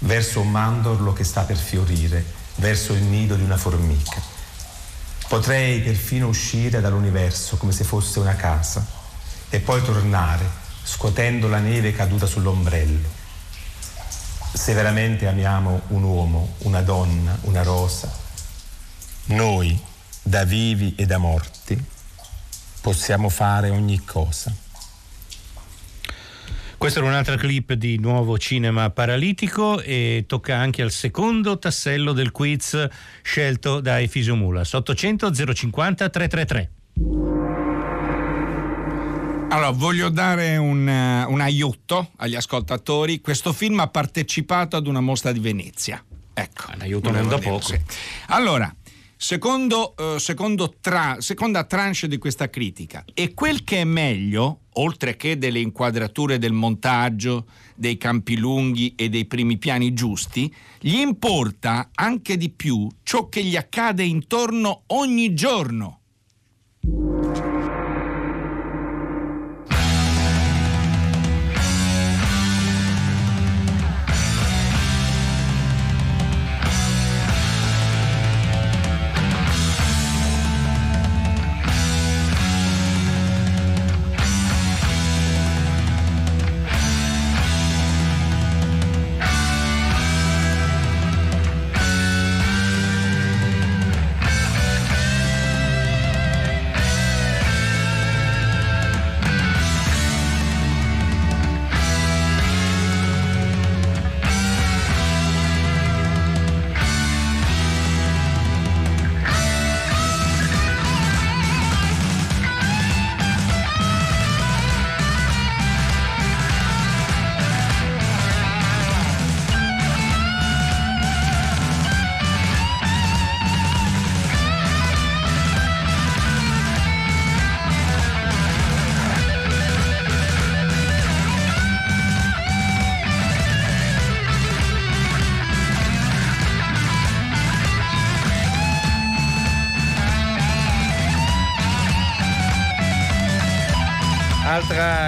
verso 0.00 0.42
un 0.42 0.50
mandorlo 0.50 1.14
che 1.14 1.24
sta 1.24 1.44
per 1.44 1.56
fiorire, 1.56 2.22
verso 2.56 2.92
il 2.92 3.02
nido 3.02 3.34
di 3.34 3.42
una 3.42 3.56
formica. 3.56 4.20
Potrei 5.26 5.80
perfino 5.80 6.28
uscire 6.28 6.82
dall'universo 6.82 7.56
come 7.56 7.72
se 7.72 7.84
fosse 7.84 8.18
una 8.18 8.36
casa 8.36 8.86
e 9.48 9.58
poi 9.60 9.82
tornare, 9.82 10.46
scuotendo 10.82 11.48
la 11.48 11.60
neve 11.60 11.92
caduta 11.92 12.26
sull'ombrello 12.26 13.15
se 14.52 14.72
veramente 14.74 15.26
amiamo 15.26 15.82
un 15.88 16.02
uomo, 16.02 16.54
una 16.58 16.82
donna, 16.82 17.38
una 17.42 17.62
rosa, 17.62 18.12
noi, 19.26 19.78
da 20.22 20.44
vivi 20.44 20.94
e 20.96 21.06
da 21.06 21.18
morti, 21.18 21.82
possiamo 22.80 23.28
fare 23.28 23.70
ogni 23.70 24.04
cosa. 24.04 24.54
Questa 26.78 26.98
era 26.98 27.08
un'altra 27.08 27.36
clip 27.36 27.72
di 27.72 27.98
nuovo 27.98 28.36
cinema 28.38 28.90
paralitico 28.90 29.80
e 29.80 30.24
tocca 30.26 30.56
anche 30.56 30.82
al 30.82 30.90
secondo 30.90 31.58
tassello 31.58 32.12
del 32.12 32.30
quiz 32.30 32.88
scelto 33.22 33.80
da 33.80 34.00
Efisio 34.00 34.36
Mulas. 34.36 34.72
800 34.72 35.32
050 35.32 36.08
333. 36.10 37.65
Allora, 39.48 39.70
voglio 39.70 40.08
dare 40.08 40.56
un, 40.56 40.88
eh, 40.88 41.24
un 41.24 41.40
aiuto 41.40 42.10
agli 42.16 42.34
ascoltatori. 42.34 43.20
Questo 43.20 43.52
film 43.52 43.78
ha 43.80 43.86
partecipato 43.86 44.76
ad 44.76 44.86
una 44.86 45.00
mostra 45.00 45.32
di 45.32 45.38
Venezia. 45.38 46.04
Ecco. 46.34 46.72
Un 46.74 46.80
aiuto 46.80 47.10
non 47.10 47.28
da 47.28 47.38
poco. 47.38 47.62
sì. 47.62 47.80
Allora, 48.26 48.74
secondo, 49.16 49.94
eh, 49.96 50.18
secondo 50.18 50.74
tra- 50.80 51.16
seconda 51.20 51.64
tranche 51.64 52.08
di 52.08 52.18
questa 52.18 52.50
critica, 52.50 53.04
e 53.14 53.34
quel 53.34 53.62
che 53.64 53.80
è 53.80 53.84
meglio, 53.84 54.60
oltre 54.74 55.16
che 55.16 55.38
delle 55.38 55.60
inquadrature 55.60 56.38
del 56.38 56.52
montaggio, 56.52 57.46
dei 57.74 57.96
campi 57.96 58.36
lunghi 58.36 58.94
e 58.96 59.08
dei 59.08 59.26
primi 59.26 59.58
piani 59.58 59.94
giusti, 59.94 60.52
gli 60.80 60.96
importa 60.96 61.90
anche 61.94 62.36
di 62.36 62.50
più 62.50 62.88
ciò 63.04 63.28
che 63.28 63.42
gli 63.42 63.56
accade 63.56 64.02
intorno 64.02 64.82
ogni 64.88 65.32
giorno. 65.34 66.00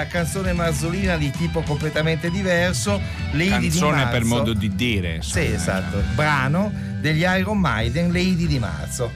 Canzone 0.09 0.51
marzolina 0.53 1.15
di 1.17 1.31
tipo 1.31 1.61
completamente 1.61 2.29
diverso, 2.29 2.99
Lady 3.31 3.45
di 3.45 3.49
Canzone 3.69 3.91
Marzo. 4.03 4.11
per 4.11 4.23
modo 4.25 4.53
di 4.53 4.75
dire. 4.75 5.21
Sì, 5.21 5.45
insomma. 5.45 5.55
esatto. 5.55 6.03
Brano 6.15 6.71
degli 6.99 7.21
Iron 7.23 7.57
Maiden, 7.59 8.11
Lady 8.11 8.45
di 8.47 8.59
Marzo. 8.59 9.09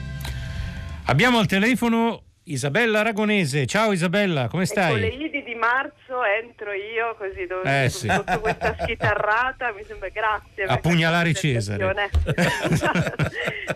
Abbiamo 1.06 1.38
al 1.38 1.46
telefono 1.46 2.22
Isabella 2.44 3.00
Aragonese. 3.00 3.66
Ciao 3.66 3.92
Isabella, 3.92 4.48
come 4.48 4.64
Ecco, 4.64 4.74
le 4.74 4.80
stai? 4.82 5.14
Idi 5.24 5.42
di 5.42 5.54
marzo 5.54 6.22
entro 6.42 6.72
io 6.72 7.14
così 7.18 7.46
do- 7.46 7.62
Eh, 7.62 7.88
sì. 7.90 8.08
sotto 8.08 8.40
questa 8.40 8.76
schitarrata 8.82 9.72
mi 9.76 9.82
sembra 9.86 10.08
grazie 10.10 10.64
A 10.64 10.76
pugnalare 10.78 11.32
Cesare. 11.34 11.84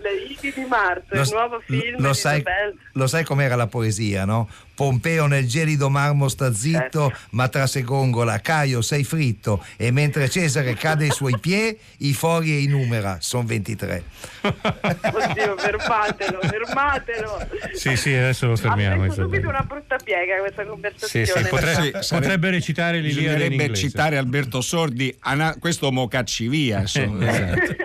le 0.00 0.10
Idi 0.28 0.52
di 0.54 0.64
marzo 0.68 1.14
il 1.14 1.28
nuovo 1.32 1.60
film 1.60 2.00
lo 2.00 2.08
di 2.08 2.14
sai, 2.14 2.38
Isabella. 2.40 2.72
lo 2.92 3.06
sai 3.06 3.24
com'era 3.24 3.56
la 3.56 3.66
poesia, 3.66 4.24
no? 4.24 4.48
Pompeo 4.78 5.26
nel 5.26 5.44
gelido 5.48 5.90
marmo 5.90 6.28
sta 6.28 6.54
zitto, 6.54 7.12
ma 7.30 7.48
tra 7.48 7.66
secongola, 7.66 8.38
Caio 8.38 8.80
sei 8.80 9.02
fritto, 9.02 9.64
e 9.76 9.90
mentre 9.90 10.28
Cesare 10.28 10.74
cade 10.74 11.06
ai 11.06 11.10
suoi 11.10 11.36
piedi, 11.40 11.76
i 11.98 12.14
fori 12.14 12.52
e 12.52 12.60
i 12.60 12.66
numera, 12.68 13.16
sono 13.20 13.42
23. 13.42 14.04
oddio 14.42 15.56
fermatelo 15.58 16.38
fermatelo 16.42 17.48
Sì, 17.74 17.96
sì, 17.96 18.14
adesso 18.14 18.46
lo 18.46 18.52
ha 18.52 18.56
fermiamo. 18.56 19.00
preso 19.02 19.22
subito 19.22 19.48
una 19.48 19.62
brutta 19.62 19.96
piega 19.96 20.36
questa 20.38 20.62
Sì, 20.62 20.68
conversazione 20.68 21.26
sì, 21.26 21.34
Sì, 21.34 21.56
sarebbe- 21.56 22.00
potrebbe 22.20 22.50
recitare 22.50 23.00
l'Iliade 23.00 23.18
in 23.20 23.24
Bisognerebbe 23.32 23.62
inglese. 23.64 23.80
citare 23.88 24.16
Alberto 24.16 24.60
Sordi, 24.60 25.12
ana- 25.22 25.56
questo 25.58 25.90
mo 25.90 26.06
cacci 26.06 26.46
via. 26.46 26.78
insomma. 26.86 27.28
Esatto. 27.28 27.76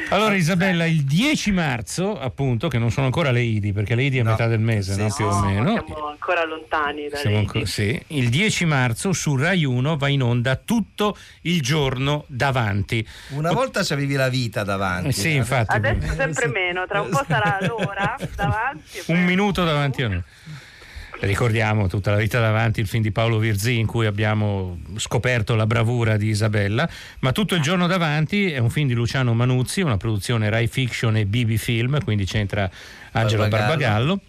Allora 0.11 0.35
Isabella, 0.35 0.85
il 0.85 1.03
10 1.03 1.51
marzo, 1.51 2.19
appunto, 2.19 2.67
che 2.67 2.77
non 2.77 2.91
sono 2.91 3.05
ancora 3.05 3.31
le 3.31 3.41
Idi, 3.41 3.71
perché 3.73 3.95
le 3.95 4.03
Idi 4.03 4.17
è 4.17 4.21
a 4.21 4.23
No. 4.23 4.31
metà 4.31 4.47
del 4.47 4.59
mese, 4.59 4.93
Sì, 4.93 5.01
no? 5.01 5.09
sì, 5.09 5.15
più 5.17 5.25
o 5.25 5.39
No, 5.39 5.45
meno. 5.45 5.83
siamo 5.85 6.07
ancora 6.07 6.45
lontani 6.45 7.07
da 7.07 7.17
Siamo 7.17 7.37
ancora- 7.37 7.65
sì. 7.65 8.01
Il 8.07 8.29
10 8.29 8.65
marzo 8.65 9.13
su 9.13 9.35
Rai 9.35 9.63
1 9.63 9.95
va 9.97 10.07
in 10.09 10.21
onda 10.21 10.55
tutto 10.57 11.17
il 11.41 11.61
giorno 11.61 12.25
davanti. 12.27 13.07
Una 13.29 13.51
volta 13.53 13.83
c'avevi 13.83 14.13
la 14.15 14.29
vita 14.29 14.63
davanti. 14.63 15.07
Eh, 15.09 15.11
sì, 15.13 15.27
eh. 15.29 15.35
infatti. 15.35 15.75
adesso 15.75 16.13
sempre 16.13 16.47
meno 16.51 16.85
tra 16.87 17.01
un 17.01 17.09
po' 17.09 17.23
sarà 17.27 17.57
l'ora 17.61 18.15
davanti 18.35 19.01
Un 19.07 19.23
minuto 19.23 19.63
davanti 19.63 20.01
a 20.03 20.07
noi. 20.09 20.23
Ricordiamo 21.21 21.87
tutta 21.87 22.09
la 22.09 22.17
vita 22.17 22.39
davanti 22.39 22.79
il 22.79 22.87
film 22.87 23.03
di 23.03 23.11
Paolo 23.11 23.37
Virzì 23.37 23.77
in 23.77 23.85
cui 23.85 24.07
abbiamo 24.07 24.79
scoperto 24.95 25.53
la 25.53 25.67
bravura 25.67 26.17
di 26.17 26.27
Isabella, 26.27 26.89
ma 27.19 27.31
tutto 27.31 27.53
il 27.53 27.61
giorno 27.61 27.85
davanti 27.85 28.51
è 28.51 28.57
un 28.57 28.71
film 28.71 28.87
di 28.87 28.95
Luciano 28.95 29.31
Manuzzi, 29.35 29.81
una 29.81 29.97
produzione 29.97 30.49
Rai 30.49 30.65
Fiction 30.65 31.15
e 31.17 31.27
BB 31.27 31.57
Film, 31.57 32.03
quindi 32.03 32.25
c'entra 32.25 32.67
Angelo 33.11 33.47
Barbagallo. 33.47 33.67
Barbagallo. 33.67 34.21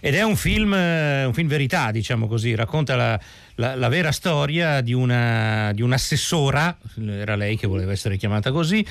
Ed 0.00 0.14
è 0.14 0.22
un 0.22 0.36
film, 0.36 0.72
eh, 0.74 1.24
un 1.24 1.32
film 1.34 1.48
verità, 1.48 1.90
diciamo 1.90 2.26
così, 2.28 2.54
racconta 2.54 2.94
la, 2.96 3.20
la- 3.56 3.74
la 3.74 3.88
vera 3.88 4.12
storia 4.12 4.80
di, 4.80 4.92
una, 4.92 5.72
di 5.72 5.82
un'assessora, 5.82 6.76
era 7.08 7.34
lei 7.36 7.56
che 7.56 7.66
voleva 7.66 7.92
essere 7.92 8.16
chiamata 8.16 8.50
così, 8.52 8.86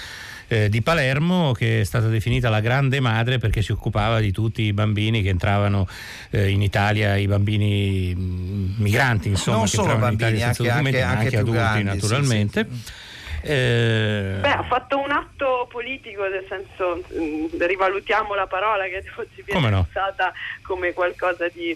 eh, 0.49 0.69
di 0.69 0.81
Palermo, 0.81 1.51
che 1.53 1.81
è 1.81 1.83
stata 1.83 2.07
definita 2.07 2.49
la 2.49 2.59
grande 2.61 2.99
madre 2.99 3.37
perché 3.37 3.61
si 3.61 3.71
occupava 3.71 4.19
di 4.19 4.31
tutti 4.31 4.63
i 4.63 4.73
bambini 4.73 5.21
che 5.21 5.29
entravano 5.29 5.87
eh, 6.31 6.49
in 6.49 6.61
Italia, 6.61 7.15
i 7.15 7.27
bambini 7.27 8.13
mm, 8.15 8.73
migranti, 8.77 9.29
insomma, 9.29 9.57
Non 9.57 9.67
solo 9.67 9.97
bambini, 9.97 10.29
in 10.31 10.37
Italia 10.37 10.47
anche- 10.47 10.69
anche- 10.69 11.01
anche, 11.01 11.23
anche 11.25 11.37
adulti 11.37 11.57
grandi, 11.57 11.79
sì, 11.79 11.85
naturalmente. 11.95 12.67
sì. 12.69 12.91
Eh, 13.49 14.39
Beh, 14.41 14.51
ha 14.51 14.63
fatto 14.63 14.99
un 14.99 15.09
atto 15.09 15.67
politico, 15.71 16.27
nel 16.27 16.45
senso, 16.49 16.97
mh, 17.07 17.65
rivalutiamo 17.65 18.35
la 18.35 18.45
parola 18.45 18.83
che 18.85 19.03
oggi 19.15 19.41
viene 19.45 19.69
no? 19.69 19.85
usata 19.87 20.33
come 20.63 20.91
qualcosa 20.91 21.47
di 21.47 21.75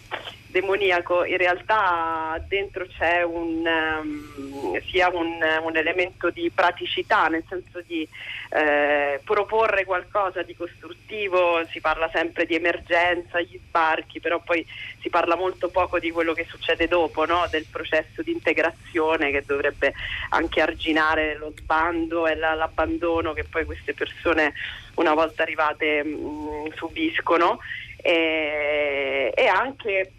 demoniaco. 0.52 1.26
In 1.26 1.38
realtà 1.38 2.44
dentro 2.48 2.86
c'è 2.88 3.24
un, 3.24 3.66
ehm, 3.66 4.82
sia 4.92 5.10
un, 5.12 5.40
un 5.64 5.76
elemento 5.76 6.30
di 6.30 6.52
praticità, 6.54 7.28
nel 7.28 7.44
senso 7.48 7.82
di 7.88 8.08
eh, 8.50 9.22
proporre 9.24 9.86
qualcosa 9.86 10.44
di 10.44 10.56
costruttivo, 10.56 11.66
si 11.72 11.80
parla 11.80 12.10
sempre 12.14 12.46
di 12.46 12.56
emergenza, 12.56 13.40
gli 13.42 13.60
sbarchi, 13.66 14.20
però 14.20 14.42
poi 14.42 14.66
si 15.00 15.10
parla 15.10 15.36
molto 15.36 15.70
poco 15.70 16.00
di 16.00 16.12
quello 16.12 16.34
che 16.34 16.46
succede 16.50 16.88
dopo, 16.88 17.26
no? 17.26 17.48
del 17.50 17.66
processo 17.70 18.22
di 18.22 18.32
integrazione 18.32 19.32
che 19.32 19.44
dovrebbe 19.46 19.94
anche 20.30 20.62
arginare 20.62 21.36
lo 21.38 21.54
sbando 21.58 22.28
e 22.28 22.36
la- 22.36 22.54
l'abbandono 22.54 23.34
che 23.34 23.46
poi 23.46 23.66
queste 23.66 23.94
persone 23.94 24.54
una 24.96 25.14
volta 25.14 25.44
arrivate 25.44 26.04
mh, 26.04 26.74
subiscono 26.76 27.60
e, 27.98 29.32
e 29.36 29.48
anche 29.48 30.12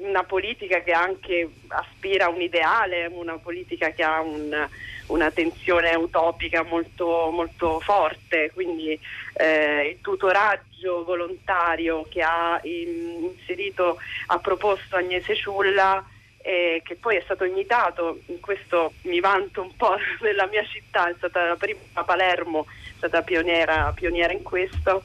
una 0.00 0.24
politica 0.24 0.82
che 0.82 0.92
anche 0.92 1.48
aspira 1.68 2.26
a 2.26 2.30
un 2.30 2.40
ideale, 2.40 3.06
una 3.06 3.38
politica 3.38 3.90
che 3.92 4.02
ha 4.02 4.20
un- 4.20 4.68
una 5.06 5.30
tensione 5.30 5.94
utopica 5.94 6.62
molto, 6.64 7.30
molto 7.32 7.80
forte, 7.80 8.50
quindi 8.52 8.98
eh, 9.34 9.88
il 9.94 10.00
tutoraggio 10.00 11.04
volontario 11.04 12.06
che 12.08 12.22
ha 12.22 12.58
in- 12.62 13.32
inserito, 13.36 13.98
ha 14.26 14.38
proposto 14.38 14.96
Agnese 14.96 15.34
Ciulla 15.34 16.04
eh, 16.40 16.80
che 16.84 16.96
poi 16.96 17.16
è 17.16 17.20
stato 17.24 17.44
imitato, 17.44 18.20
in 18.26 18.40
questo 18.40 18.94
mi 19.02 19.20
vanto 19.20 19.60
un 19.60 19.74
po' 19.76 19.96
della 20.20 20.46
mia 20.46 20.64
città, 20.64 21.10
è 21.10 21.14
stata 21.16 21.44
la 21.44 21.56
prima 21.56 21.80
a 21.94 22.04
Palermo, 22.04 22.66
è 22.68 22.94
stata 22.96 23.22
pioniera, 23.22 23.92
pioniera 23.92 24.32
in 24.32 24.42
questo. 24.42 25.02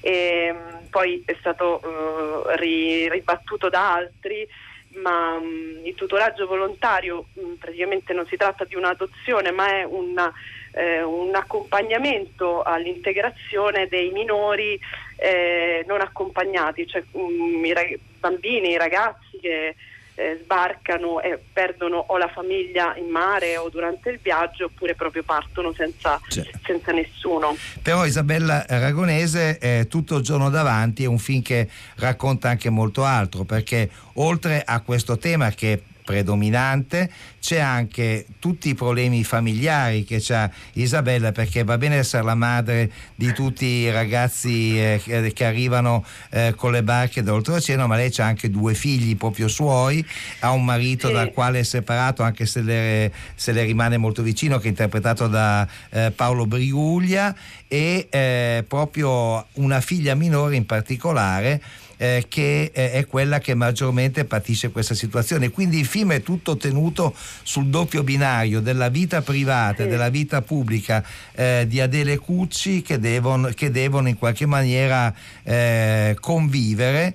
E 0.00 0.54
poi 0.92 1.22
è 1.24 1.34
stato 1.40 1.80
eh, 1.80 2.56
ri- 2.56 3.08
ribattuto 3.08 3.70
da 3.70 3.94
altri 3.94 4.46
ma 4.94 5.38
mh, 5.38 5.86
il 5.86 5.94
tutoraggio 5.94 6.46
volontario 6.46 7.28
mh, 7.32 7.54
praticamente 7.58 8.12
non 8.12 8.26
si 8.26 8.36
tratta 8.36 8.64
di 8.64 8.74
un'adozione 8.74 9.50
ma 9.52 9.68
è 9.68 9.84
una, 9.84 10.30
eh, 10.72 11.02
un 11.02 11.34
accompagnamento 11.34 12.60
all'integrazione 12.60 13.88
dei 13.88 14.10
minori 14.10 14.78
eh, 15.16 15.82
non 15.88 16.02
accompagnati, 16.02 16.86
cioè 16.86 17.02
mh, 17.10 17.64
i 17.64 17.72
rag- 17.72 17.98
bambini, 18.20 18.72
i 18.72 18.76
ragazzi 18.76 19.38
che 19.40 19.76
eh, 20.14 20.40
sbarcano 20.42 21.20
e 21.20 21.38
perdono 21.52 21.96
o 22.08 22.18
la 22.18 22.28
famiglia 22.28 22.94
in 22.96 23.08
mare 23.08 23.56
o 23.56 23.68
durante 23.68 24.10
il 24.10 24.18
viaggio 24.22 24.66
oppure 24.66 24.94
proprio 24.94 25.22
partono 25.22 25.72
senza, 25.72 26.20
Certo. 26.28 26.58
senza 26.64 26.92
nessuno. 26.92 27.56
Però 27.82 28.04
Isabella 28.04 28.64
Aragonese, 28.68 29.58
eh, 29.58 29.86
Tutto 29.88 30.16
il 30.16 30.22
giorno 30.22 30.50
davanti, 30.50 31.04
è 31.04 31.06
un 31.06 31.18
film 31.18 31.42
che 31.42 31.68
racconta 31.96 32.48
anche 32.48 32.70
molto 32.70 33.04
altro, 33.04 33.44
perché 33.44 33.90
oltre 34.14 34.62
a 34.64 34.80
questo 34.80 35.18
tema 35.18 35.50
che 35.50 35.82
predominante. 36.04 37.10
C'è 37.40 37.58
anche 37.58 38.26
tutti 38.38 38.68
i 38.68 38.74
problemi 38.74 39.24
familiari 39.24 40.04
che 40.04 40.22
ha 40.30 40.50
Isabella 40.74 41.32
perché 41.32 41.64
va 41.64 41.76
bene 41.76 41.96
essere 41.96 42.22
la 42.22 42.34
madre 42.34 42.90
di 43.14 43.32
tutti 43.32 43.64
i 43.64 43.90
ragazzi 43.90 44.78
eh, 44.78 45.32
che, 45.34 45.44
arrivano 45.44 46.04
eh, 46.30 46.54
con 46.56 46.70
le 46.70 46.82
barche 46.82 47.22
d'oltreoceano 47.22 47.86
ma 47.86 47.96
lei 47.96 48.12
ha 48.16 48.24
anche 48.24 48.48
due 48.50 48.74
figli 48.74 49.16
proprio 49.16 49.48
suoi. 49.48 50.04
Ha 50.40 50.50
un 50.50 50.64
marito 50.64 51.08
Sì. 51.08 51.14
dal 51.14 51.32
quale 51.32 51.60
è 51.60 51.62
separato 51.64 52.22
anche 52.22 52.46
se 52.46 52.62
le, 52.62 53.12
se 53.34 53.52
le 53.52 53.64
rimane 53.64 53.96
molto 53.96 54.22
vicino 54.22 54.58
che 54.58 54.66
è 54.66 54.68
interpretato 54.68 55.26
da 55.26 55.66
eh, 55.90 56.12
Paolo 56.14 56.46
Briguglia. 56.46 57.34
E 57.66 58.06
eh, 58.10 58.64
proprio 58.68 59.46
una 59.54 59.80
figlia 59.80 60.14
minore 60.14 60.56
in 60.56 60.66
particolare 60.66 61.60
eh, 62.02 62.24
che 62.28 62.72
eh, 62.74 62.90
è 62.92 63.06
quella 63.06 63.38
che 63.38 63.54
maggiormente 63.54 64.24
patisce 64.24 64.70
questa 64.72 64.94
situazione. 64.94 65.50
Quindi 65.50 65.78
il 65.78 65.86
film 65.86 66.12
è 66.12 66.20
tutto 66.22 66.56
tenuto 66.56 67.14
sul 67.44 67.66
doppio 67.66 68.02
binario 68.02 68.58
della 68.60 68.88
vita 68.88 69.22
privata 69.22 69.82
e 69.82 69.84
Sì. 69.84 69.88
della 69.90 70.08
vita 70.08 70.42
pubblica 70.42 71.04
eh, 71.34 71.64
di 71.68 71.80
Adele 71.80 72.18
Cucci 72.18 72.82
che 72.82 72.98
devono, 72.98 73.50
che 73.54 73.70
devono 73.70 74.08
in 74.08 74.18
qualche 74.18 74.46
maniera 74.46 75.14
eh, 75.44 76.16
convivere. 76.18 77.14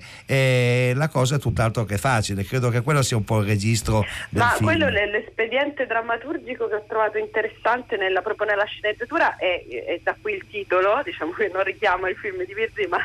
La 0.94 1.08
cosa 1.08 1.36
è 1.36 1.38
tutt'altro 1.38 1.84
che 1.84 1.98
facile. 1.98 2.44
Credo 2.44 2.70
che 2.70 2.80
quello 2.80 3.02
sia 3.02 3.16
un 3.18 3.24
po' 3.24 3.40
il 3.40 3.46
registro 3.48 4.06
del 4.30 4.42
Ma 4.42 4.50
film. 4.52 4.64
quello 4.64 4.86
è 4.86 5.06
l'espediente 5.06 5.86
drammaturgico 5.86 6.66
che 6.68 6.74
ho 6.76 6.84
trovato 6.88 7.18
interessante 7.18 7.96
nella, 7.98 8.22
proprio 8.22 8.46
nella 8.48 8.64
sceneggiatura 8.64 9.36
e, 9.36 9.66
e 9.68 10.00
da 10.02 10.16
qui 10.20 10.32
il 10.34 10.44
titolo, 10.50 11.02
diciamo 11.04 11.32
che 11.32 11.50
non 11.52 11.62
richiama 11.64 12.08
il 12.08 12.16
film 12.16 12.44
di 12.44 12.54
Virzi, 12.54 12.86
ma 12.88 12.98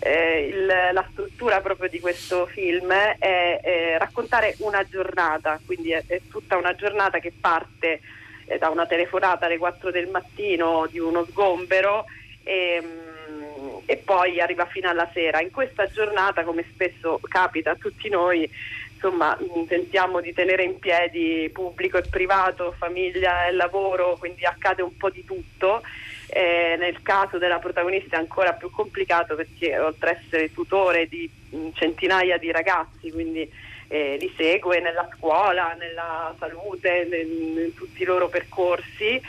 eh, 0.00 0.48
il- 0.52 0.66
la 0.92 1.04
struttura 1.20 1.60
proprio 1.60 1.88
di 1.88 2.00
questo 2.00 2.46
film 2.46 2.90
è, 2.90 3.60
è 3.60 3.96
raccontare 3.98 4.54
una 4.58 4.84
giornata, 4.84 5.60
quindi 5.64 5.92
è, 5.92 6.02
è 6.06 6.20
tutta 6.30 6.56
una 6.56 6.74
giornata 6.74 7.18
che 7.18 7.32
parte 7.38 8.00
eh, 8.46 8.58
da 8.58 8.70
una 8.70 8.86
telefonata 8.86 9.46
alle 9.46 9.58
4 9.58 9.90
del 9.90 10.08
mattino 10.08 10.86
di 10.90 10.98
uno 10.98 11.24
sgombero 11.26 12.06
e, 12.42 12.82
mm, 12.82 13.76
e 13.84 13.96
poi 13.98 14.40
arriva 14.40 14.64
fino 14.66 14.88
alla 14.88 15.08
sera. 15.12 15.42
In 15.42 15.50
questa 15.50 15.86
giornata, 15.88 16.42
come 16.42 16.64
spesso 16.72 17.20
capita 17.22 17.72
a 17.72 17.76
tutti 17.76 18.08
noi, 18.08 18.50
insomma, 18.94 19.36
tentiamo 19.68 20.20
di 20.20 20.32
tenere 20.32 20.64
in 20.64 20.78
piedi 20.78 21.50
pubblico 21.52 21.98
e 21.98 22.08
privato, 22.08 22.74
famiglia 22.78 23.46
e 23.46 23.52
lavoro, 23.52 24.16
quindi 24.18 24.46
accade 24.46 24.80
un 24.80 24.96
po' 24.96 25.10
di 25.10 25.24
tutto. 25.24 25.82
Eh, 26.32 26.76
nel 26.78 27.02
caso 27.02 27.38
della 27.38 27.58
protagonista 27.58 28.16
è 28.16 28.20
ancora 28.20 28.52
più 28.52 28.70
complicato 28.70 29.34
perché 29.34 29.76
oltre 29.78 30.10
a 30.10 30.18
essere 30.22 30.52
tutore 30.52 31.08
di 31.08 31.28
mh, 31.50 31.70
centinaia 31.74 32.36
di 32.38 32.52
ragazzi, 32.52 33.10
quindi 33.10 33.50
eh, 33.88 34.16
li 34.20 34.32
segue 34.36 34.78
nella 34.78 35.08
scuola, 35.16 35.74
nella 35.74 36.32
salute, 36.38 37.06
nel- 37.10 37.64
in 37.66 37.74
tutti 37.74 38.02
i 38.02 38.04
loro 38.04 38.28
percorsi, 38.28 39.20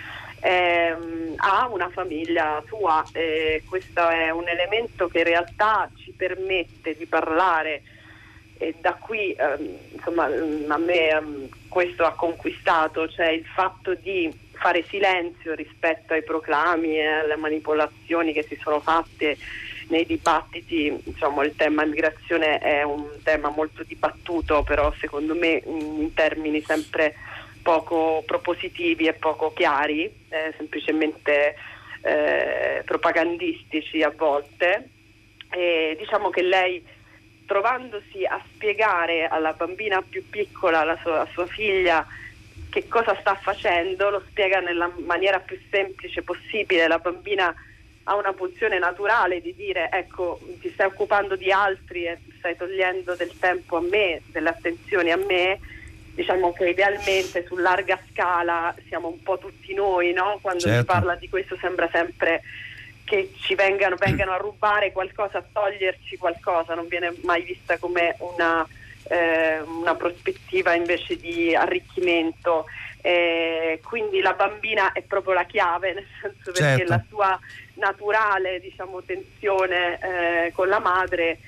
ehm, 0.41 1.33
ha 1.37 1.67
una 1.71 1.89
famiglia 1.89 2.63
sua. 2.67 3.03
e 3.13 3.63
questo 3.67 4.07
è 4.07 4.29
un 4.29 4.47
elemento 4.47 5.07
che 5.07 5.19
in 5.19 5.23
realtà 5.23 5.89
ci 5.95 6.13
permette 6.15 6.95
di 6.95 7.07
parlare 7.07 7.81
e 8.57 8.75
da 8.79 8.93
qui 8.93 9.33
ehm, 9.33 9.77
insomma 9.93 10.27
mm, 10.27 10.69
a 10.69 10.77
me 10.77 11.07
ehm, 11.09 11.49
questo 11.67 12.05
ha 12.05 12.13
conquistato, 12.13 13.07
cioè 13.09 13.29
il 13.29 13.45
fatto 13.45 13.95
di 13.95 14.31
fare 14.61 14.85
silenzio 14.87 15.55
rispetto 15.55 16.13
ai 16.13 16.23
proclami 16.23 16.95
e 16.95 17.07
alle 17.07 17.35
manipolazioni 17.35 18.31
che 18.31 18.45
si 18.47 18.57
sono 18.61 18.79
fatte 18.79 19.35
nei 19.87 20.05
dibattiti, 20.05 21.01
insomma 21.03 21.43
il 21.43 21.55
tema 21.55 21.83
migrazione 21.83 22.59
è 22.59 22.83
un 22.83 23.07
tema 23.23 23.49
molto 23.49 23.83
dibattuto, 23.83 24.63
però 24.63 24.93
secondo 24.99 25.33
me 25.33 25.61
mm, 25.67 26.01
in 26.01 26.13
termini 26.13 26.61
sempre 26.61 27.15
poco 27.63 28.23
propositivi 28.25 29.07
e 29.07 29.13
poco 29.13 29.51
chiari, 29.51 30.03
eh, 30.29 30.53
semplicemente 30.55 31.55
eh, 32.03 32.83
propagandistici 32.85 34.03
a 34.03 34.13
volte. 34.15 34.89
E 35.49 35.95
diciamo 35.99 36.29
che 36.29 36.43
lei 36.43 36.85
trovandosi 37.45 38.23
a 38.25 38.41
spiegare 38.53 39.27
alla 39.27 39.53
bambina 39.53 40.01
più 40.07 40.23
piccola, 40.29 40.81
alla 40.81 40.97
sua, 41.01 41.27
sua 41.33 41.47
figlia, 41.47 42.05
che 42.69 42.87
cosa 42.87 43.15
sta 43.19 43.35
facendo, 43.35 44.09
lo 44.09 44.23
spiega 44.29 44.59
nella 44.59 44.89
maniera 45.05 45.39
più 45.39 45.59
semplice 45.69 46.21
possibile. 46.21 46.87
La 46.87 46.99
bambina 46.99 47.53
ha 48.05 48.15
una 48.15 48.33
pulsione 48.33 48.79
naturale 48.79 49.41
di 49.41 49.53
dire 49.55 49.89
ecco 49.91 50.39
ti 50.59 50.71
stai 50.71 50.87
occupando 50.87 51.35
di 51.35 51.51
altri 51.51 52.05
e 52.07 52.17
stai 52.37 52.55
togliendo 52.55 53.15
del 53.15 53.37
tempo 53.37 53.77
a 53.77 53.81
me, 53.81 54.21
delle 54.27 54.49
attenzioni 54.49 55.11
a 55.11 55.17
me. 55.17 55.59
Diciamo 56.13 56.51
che 56.53 56.69
idealmente 56.69 57.45
su 57.45 57.55
larga 57.55 57.99
scala 58.09 58.75
siamo 58.87 59.07
un 59.07 59.21
po' 59.21 59.37
tutti 59.37 59.73
noi, 59.73 60.11
no? 60.13 60.39
Quando 60.41 60.61
si 60.61 60.67
Certo. 60.67 60.85
parla 60.85 61.15
di 61.15 61.29
questo 61.29 61.57
sembra 61.59 61.87
sempre 61.91 62.41
che 63.05 63.33
ci 63.39 63.55
vengano, 63.55 63.95
vengano 63.97 64.31
a 64.31 64.37
rubare 64.37 64.91
qualcosa, 64.91 65.39
a 65.39 65.43
toglierci 65.51 66.17
qualcosa, 66.17 66.75
non 66.75 66.87
viene 66.87 67.13
mai 67.23 67.43
vista 67.43 67.77
come 67.77 68.15
una, 68.19 68.65
eh, 69.11 69.59
una 69.61 69.95
prospettiva 69.95 70.73
invece 70.73 71.17
di 71.17 71.53
arricchimento. 71.53 72.65
Eh, 73.03 73.81
quindi 73.83 74.21
la 74.21 74.33
bambina 74.33 74.91
è 74.91 75.01
proprio 75.01 75.33
la 75.33 75.45
chiave, 75.45 75.93
nel 75.93 76.05
senso 76.21 76.51
perché 76.51 76.85
Certo. 76.85 76.91
la 76.93 77.03
sua 77.09 77.39
naturale 77.75 78.59
diciamo, 78.59 79.01
tensione 79.01 79.99
eh, 79.99 80.51
con 80.51 80.69
la 80.69 80.79
madre 80.79 81.39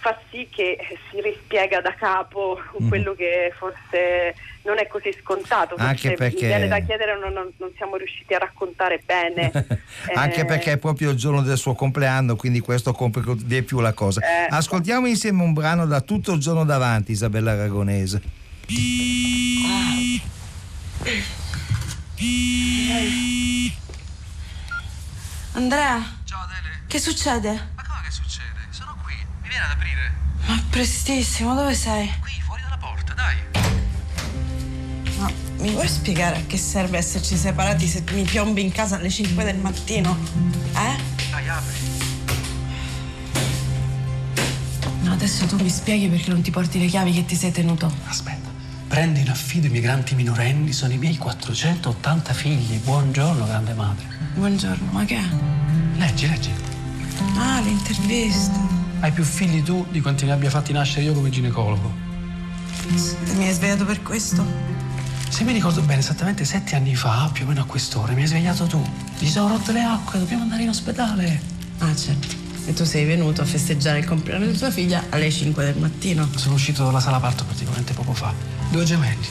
fa 0.00 0.16
sì 0.30 0.48
che 0.50 0.78
si 1.10 1.20
rispiega 1.20 1.80
da 1.80 1.94
capo 1.94 2.60
Mhm. 2.78 2.88
quello 2.88 3.14
che 3.14 3.52
forse 3.58 4.34
non 4.64 4.78
è 4.78 4.86
così 4.86 5.14
scontato. 5.20 5.74
Anche 5.78 6.12
perché- 6.12 6.46
viene 6.46 6.68
da 6.68 6.80
chiedere, 6.80 7.18
non, 7.18 7.32
non- 7.32 7.50
non 7.56 7.72
siamo 7.76 7.96
riusciti 7.96 8.34
a 8.34 8.38
raccontare 8.38 9.00
bene. 9.04 9.50
Anche 10.14 10.40
Eh, 10.40 10.44
perché 10.44 10.72
è 10.72 10.76
proprio 10.78 11.10
il 11.10 11.16
giorno 11.16 11.42
del 11.42 11.56
suo 11.56 11.74
compleanno, 11.74 12.36
quindi 12.36 12.60
questo 12.60 12.92
complica 12.92 13.32
di 13.36 13.62
più 13.62 13.80
la 13.80 13.92
cosa. 13.92 14.20
Eh. 14.20 14.46
Ascoltiamo 14.50 15.06
insieme 15.06 15.42
un 15.42 15.52
brano 15.52 15.86
da 15.86 16.00
tutto 16.00 16.32
il 16.32 16.40
giorno 16.40 16.64
davanti, 16.64 17.12
Isabella 17.12 17.52
Aragonese. 17.52 18.20
Andrea, 25.52 26.02
Ciao 26.24 26.40
Adele. 26.42 26.82
che 26.86 26.98
succede? 26.98 27.50
Ma 27.74 27.82
come 27.86 28.00
che 28.04 28.10
succede? 28.10 28.47
Viene 29.58 29.72
ad 29.72 29.76
aprire. 29.76 30.12
Ma 30.46 30.62
prestissimo, 30.70 31.54
dove 31.56 31.74
sei? 31.74 32.08
Qui, 32.20 32.30
fuori 32.44 32.62
dalla 32.62 32.76
porta, 32.76 33.12
dai. 33.12 33.36
Ma 35.18 35.28
mi 35.58 35.72
vuoi 35.72 35.88
spiegare 35.88 36.36
a 36.36 36.42
che 36.46 36.56
serve 36.56 36.96
esserci 36.96 37.36
separati 37.36 37.88
se 37.88 38.04
mi 38.12 38.22
piombi 38.22 38.62
in 38.62 38.70
casa 38.70 38.94
alle 38.94 39.10
5 39.10 39.42
del 39.42 39.56
mattino? 39.56 40.16
Eh? 40.74 40.96
Dai, 41.30 41.48
apri. 41.48 41.76
No, 45.00 45.12
adesso 45.12 45.44
tu 45.46 45.56
mi 45.56 45.70
spieghi 45.70 46.06
perché 46.06 46.30
non 46.30 46.40
ti 46.40 46.52
porti 46.52 46.78
le 46.78 46.86
chiavi 46.86 47.12
che 47.12 47.24
ti 47.24 47.34
sei 47.34 47.50
tenuto. 47.50 47.92
Aspetta. 48.06 48.48
Prendo 48.86 49.18
in 49.18 49.28
affido 49.28 49.66
i 49.66 49.70
migranti 49.70 50.14
minorenni, 50.14 50.72
sono 50.72 50.92
i 50.92 50.98
miei 50.98 51.16
480 51.16 52.32
figli. 52.32 52.76
Buongiorno, 52.76 53.44
grande 53.44 53.74
madre. 53.74 54.06
Buongiorno, 54.34 54.92
ma 54.92 55.04
che 55.04 55.16
è? 55.16 55.28
Leggi, 55.96 56.28
leggi. 56.28 56.52
Ah, 57.36 57.58
l'intervista. 57.58 58.77
Hai 59.00 59.12
più 59.12 59.22
figli 59.22 59.62
tu 59.62 59.86
di 59.90 60.00
quanti 60.00 60.24
ne 60.24 60.32
abbia 60.32 60.50
fatti 60.50 60.72
nascere 60.72 61.04
io 61.04 61.12
come 61.12 61.30
ginecologo. 61.30 62.06
Mi 63.36 63.46
hai 63.46 63.52
svegliato 63.52 63.84
per 63.84 64.02
questo? 64.02 64.44
Se 65.28 65.44
mi 65.44 65.52
ricordo 65.52 65.82
bene, 65.82 66.00
esattamente 66.00 66.44
sette 66.44 66.74
anni 66.74 66.96
fa, 66.96 67.30
più 67.32 67.44
o 67.44 67.48
meno 67.48 67.60
a 67.60 67.64
quest'ora, 67.64 68.12
mi 68.12 68.22
hai 68.22 68.26
svegliato 68.26 68.66
tu. 68.66 68.82
Gli 69.18 69.28
sono 69.28 69.48
rotte 69.48 69.72
le 69.72 69.82
acque, 69.82 70.18
dobbiamo 70.18 70.42
andare 70.42 70.62
in 70.62 70.70
ospedale. 70.70 71.40
Ah, 71.78 71.94
certo. 71.94 72.34
E 72.64 72.72
tu 72.72 72.84
sei 72.84 73.04
venuto 73.04 73.40
a 73.40 73.44
festeggiare 73.44 74.00
il 74.00 74.04
compleanno 74.04 74.46
di 74.46 74.58
tua 74.58 74.70
figlia 74.70 75.04
alle 75.10 75.30
5 75.30 75.64
del 75.64 75.76
mattino. 75.76 76.28
Sono 76.34 76.54
uscito 76.54 76.84
dalla 76.84 77.00
sala 77.00 77.20
parto 77.20 77.44
praticamente 77.44 77.92
poco 77.92 78.14
fa. 78.14 78.32
Due 78.70 78.84
gemelli. 78.84 79.26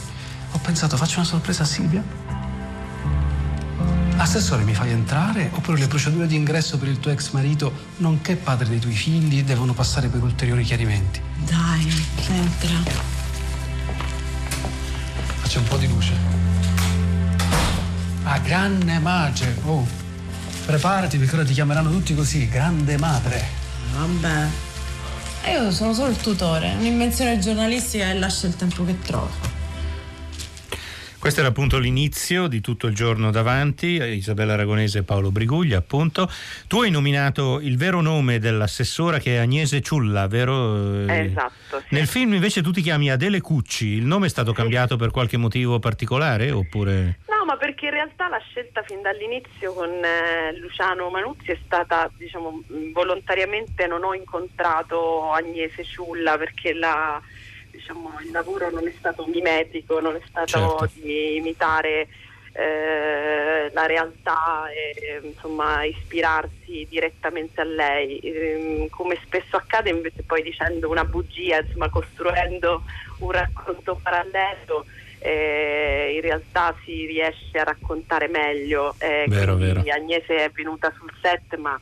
Ho 0.51 0.59
pensato, 0.59 0.95
faccio 0.95 1.19
una 1.19 1.27
sorpresa 1.27 1.63
a 1.63 1.65
Silvia? 1.65 2.26
Assessore, 4.17 4.63
mi 4.63 4.73
fai 4.73 4.89
entrare? 4.89 5.51
Oppure 5.53 5.77
le 5.77 5.87
procedure 5.87 6.25
di 6.25 6.35
ingresso 6.35 6.79
per 6.79 6.87
il 6.87 6.99
tuo 6.99 7.11
ex 7.11 7.29
marito, 7.31 7.71
nonché 7.97 8.35
padre 8.35 8.67
dei 8.67 8.79
tuoi 8.79 8.93
figli, 8.93 9.43
devono 9.43 9.73
passare 9.73 10.07
per 10.07 10.23
ulteriori 10.23 10.63
chiarimenti? 10.63 11.21
Dai, 11.45 11.87
entra. 12.29 13.05
C'è 15.47 15.57
un 15.59 15.63
po' 15.65 15.77
di 15.77 15.87
luce. 15.87 16.13
Ah, 18.23 18.39
grande 18.39 18.97
madre. 18.99 19.55
Oh, 19.65 19.85
preparati 20.65 21.17
perché 21.17 21.35
ora 21.35 21.45
ti 21.45 21.53
chiameranno 21.53 21.91
tutti 21.91 22.15
così, 22.15 22.49
grande 22.49 22.97
madre. 22.97 23.45
Vabbè. 23.95 24.47
Io 25.51 25.71
sono 25.71 25.93
solo 25.93 26.09
il 26.09 26.17
tutore, 26.17 26.73
un'invenzione 26.77 27.37
giornalistica 27.39 28.09
e 28.09 28.15
lascia 28.15 28.47
il 28.47 28.55
tempo 28.55 28.83
che 28.83 28.99
trova. 28.99 29.46
Questo 31.27 31.43
era 31.43 31.53
appunto 31.53 31.77
l'inizio 31.77 32.47
di 32.47 32.61
tutto 32.61 32.87
il 32.87 32.95
giorno 32.95 33.31
davanti, 33.31 34.01
Isabella 34.01 34.53
Aragonese 34.53 34.99
e 34.99 35.03
Paolo 35.03 35.29
Briguglia 35.29 35.77
appunto. 35.77 36.31
Tu 36.67 36.83
hai 36.83 36.89
nominato 36.89 37.59
il 37.59 37.75
vero 37.75 37.99
nome 37.99 38.39
dell'assessora 38.39 39.19
che 39.19 39.35
è 39.35 39.39
Agnese 39.39 39.81
Ciulla, 39.81 40.25
vero? 40.27 41.05
Esatto. 41.05 41.81
Sì. 41.81 41.95
Nel 41.95 42.07
film 42.07 42.33
invece 42.35 42.61
tu 42.61 42.71
ti 42.71 42.81
chiami 42.81 43.11
Adele 43.11 43.41
Cucci, 43.41 43.87
il 43.87 44.05
nome 44.05 44.27
è 44.27 44.29
stato 44.29 44.53
cambiato 44.53 44.95
per 44.95 45.11
qualche 45.11 45.35
motivo 45.35 45.79
particolare 45.79 46.49
oppure... 46.49 47.19
No, 47.27 47.43
ma 47.43 47.57
perché 47.57 47.87
in 47.87 47.91
realtà 47.91 48.29
la 48.29 48.41
scelta 48.49 48.81
fin 48.83 49.01
dall'inizio 49.01 49.73
con 49.73 49.89
eh, 49.89 50.57
Luciano 50.57 51.09
Manuzzi 51.09 51.51
è 51.51 51.57
stata, 51.65 52.09
diciamo, 52.15 52.63
mh, 52.65 52.93
volontariamente 52.93 53.85
non 53.85 54.05
ho 54.05 54.13
incontrato 54.13 55.29
Agnese 55.33 55.83
Ciulla 55.83 56.37
perché 56.37 56.71
la, 56.71 57.21
diciamo, 57.77 58.11
il 58.23 58.31
lavoro 58.31 58.69
non 58.71 58.87
è 58.87 58.93
stato 58.97 59.25
mimetico, 59.27 59.99
non 59.99 60.15
è 60.15 60.21
stato 60.27 60.47
Certo. 60.79 60.89
di 60.95 61.37
imitare 61.37 62.07
eh, 62.53 63.69
la 63.71 63.85
realtà 63.85 64.65
e 64.71 65.21
insomma 65.23 65.83
ispirarsi 65.83 66.87
direttamente 66.89 67.61
a 67.61 67.65
lei. 67.65 68.19
Ehm, 68.19 68.89
come 68.89 69.17
spesso 69.23 69.55
accade 69.57 69.91
invece 69.91 70.23
poi 70.23 70.41
dicendo 70.41 70.89
una 70.89 71.05
bugia, 71.05 71.59
insomma 71.61 71.89
costruendo 71.89 72.81
un 73.19 73.31
racconto 73.31 73.99
parallelo 74.01 74.85
eh, 75.19 76.13
in 76.15 76.21
realtà 76.21 76.75
si 76.83 77.05
riesce 77.05 77.57
a 77.59 77.63
raccontare 77.63 78.27
meglio. 78.27 78.95
Eh, 78.99 79.25
Vero, 79.27 79.55
vero. 79.55 79.83
Agnese 79.87 80.45
è 80.45 80.49
venuta 80.51 80.93
sul 80.97 81.11
set 81.21 81.55
ma 81.57 81.77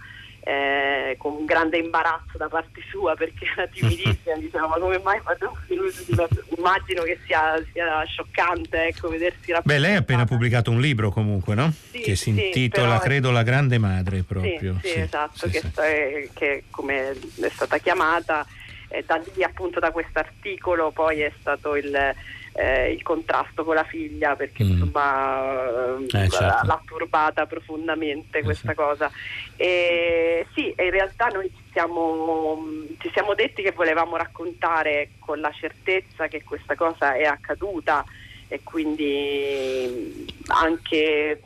eh, 0.48 1.16
con 1.18 1.34
un 1.34 1.46
grande 1.46 1.78
imbarazzo 1.78 2.38
da 2.38 2.48
parte 2.48 2.80
sua 2.92 3.16
perché 3.16 3.46
era 3.58 3.66
timidissima, 3.68 4.36
diceva 4.38 4.68
ma 4.68 4.76
come 4.78 5.00
mai 5.00 5.20
un 5.26 5.56
film 5.66 5.90
me?" 6.16 6.28
Immagino 6.58 7.02
che 7.02 7.18
sia, 7.26 7.56
sia 7.74 8.04
scioccante 8.06 8.88
ecco, 8.88 9.10
vedersi 9.10 9.52
Beh, 9.64 9.80
lei 9.80 9.96
ha 9.96 10.00
appena 10.00 10.26
pubblicato 10.26 10.70
un 10.70 10.80
libro 10.80 11.10
comunque, 11.10 11.56
no? 11.56 11.72
Sì, 11.92 12.00
che 12.00 12.16
si 12.16 12.32
sì, 12.32 12.46
intitola, 12.46 12.88
però- 12.94 13.00
credo, 13.00 13.32
La 13.32 13.42
grande 13.44 13.80
madre 13.80 14.22
proprio. 14.24 14.78
Sì, 14.82 14.88
sì, 14.88 14.94
Sì, 14.94 15.00
esatto, 15.00 15.48
sì, 15.48 15.50
che, 15.50 15.60
sì. 15.60 15.82
è- 15.82 16.30
che 16.34 16.64
come 16.70 17.12
è 17.12 17.50
stata 17.50 17.80
chiamata, 17.80 18.46
eh, 18.90 19.04
da 19.06 19.20
lì 19.34 19.44
appunto 19.44 19.80
da 19.80 19.90
questo 19.90 20.20
articolo 20.20 20.92
poi 20.92 21.22
è 21.22 21.32
stato 21.40 21.76
il, 21.76 22.14
eh, 22.58 22.92
il 22.92 23.04
contrasto 23.04 23.64
con 23.64 23.76
la 23.76 23.84
figlia 23.84 24.36
perché 24.36 24.64
Mm. 24.64 24.70
insomma 24.72 25.98
eh, 25.98 26.04
Eh, 26.04 26.08
certo. 26.08 26.40
l'ha, 26.40 26.62
l'ha 26.64 26.82
turbata 26.86 27.46
profondamente 27.46 28.42
questa 28.44 28.74
cosa. 28.74 29.12
E, 29.58 30.46
sì, 30.54 30.74
in 30.78 30.90
realtà 30.90 31.28
noi 31.28 31.50
ci 31.54 31.64
siamo, 31.72 32.66
ci 33.00 33.10
siamo 33.12 33.34
detti 33.34 33.62
che 33.62 33.72
volevamo 33.72 34.16
raccontare 34.16 35.12
con 35.20 35.40
la 35.42 35.52
certezza 35.52 36.28
che 36.28 36.44
questa 36.44 36.76
cosa 36.76 37.14
è 37.16 37.24
accaduta 37.24 38.06
e 38.48 38.62
quindi 38.64 40.26
anche 40.48 41.42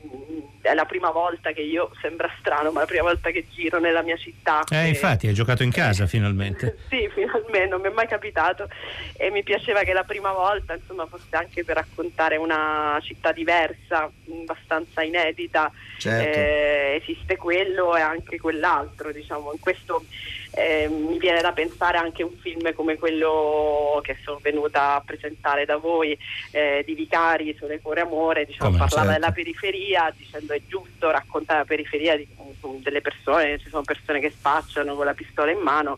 è 0.62 0.74
la 0.74 0.86
prima 0.86 1.10
volta 1.12 1.52
che 1.52 1.62
io 1.62 1.92
sembra 2.02 2.30
strano 2.40 2.72
ma 2.72 2.80
è 2.80 2.82
la 2.82 2.88
prima 2.88 3.04
volta 3.04 3.32
che 3.32 3.46
giro 3.54 3.80
nella 3.80 4.02
mia 4.02 4.18
città 4.18 4.64
Eh, 4.70 4.86
E- 4.86 4.88
infatti, 4.90 5.28
hai 5.28 5.34
giocato 5.34 5.64
in 5.64 5.72
casa 5.72 6.06
finalmente. 6.08 6.78
sì, 6.90 7.10
finalmente 7.14 7.68
non 7.68 7.82
mi 7.82 7.88
è 7.88 7.92
mai 7.92 8.08
capitato 8.08 8.68
e 9.16 9.30
mi 9.32 9.44
piaceva 9.44 9.82
che 9.84 9.94
la 9.94 10.04
prima 10.04 10.32
volta 10.32 10.74
insomma 10.74 11.06
fosse 11.08 11.36
anche 11.36 11.64
per 11.64 11.76
raccontare 11.78 12.38
una 12.38 13.00
città 13.02 13.32
diversa, 13.32 14.12
abbastanza 14.44 15.02
inedita. 15.04 15.72
Certo. 15.98 16.40
Eh, 16.40 17.02
esiste 17.02 17.36
quello 17.38 17.96
e 17.96 18.02
anche 18.02 18.38
quell'altro, 18.40 19.12
diciamo. 19.12 19.52
In 19.52 19.60
questo 19.60 20.06
eh, 20.52 20.88
mi 20.88 21.18
viene 21.18 21.42
da 21.42 21.52
pensare 21.52 21.98
anche 21.98 22.24
un 22.24 22.36
film 22.40 22.74
come 22.74 22.98
quello 22.98 24.00
che 24.04 24.18
sono 24.24 24.40
venuta 24.42 24.96
a 24.96 25.02
presentare 25.02 25.66
da 25.66 25.78
voi 25.78 26.18
eh, 26.52 26.84
di 26.86 26.94
Vicari 26.94 27.56
Sole 27.58 27.80
Cuore 27.82 28.02
Amore, 28.02 28.46
diciamo, 28.46 28.72
Come, 28.72 28.80
parlava 28.80 29.12
certo. 29.12 29.20
della 29.20 29.32
periferia 29.34 30.14
dicendo 30.16 30.54
è 30.54 30.62
giusto 30.68 31.12
raccontare 31.12 31.60
la 31.60 31.66
periferia 31.66 32.18
di, 32.18 32.28
delle 32.82 33.02
persone, 33.02 33.60
ci 33.60 33.70
sono 33.70 33.84
persone 33.84 34.20
che 34.20 34.32
spacciano 34.32 34.96
con 34.96 35.06
la 35.06 35.14
pistola 35.14 35.52
in 35.52 35.60
mano 35.60 35.98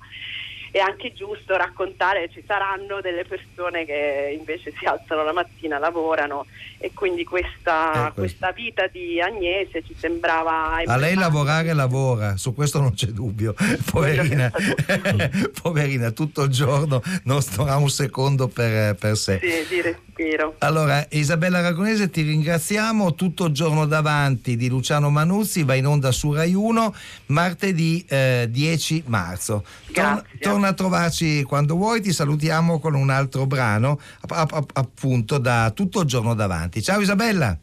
è 0.72 0.80
anche 0.80 1.14
giusto 1.14 1.58
raccontare 1.58 2.30
ci 2.32 2.42
saranno 2.48 3.02
delle 3.02 3.26
persone 3.26 3.86
che 3.86 4.36
invece 4.38 4.74
si 4.80 4.86
alzano 4.86 5.24
la 5.24 5.34
mattina, 5.34 5.78
lavorano 5.78 6.46
e 6.78 6.92
quindi 6.94 7.26
questa, 7.26 8.08
Eh, 8.08 8.14
questa 8.14 8.52
vita 8.52 8.88
di 8.88 9.22
Agnese 9.22 9.84
ci 9.84 9.94
sembrava 9.98 10.78
A 10.86 10.96
lei 10.96 11.16
lavorare 11.16 11.74
lavora, 11.74 12.38
su 12.38 12.54
questo 12.56 12.80
non 12.80 12.94
c'è 12.94 13.08
dubbio. 13.08 13.54
Poverina, 13.92 14.50
poverina 15.62 16.12
tutto 16.12 16.44
il 16.44 16.50
giorno 16.50 17.02
non 17.24 17.42
sta 17.42 17.76
un 17.76 17.90
secondo 17.90 18.48
per, 18.48 18.96
per 18.96 19.18
sé. 19.18 19.40
Sì, 19.42 19.76
di 19.76 19.82
respiro. 20.16 20.56
Allora, 20.60 21.06
Isabella 21.10 21.60
Aragonese, 21.60 22.10
ti 22.10 22.22
ringraziamo. 22.22 23.16
Tutto 23.16 23.46
il 23.46 23.54
giorno 23.54 23.86
davanti 23.86 24.56
di 24.56 24.68
Luciano 24.68 25.10
Manuzzi 25.10 25.64
va 25.64 25.76
in 25.76 25.88
onda 25.88 26.12
su 26.12 26.32
Rai 26.34 26.54
1 26.54 26.94
martedì 27.28 28.06
eh, 28.08 28.48
10 28.50 29.04
marzo. 29.08 29.64
Torna, 29.92 30.14
Grazie. 30.16 30.40
torna 30.40 30.68
a 30.70 30.74
trovarci 30.74 31.44
quando 31.44 31.76
vuoi. 31.76 32.02
Ti 32.02 32.12
salutiamo 32.12 32.80
con 32.80 32.94
un 32.94 33.10
altro 33.10 33.46
brano, 33.46 34.00
app- 34.28 34.54
app- 34.54 34.70
appunto 34.78 35.38
da 35.38 35.72
Tutto 35.74 36.02
il 36.02 36.08
giorno 36.08 36.34
davanti. 36.34 36.82
Ciao 36.82 37.00
Isabella. 37.00 37.58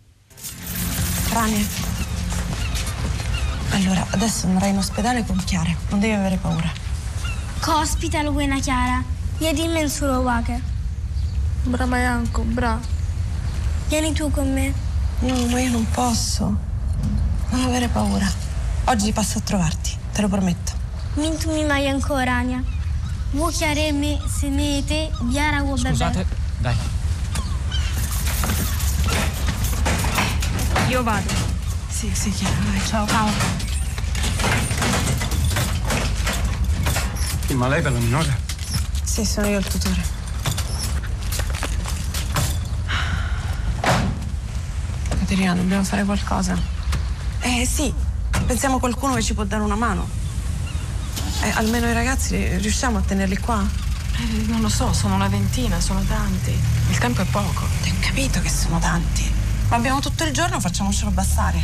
Rania. 1.32 1.66
Allora, 3.70 4.06
adesso 4.11 4.46
andrai 4.46 4.70
in 4.70 4.78
ospedale 4.78 5.24
con 5.26 5.37
Chiara. 5.44 5.70
Non 5.90 6.00
devi 6.00 6.14
avere 6.14 6.37
paura. 6.40 6.72
Cospita 7.61 8.22
Luena 8.22 8.58
Chiara. 8.61 9.02
Jedime 9.38 9.80
in 9.82 9.88
Surowakę. 9.88 10.76
Brava 11.68 11.98
Janko, 11.98 12.42
brava. 12.44 12.81
Vieni 13.88 14.14
tu 14.14 14.31
con 14.31 14.50
me. 14.50 14.72
No, 15.20 15.35
ma 15.48 15.61
io 15.61 15.70
non 15.70 15.87
posso. 15.90 16.57
Non 17.50 17.64
avere 17.64 17.88
paura. 17.88 18.26
Oggi 18.85 19.12
passo 19.12 19.37
a 19.37 19.40
trovarti, 19.42 19.94
te 20.12 20.22
lo 20.22 20.28
prometto. 20.28 20.72
Mintu 21.14 21.52
mi 21.52 21.66
mai 21.66 21.87
ancora, 21.87 22.37
Ania. 22.37 22.64
Vuoi 23.33 23.52
chiareme 23.52 24.18
se 24.26 24.48
ne 24.48 24.83
te 24.83 25.11
biara 25.21 25.62
o 25.62 25.75
bebè? 25.75 25.88
Scusate, 25.90 26.27
dai. 26.58 26.77
Io 30.88 31.02
vado. 31.02 31.31
Sì, 31.90 32.10
sì, 32.14 32.31
Chiara, 32.31 32.56
vai. 32.71 32.87
Ciao. 32.87 33.06
Ciao. 33.06 33.29
Sì, 37.46 37.52
ma 37.52 37.69
lei 37.69 37.83
per 37.83 37.92
la 37.92 37.98
minore? 37.98 38.38
Sì, 39.02 39.23
sono 39.27 39.48
io 39.48 39.58
il 39.58 39.66
tutore. 39.66 40.17
Caterina, 45.29 45.54
dobbiamo 45.54 45.85
fare 45.85 46.04
qualcosa. 46.04 46.56
Eh 47.40 47.68
sì, 47.70 47.92
pensiamo 48.46 48.76
a 48.76 48.79
qualcuno 48.79 49.12
che 49.12 49.22
ci 49.22 49.35
può 49.35 49.44
dare 49.44 49.62
una 49.62 49.74
mano. 49.74 50.08
Eh, 51.42 51.50
almeno 51.50 51.87
i 51.87 51.92
ragazzi 51.92 52.56
riusciamo 52.56 52.96
a 52.96 53.00
tenerli 53.02 53.37
qua? 53.37 53.62
Eh, 53.62 54.46
non 54.46 54.62
lo 54.62 54.70
so, 54.70 54.94
sono 54.94 55.16
una 55.16 55.29
ventina, 55.29 55.81
sono 55.81 56.00
tanti. 56.00 56.58
Il 56.88 56.96
tempo 56.96 57.20
è 57.20 57.26
poco. 57.26 57.64
Ho 57.64 57.94
capito 58.00 58.40
che 58.40 58.48
sono 58.48 58.79
tanti. 58.79 59.31
Ma 59.68 59.76
abbiamo 59.76 60.00
tutto 60.00 60.24
il 60.24 60.33
giorno, 60.33 60.60
facciamocelo 60.60 61.10
bastare. 61.10 61.62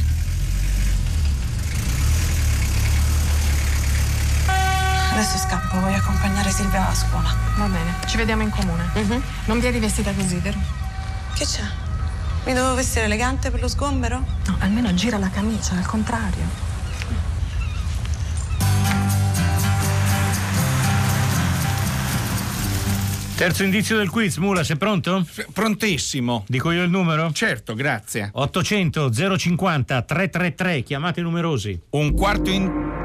Adesso 5.13 5.39
scappo, 5.39 5.81
voglio 5.81 5.97
accompagnare 5.97 6.51
Silvia 6.51 6.87
a 6.87 6.95
scuola. 6.95 7.35
Va 7.57 7.65
bene, 7.65 7.95
ci 8.05 8.19
vediamo 8.19 8.43
in 8.43 8.51
comune. 8.51 8.91
Non 9.47 9.59
vieni 9.59 9.79
vestita 9.79 10.13
così, 10.13 10.37
vero? 10.37 10.59
Che 11.33 11.47
c'è? 11.47 11.84
Mi 12.47 12.53
devo 12.53 12.75
vestire 12.75 13.07
elegante 13.07 13.51
per 13.51 13.61
lo 13.61 13.69
sgombero? 13.69 14.19
No, 14.47 14.57
almeno 14.61 14.93
gira 14.95 15.19
la 15.19 15.31
camicia, 15.31 15.77
al 15.77 15.87
contrario. 15.87 16.73
Terzo 23.37 23.65
indizio 23.65 23.97
del 23.97 24.11
quiz, 24.11 24.37
Mula, 24.37 24.63
sei 24.63 24.77
pronto? 24.77 25.27
Prontissimo. 25.53 26.45
Dico 26.47 26.71
io 26.71 26.85
il 26.85 26.91
numero? 26.91 27.33
Certo, 27.33 27.75
grazie. 27.75 28.31
800 28.33 29.11
050 29.37 30.03
333, 30.03 30.83
chiamate 30.83 31.21
numerosi. 31.21 31.79
Un 31.91 32.15
quarto 32.15 32.51
in- 32.51 33.03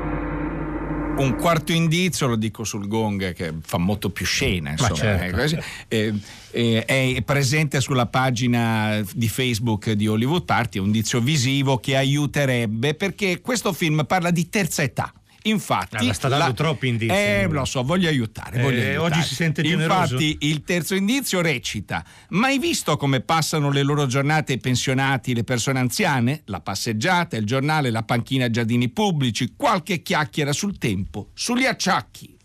un 1.20 1.36
quarto 1.36 1.72
indizio, 1.74 2.28
lo 2.28 2.36
dico 2.36 2.64
sul 2.64 2.88
gong 2.88 3.34
che 3.34 3.54
fa 3.62 3.78
molto 3.78 4.10
più 4.10 4.26
scena, 4.26 4.72
insomma, 4.72 4.96
certo. 4.96 5.24
eh, 5.24 5.42
così, 5.42 5.58
eh, 5.88 6.14
eh, 6.52 7.16
è 7.16 7.22
presente 7.24 7.82
sulla 7.82 8.06
pagina 8.06 9.02
di 9.14 9.28
Facebook 9.28 9.92
di 9.92 10.08
Hollywood 10.08 10.46
Party, 10.46 10.78
è 10.78 10.82
un 10.82 10.88
indizio 10.88 11.20
visivo 11.20 11.78
che 11.78 11.96
aiuterebbe 11.96 12.94
perché 12.94 13.42
questo 13.42 13.74
film 13.74 14.06
parla 14.06 14.32
di 14.32 14.50
terza 14.50 14.82
età. 14.82 15.14
Infatti, 15.44 16.06
la 16.06 16.14
sta 16.14 16.28
dando 16.28 16.54
troppi 16.54 16.88
indizi. 16.88 17.14
Eh, 17.14 17.48
lo 17.50 17.66
so, 17.66 17.84
voglio 17.84 18.10
aiutare. 18.10 18.60
Eh, 18.60 18.62
voglio 18.62 18.82
aiutare. 18.82 18.98
oggi 18.98 19.22
si 19.22 19.36
sente 19.36 19.62
generoso. 19.62 20.16
Infatti, 20.16 20.38
il 20.42 20.64
terzo 20.64 20.96
indizio 20.96 21.42
recita: 21.42 22.04
Mai 22.30 22.60
visto 22.60 22.98
come 22.98 23.22
passano 23.22 23.72
le 23.72 23.84
loro 23.84 24.06
giornate 24.06 24.54
i 24.54 24.58
pensionati, 24.60 25.34
le 25.34 25.44
persone 25.44 25.80
anziane? 25.80 26.42
La 26.46 26.60
passeggiata, 26.60 27.38
il 27.38 27.46
giornale, 27.46 27.90
la 27.90 28.04
panchina 28.04 28.50
giardini 28.50 28.90
pubblici, 28.90 29.54
qualche 29.56 30.02
chiacchiera 30.02 30.52
sul 30.52 30.78
tempo, 30.78 31.30
sugli 31.34 31.66
acciacchi. 31.66 32.38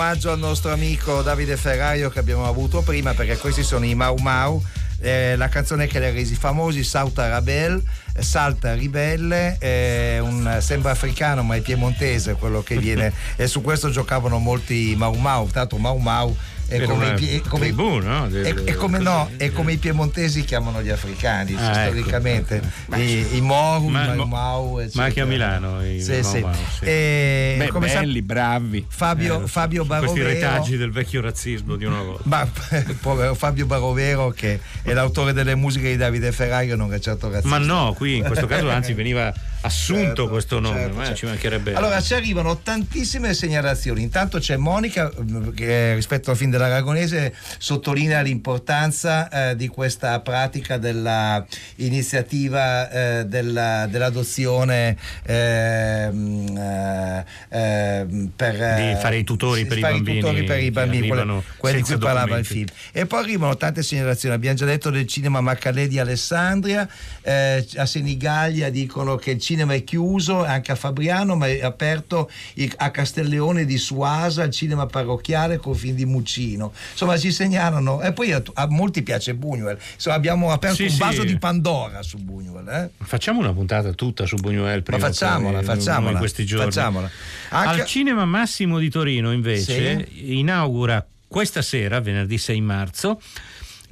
Omaggio 0.00 0.32
al 0.32 0.38
nostro 0.38 0.72
amico 0.72 1.20
Davide 1.20 1.58
Ferraio 1.58 2.08
che 2.08 2.20
abbiamo 2.20 2.46
avuto 2.46 2.80
prima 2.80 3.12
perché 3.12 3.36
questi 3.36 3.62
sono 3.62 3.84
i 3.84 3.94
Mau 3.94 4.16
Mau. 4.16 4.62
eh, 4.98 5.36
la 5.36 5.48
canzone 5.48 5.86
che 5.86 5.98
li 5.98 6.06
ha 6.06 6.10
resi 6.10 6.34
famosi, 6.34 6.82
Sauta 6.82 7.28
Rabel, 7.28 7.82
Salta 8.18 8.72
Ribelle, 8.72 9.58
eh, 9.58 10.18
un, 10.20 10.56
sembra 10.60 10.92
africano 10.92 11.42
ma 11.42 11.56
è 11.56 11.60
piemontese 11.60 12.32
quello 12.34 12.62
che 12.62 12.78
viene 12.78 13.12
e 13.36 13.46
su 13.46 13.60
questo 13.60 13.90
giocavano 13.90 14.38
molti 14.38 14.94
Mau 14.96 15.12
Mau, 15.16 15.48
tanto 15.48 15.76
Mau 15.76 15.98
Mau 15.98 16.34
è 16.70 16.82
come, 16.84 17.14
i 17.18 17.42
come- 17.46 17.66
tribù, 17.66 17.98
no? 17.98 18.26
È- 18.28 18.54
è 18.54 18.74
come, 18.74 18.98
no, 18.98 19.28
è 19.36 19.50
come 19.50 19.72
i 19.72 19.76
piemontesi 19.76 20.44
chiamano 20.44 20.80
gli 20.82 20.88
africani 20.88 21.54
Ah, 21.56 21.80
ecco. 21.82 21.96
storicamente, 21.98 22.62
i, 22.96 23.36
i 23.36 23.40
Moru, 23.40 23.88
Ma- 23.88 24.14
i 24.14 24.24
Mau 24.24 24.80
ma 24.94 25.04
anche 25.04 25.20
a 25.20 25.24
Milano 25.24 25.84
i 25.84 26.00
Sì, 26.00 26.22
sì. 26.22 26.38
Mau, 26.40 26.52
sì. 26.78 26.84
E 26.84 27.54
Beh, 27.58 27.68
come 27.68 27.88
sa- 27.88 28.00
belli, 28.00 28.22
bravi. 28.22 28.86
Fabio, 28.88 29.44
Eh, 29.44 29.46
Fabio 29.48 29.84
sono 29.84 29.98
Questi 29.98 30.18
Barovero 30.20 30.28
retaggi 30.28 30.76
del 30.76 30.90
vecchio 30.92 31.20
razzismo 31.20 31.76
di 31.76 31.84
una 31.84 32.00
volta. 32.02 32.22
ma 32.24 32.48
povero 33.00 33.34
Fabio 33.34 33.66
Barovero 33.66 34.30
che 34.30 34.60
è 34.82 34.92
l'autore 34.92 35.32
delle 35.32 35.54
musiche 35.54 35.88
di 35.90 35.96
Davide 35.96 36.30
Ferraio 36.32 36.76
non 36.76 36.92
è 36.94 36.98
certo 37.00 37.28
razzista 37.30 37.58
Ma 37.58 37.64
no, 37.64 37.92
qui 37.96 38.16
in 38.18 38.24
questo 38.24 38.46
caso 38.46 38.68
anzi 38.70 38.92
veniva 38.94 39.32
assunto 39.62 39.98
Certo, 40.00 40.28
questo 40.28 40.58
nome, 40.58 40.80
certo, 40.80 40.94
ma 40.96 41.02
certo. 41.02 41.18
ci 41.18 41.26
mancherebbe. 41.26 41.74
allora 41.74 42.00
ci 42.00 42.14
arrivano 42.14 42.58
tantissime 42.58 43.34
segnalazioni 43.34 44.00
intanto 44.02 44.38
c'è 44.38 44.56
Monica 44.56 45.10
mh, 45.14 45.52
che 45.52 45.94
rispetto 45.94 46.30
al 46.30 46.36
film 46.36 46.50
dell'Aragonese 46.50 47.34
sottolinea 47.58 48.22
l'importanza 48.22 49.50
eh, 49.50 49.56
di 49.56 49.68
questa 49.68 50.18
pratica 50.20 50.78
della 50.78 51.44
iniziativa 51.76 52.90
eh, 52.90 53.24
della- 53.26 53.86
dell'adozione 53.86 54.96
ehm, 55.24 56.56
eh, 56.56 57.24
ehm, 57.50 58.30
per 58.34 58.54
Di 58.54 58.96
fare 58.98 59.18
i 59.18 59.24
tutori 59.24 59.66
per 59.66 59.76
i 59.78 59.80
fare 59.80 59.94
bambini 59.94 60.20
tutori 60.20 60.44
per 60.44 60.58
i 60.60 60.70
bambini 60.70 61.08
quelli, 61.08 61.42
quelli 61.56 61.76
di 61.76 61.82
cui 61.82 61.98
parlava 61.98 62.38
il 62.38 62.46
film 62.46 62.66
e 62.92 63.04
poi 63.06 63.22
arrivano 63.22 63.56
tante 63.56 63.82
segnalazioni 63.82 64.34
abbiamo 64.34 64.56
già 64.56 64.64
detto 64.64 64.88
del 64.90 65.06
cinema 65.06 65.40
Maccalè 65.42 65.86
di 65.86 65.98
Alessandria 65.98 66.88
eh, 67.22 67.66
a 67.76 67.84
Senigallia 67.86 68.70
dicono 68.70 69.16
che 69.16 69.32
il 69.32 69.36
cinema 69.36 69.48
è 69.58 69.84
chiuso 69.84 70.44
anche 70.44 70.72
a 70.72 70.74
Fabriano 70.74 71.34
ma 71.36 71.46
è 71.48 71.60
aperto 71.62 72.30
a 72.76 72.90
Castelleone 72.90 73.64
di 73.64 73.78
Suasa 73.78 74.44
il 74.44 74.52
cinema 74.52 74.86
parrocchiale 74.86 75.58
con 75.58 75.74
film 75.74 75.96
di 75.96 76.04
Muccino 76.06 76.72
insomma 76.92 77.16
ci 77.18 77.32
segnalano 77.32 78.00
e 78.02 78.12
poi 78.12 78.32
a, 78.32 78.42
a 78.54 78.66
molti 78.68 79.02
piace 79.02 79.34
Buñuel 79.34 79.76
insomma 79.94 80.16
abbiamo 80.16 80.50
aperto 80.52 80.76
Sì, 80.76 80.82
un 80.84 80.90
sì. 80.90 80.98
vaso 80.98 81.24
di 81.24 81.36
Pandora 81.38 82.02
su 82.02 82.18
Buñuel 82.18 82.68
eh? 82.84 82.90
Facciamo 83.02 83.40
una 83.40 83.52
puntata 83.52 83.92
tutta 83.92 84.24
su 84.26 84.36
Buñuel 84.36 84.82
prima 84.82 84.98
Ma 85.00 85.06
facciamola, 85.06 85.58
poi, 85.58 85.66
facciamola, 85.66 86.10
in 86.12 86.18
questi 86.18 86.44
giorni. 86.46 86.70
facciamola. 86.70 87.10
Anche- 87.50 87.80
Al 87.80 87.86
Cinema 87.86 88.24
Massimo 88.24 88.78
di 88.78 88.88
Torino 88.90 89.32
invece 89.32 90.06
inaugura 90.12 91.04
questa 91.26 91.62
sera, 91.62 92.00
venerdì 92.00 92.38
6 92.38 92.60
marzo, 92.60 93.20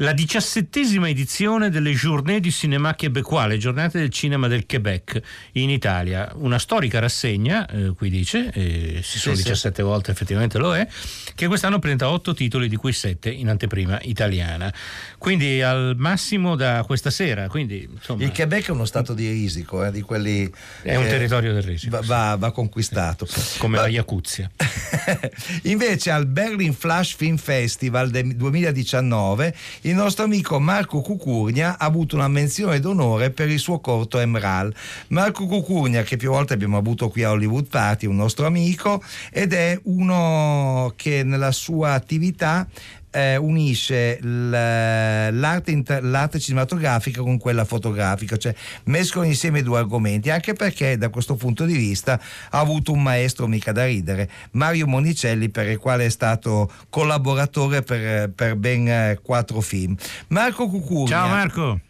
la 0.01 0.12
diciassettesima 0.12 1.09
edizione 1.09 1.70
delle 1.70 1.92
Journées 1.92 2.40
du 2.40 2.51
Cinéma 2.51 2.94
Québécois, 2.94 3.49
le 3.49 3.59
giornate 3.59 3.99
del 3.99 4.11
cinema 4.11 4.46
del 4.46 4.64
Quebec 4.64 5.20
in 5.53 5.70
Italia. 5.70 6.30
Una 6.36 6.59
storica 6.61 7.01
rassegna, 7.01 7.66
eh, 7.66 7.92
qui 7.96 8.09
dice, 8.09 8.51
eh, 8.53 9.01
si 9.03 9.18
sono 9.18 9.34
Sì, 9.34 9.42
sì. 9.42 9.49
17 9.49 9.82
volte, 9.82 10.12
effettivamente 10.12 10.59
lo 10.59 10.76
è, 10.76 10.86
che 11.34 11.49
quest'anno 11.49 11.80
presenta 11.80 12.11
8 12.11 12.32
titoli, 12.32 12.68
di 12.68 12.76
cui 12.76 12.92
7 12.92 13.28
in 13.28 13.49
anteprima 13.49 13.99
italiana. 14.03 14.72
Quindi 15.18 15.62
al 15.62 15.94
massimo 15.96 16.55
da 16.55 16.84
questa 16.86 17.11
sera. 17.11 17.49
Quindi, 17.49 17.88
insomma, 17.92 18.22
il 18.22 18.30
Quebec 18.32 18.68
è 18.68 18.70
uno 18.70 18.84
stato 18.84 19.14
di 19.14 19.28
risico 19.28 19.84
eh, 19.84 19.90
di 19.90 20.03
quelli 20.03 20.49
È 20.82 20.94
un 20.94 21.05
che 21.05 21.09
territorio 21.09 21.53
del 21.53 21.64
risico, 21.64 21.99
va, 21.99 22.07
va- 22.07 22.36
va 22.36 22.53
conquistato 22.53 23.26
come 23.59 23.76
Ma- 23.76 23.82
la 23.82 23.88
Iacuzia. 23.88 24.49
Invece 25.64 26.11
al 26.12 26.26
Berlin 26.26 26.72
Flash 26.72 27.14
Film 27.16 27.36
Festival 27.36 28.11
del 28.11 28.36
2019 28.36 29.55
il 29.89 29.95
nostro 29.95 30.24
amico 30.24 30.61
Marco 30.61 31.01
Cucurnia 31.01 31.78
ha 31.78 31.86
avuto 31.86 32.14
una 32.14 32.28
menzione 32.28 32.78
d'onore 32.78 33.30
per 33.30 33.49
il 33.49 33.59
suo 33.59 33.80
corto 33.80 34.18
Emerald. 34.18 34.74
Marco 35.09 35.47
Cucurnia 35.47 36.03
che 36.03 36.18
più 36.18 36.30
volte 36.30 36.53
abbiamo 36.53 36.76
avuto 36.76 37.09
qui 37.09 37.22
a 37.22 37.30
Hollywood 37.30 37.68
Party, 37.68 38.05
un 38.05 38.16
nostro 38.16 38.45
amico 38.45 39.03
ed 39.32 39.55
è 39.55 39.78
uno 39.84 40.93
che 40.95 41.22
nella 41.22 41.53
sua 41.53 41.93
attività 41.93 42.68
eh, 43.11 43.36
unisce 43.36 44.18
l'arte, 44.22 45.70
inter- 45.70 46.02
l'arte 46.02 46.38
cinematografica 46.38 47.20
con 47.20 47.38
quella 47.38 47.64
fotografica, 47.64 48.36
cioè 48.36 48.54
mescola 48.84 49.26
insieme 49.26 49.61
i 49.61 49.62
due 49.62 49.78
argomenti, 49.78 50.30
anche 50.30 50.52
perché 50.52 50.96
da 50.98 51.09
questo 51.09 51.34
punto 51.34 51.64
di 51.64 51.76
vista 51.76 52.20
ha 52.50 52.59
avuto 52.59 52.92
un 52.92 53.02
maestro 53.02 53.46
mica 53.46 53.72
da 53.72 53.84
ridere, 53.84 54.28
Mario 54.52 54.86
Monicelli, 54.86 55.48
per 55.50 55.68
il 55.68 55.78
quale 55.78 56.06
è 56.06 56.11
stato 56.11 56.70
collaboratore 56.88 57.82
per, 57.82 58.30
per 58.30 58.56
ben 58.56 58.88
eh, 58.88 59.20
quattro 59.22 59.61
film. 59.61 59.96
Marco 60.28 60.68
Cucurnia. 60.68 61.16
Ciao 61.16 61.28
Marco. 61.28 61.80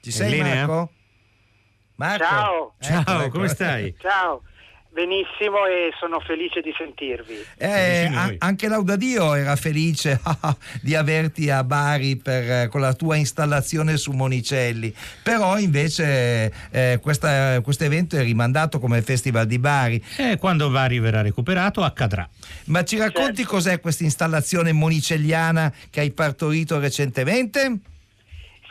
Ci 0.00 0.10
sei 0.10 0.30
linea? 0.30 0.66
Marco? 0.66 0.90
Marco? 1.96 2.24
Ciao. 2.24 2.74
Ciao, 2.78 3.00
Ecco, 3.00 3.20
ecco. 3.22 3.30
come 3.30 3.48
stai? 3.48 3.94
Ciao, 3.98 4.42
benissimo 4.96 5.66
e 5.66 5.92
sono 6.00 6.20
felice 6.20 6.62
di 6.62 6.72
sentirvi. 6.74 7.36
Eh, 7.58 8.08
a- 8.10 8.34
anche 8.38 8.66
Laudadio 8.66 9.34
era 9.34 9.54
felice 9.54 10.18
di 10.80 10.94
averti 10.94 11.50
a 11.50 11.62
Bari 11.62 12.16
per, 12.16 12.50
eh, 12.50 12.68
con 12.68 12.80
la 12.80 12.94
tua 12.94 13.16
installazione 13.16 13.98
su 13.98 14.12
Monicelli, 14.12 14.94
però 15.22 15.58
invece 15.58 16.50
eh, 16.70 16.98
questa- 17.02 17.60
questo 17.60 17.84
evento 17.84 18.16
è 18.16 18.22
rimandato 18.22 18.78
come 18.78 19.02
Festival 19.02 19.46
di 19.46 19.58
Bari. 19.58 20.02
E 20.16 20.38
quando 20.38 20.70
Bari 20.70 20.98
verrà 20.98 21.20
recuperato 21.20 21.82
accadrà. 21.84 22.26
Ma 22.66 22.82
ci 22.82 22.96
racconti 22.96 23.42
Certo. 23.42 23.50
cos'è 23.50 23.80
questa 23.80 24.04
installazione 24.04 24.72
monicelliana 24.72 25.70
che 25.90 26.00
hai 26.00 26.10
partorito 26.10 26.78
recentemente? 26.78 27.80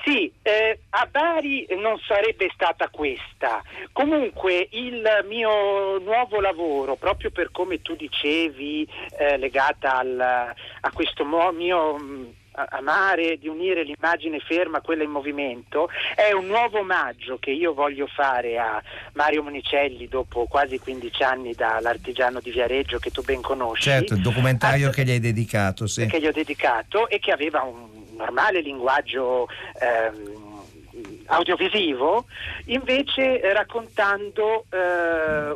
Sì, 0.06 0.32
eh, 0.44 0.82
a 0.92 1.08
Bari 1.10 1.66
non 1.80 1.98
sarebbe 2.06 2.48
stata 2.54 2.90
questa. 2.90 3.64
Comunque 3.92 4.68
il 4.74 5.02
mio 5.28 5.98
nuovo 5.98 6.40
lavoro, 6.40 6.96
proprio 6.96 7.32
per 7.32 7.50
come 7.52 7.82
tu 7.82 7.96
dicevi, 7.96 8.88
eh, 9.18 9.38
legata 9.38 9.98
al- 9.98 10.20
a 10.20 10.92
questo 10.94 11.26
mo- 11.26 11.52
mio 11.52 11.96
mh, 11.98 12.34
a- 12.52 12.68
amare 12.74 13.40
di 13.40 13.48
unire 13.48 13.84
l'immagine 13.84 14.38
ferma 14.40 14.78
a 14.78 14.82
quella 14.82 15.02
in 15.02 15.10
movimento, 15.10 15.90
è 16.16 16.32
un 16.34 16.46
nuovo 16.46 16.80
omaggio 16.80 17.40
che 17.40 17.50
io 17.50 17.74
voglio 17.74 18.06
fare 18.06 18.60
a 18.60 18.80
Mario 19.14 19.42
Monicelli 19.42 20.08
dopo 20.08 20.46
quasi 20.46 20.78
15 20.78 21.24
anni 21.24 21.54
dall'artigiano 21.54 22.40
di 22.42 22.52
Viareggio 22.52 23.00
che 23.00 23.10
tu 23.10 23.24
ben 23.24 23.42
conosci. 23.42 23.90
Certo, 23.90 24.14
il 24.14 24.22
documentario 24.22 24.92
che 24.92 25.04
gli 25.04 25.10
hai 25.12 25.20
dedicato, 25.20 25.88
sì. 25.88 26.06
che 26.06 26.20
gli 26.22 26.28
ho 26.28 26.32
dedicato 26.32 27.10
e 27.10 27.18
che 27.18 27.32
aveva 27.32 27.64
un 27.64 28.04
normale 28.16 28.62
linguaggio 28.62 29.48
ehm, 29.80 30.44
audiovisivo, 31.28 32.26
invece 32.66 33.42
eh, 33.42 33.54
raccontando 33.54 34.66
eh, 34.70 34.78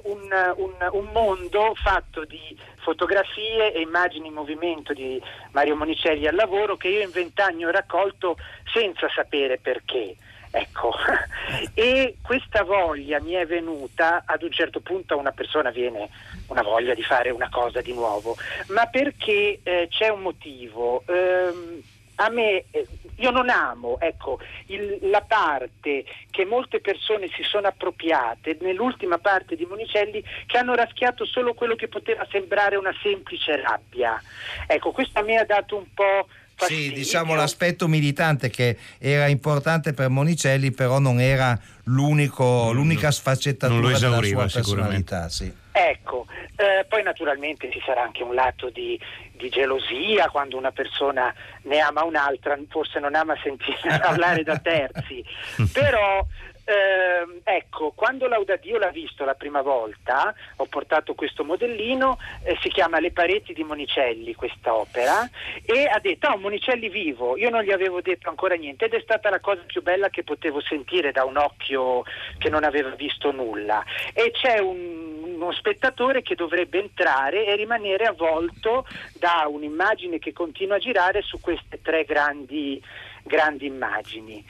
un, 0.03 0.53
un- 0.57 0.89
un 0.91 1.09
mondo 1.13 1.73
fatto 1.75 2.25
di 2.25 2.57
fotografie 2.83 3.71
e 3.73 3.81
immagini 3.81 4.27
in 4.27 4.33
movimento 4.33 4.93
di 4.93 5.21
Mario 5.51 5.75
Monicelli 5.75 6.27
al 6.27 6.35
lavoro 6.35 6.75
che 6.77 6.87
io 6.89 7.01
in 7.01 7.11
vent'anni 7.11 7.65
ho 7.65 7.71
raccolto 7.71 8.37
senza 8.73 9.07
sapere 9.13 9.57
perché. 9.59 10.15
Ecco, 10.51 10.91
e 11.75 12.17
questa 12.23 12.63
voglia 12.63 13.19
mi 13.21 13.33
è 13.33 13.45
venuta 13.45 14.23
ad 14.25 14.41
un 14.41 14.51
certo 14.51 14.79
punto 14.79 15.13
a 15.13 15.17
una 15.17 15.31
persona 15.31 15.69
viene 15.69 16.09
una 16.47 16.63
voglia 16.63 16.95
di 16.95 17.03
fare 17.03 17.29
una 17.29 17.49
cosa 17.49 17.81
di 17.81 17.93
nuovo, 17.93 18.35
ma 18.69 18.87
perché 18.87 19.59
eh, 19.61 19.87
c'è 19.91 20.07
un 20.09 20.21
motivo. 20.21 21.03
Ehm, 21.05 21.83
a 22.21 22.29
me, 22.29 22.65
eh, 22.71 22.85
io 23.15 23.31
non 23.31 23.49
amo 23.49 23.97
ecco, 23.99 24.39
il- 24.67 24.99
la 25.03 25.21
parte 25.21 26.03
che 26.29 26.45
molte 26.45 26.79
persone 26.81 27.27
si 27.27 27.43
sono 27.43 27.67
appropriate 27.67 28.57
nell'ultima 28.61 29.17
parte 29.17 29.55
di 29.55 29.65
Monicelli 29.65 30.21
che 30.45 30.57
hanno 30.57 30.75
raschiato 30.75 31.25
solo 31.25 31.53
quello 31.53 31.75
che 31.75 31.87
poteva 31.87 32.27
sembrare 32.29 32.75
una 32.75 32.93
semplice 33.01 33.55
rabbia. 33.61 34.21
Ecco, 34.67 34.91
questo 34.91 35.19
a 35.19 35.23
me 35.23 35.37
ha 35.37 35.45
dato 35.45 35.77
un 35.77 35.85
po'. 35.93 36.27
Sì, 36.59 36.91
diciamo 36.91 37.35
l'aspetto 37.35 37.87
militante 37.87 38.49
che 38.49 38.77
era 38.97 39.27
importante 39.27 39.93
per 39.93 40.09
Monicelli, 40.09 40.71
però 40.71 40.99
non 40.99 41.21
era 41.21 41.57
l'unico, 41.85 42.73
l'unica 42.73 43.03
non 43.03 43.11
sfaccettatura 43.13 43.79
lo 43.79 43.87
della 43.87 43.95
esauriva, 43.95 44.47
sua 44.49 44.61
sicuramente. 44.61 45.15
personalità. 45.15 45.29
Sì. 45.29 45.67
Ecco, 45.71 46.25
eh, 46.57 46.85
poi 46.89 47.03
naturalmente 47.03 47.71
ci 47.71 47.81
sarà 47.85 48.01
anche 48.03 48.23
un 48.23 48.33
lato 48.35 48.69
di, 48.69 48.99
di 49.39 49.47
gelosia 49.47 50.29
quando 50.29 50.57
una 50.57 50.71
persona 50.71 51.33
ne 51.63 51.79
ama 51.79 52.03
un'altra, 52.03 52.59
forse 52.67 52.99
non 52.99 53.15
ama 53.15 53.35
sentire 53.41 53.97
parlare 54.03 54.43
da 54.43 54.57
terzi, 54.59 55.23
però 55.71 56.25
ehm, 56.69 57.41
ecco, 57.43 57.91
quando 57.95 58.27
Laudadio 58.27 58.77
l'ha 58.77 58.89
visto 58.89 59.25
la 59.25 59.33
prima 59.33 59.61
volta, 59.61 60.33
ho 60.57 60.65
portato 60.65 61.15
questo 61.15 61.43
modellino, 61.43 62.17
eh, 62.43 62.57
si 62.61 62.69
chiama 62.69 62.99
Le 62.99 63.11
pareti 63.11 63.53
di 63.53 63.63
Monicelli 63.63 64.35
questa 64.35 64.75
opera, 64.75 65.27
e 65.65 65.85
ha 65.85 65.99
detto, 65.99 66.27
ah, 66.27 66.35
un 66.35 66.41
Monicelli 66.41 66.89
vivo, 66.89 67.37
io 67.37 67.49
non 67.49 67.63
gli 67.63 67.71
avevo 67.71 68.01
detto 68.01 68.29
ancora 68.29 68.55
niente 68.55 68.85
ed 68.85 68.93
è 68.93 69.01
stata 69.01 69.29
la 69.29 69.39
cosa 69.39 69.61
più 69.65 69.81
bella 69.81 70.09
che 70.09 70.23
potevo 70.23 70.61
sentire 70.61 71.11
da 71.11 71.23
un 71.25 71.37
occhio 71.37 72.03
che 72.37 72.49
non 72.49 72.63
aveva 72.63 72.89
visto 72.91 73.31
nulla. 73.31 73.83
E 74.13 74.31
c'è 74.31 74.59
un, 74.59 75.23
uno 75.23 75.51
spettatore 75.53 76.21
che 76.21 76.35
dovrebbe 76.35 76.79
entrare 76.79 77.45
e 77.45 77.55
rimanere 77.55 78.05
avvolto 78.05 78.85
da 79.17 79.45
un'immagine 79.47 80.19
che 80.19 80.33
continua 80.33 80.75
a 80.75 80.79
girare 80.79 81.21
su 81.21 81.39
queste 81.39 81.81
tre 81.81 82.03
grandi, 82.03 82.81
grandi 83.23 83.65
immagini. 83.65 84.45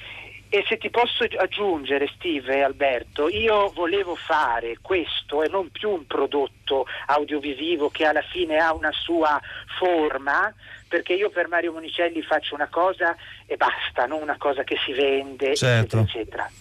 E 0.52 0.66
se 0.68 0.78
ti 0.78 0.90
posso 0.90 1.26
aggiungere, 1.38 2.10
Steve 2.16 2.56
e 2.56 2.62
Alberto, 2.64 3.30
io 3.30 3.70
volevo 3.70 4.16
fare 4.16 4.78
questo 4.82 5.44
e 5.44 5.48
non 5.48 5.70
più 5.70 5.92
un 5.92 6.08
prodotto 6.08 6.88
audiovisivo 7.06 7.90
che 7.90 8.06
alla 8.06 8.24
fine 8.24 8.58
ha 8.58 8.74
una 8.74 8.92
sua 8.92 9.40
forma, 9.78 10.52
perché 10.88 11.14
io 11.14 11.30
per 11.30 11.48
Mario 11.50 11.74
Monicelli 11.74 12.24
faccio 12.24 12.56
una 12.56 12.68
cosa 12.68 13.16
e 13.46 13.58
basta, 13.58 14.08
non 14.08 14.24
una 14.24 14.38
cosa 14.40 14.64
che 14.64 14.76
si 14.84 14.92
vende, 14.92 15.56
Certo. 15.56 16.00
eccetera, 16.00 16.48
eccetera. 16.48 16.52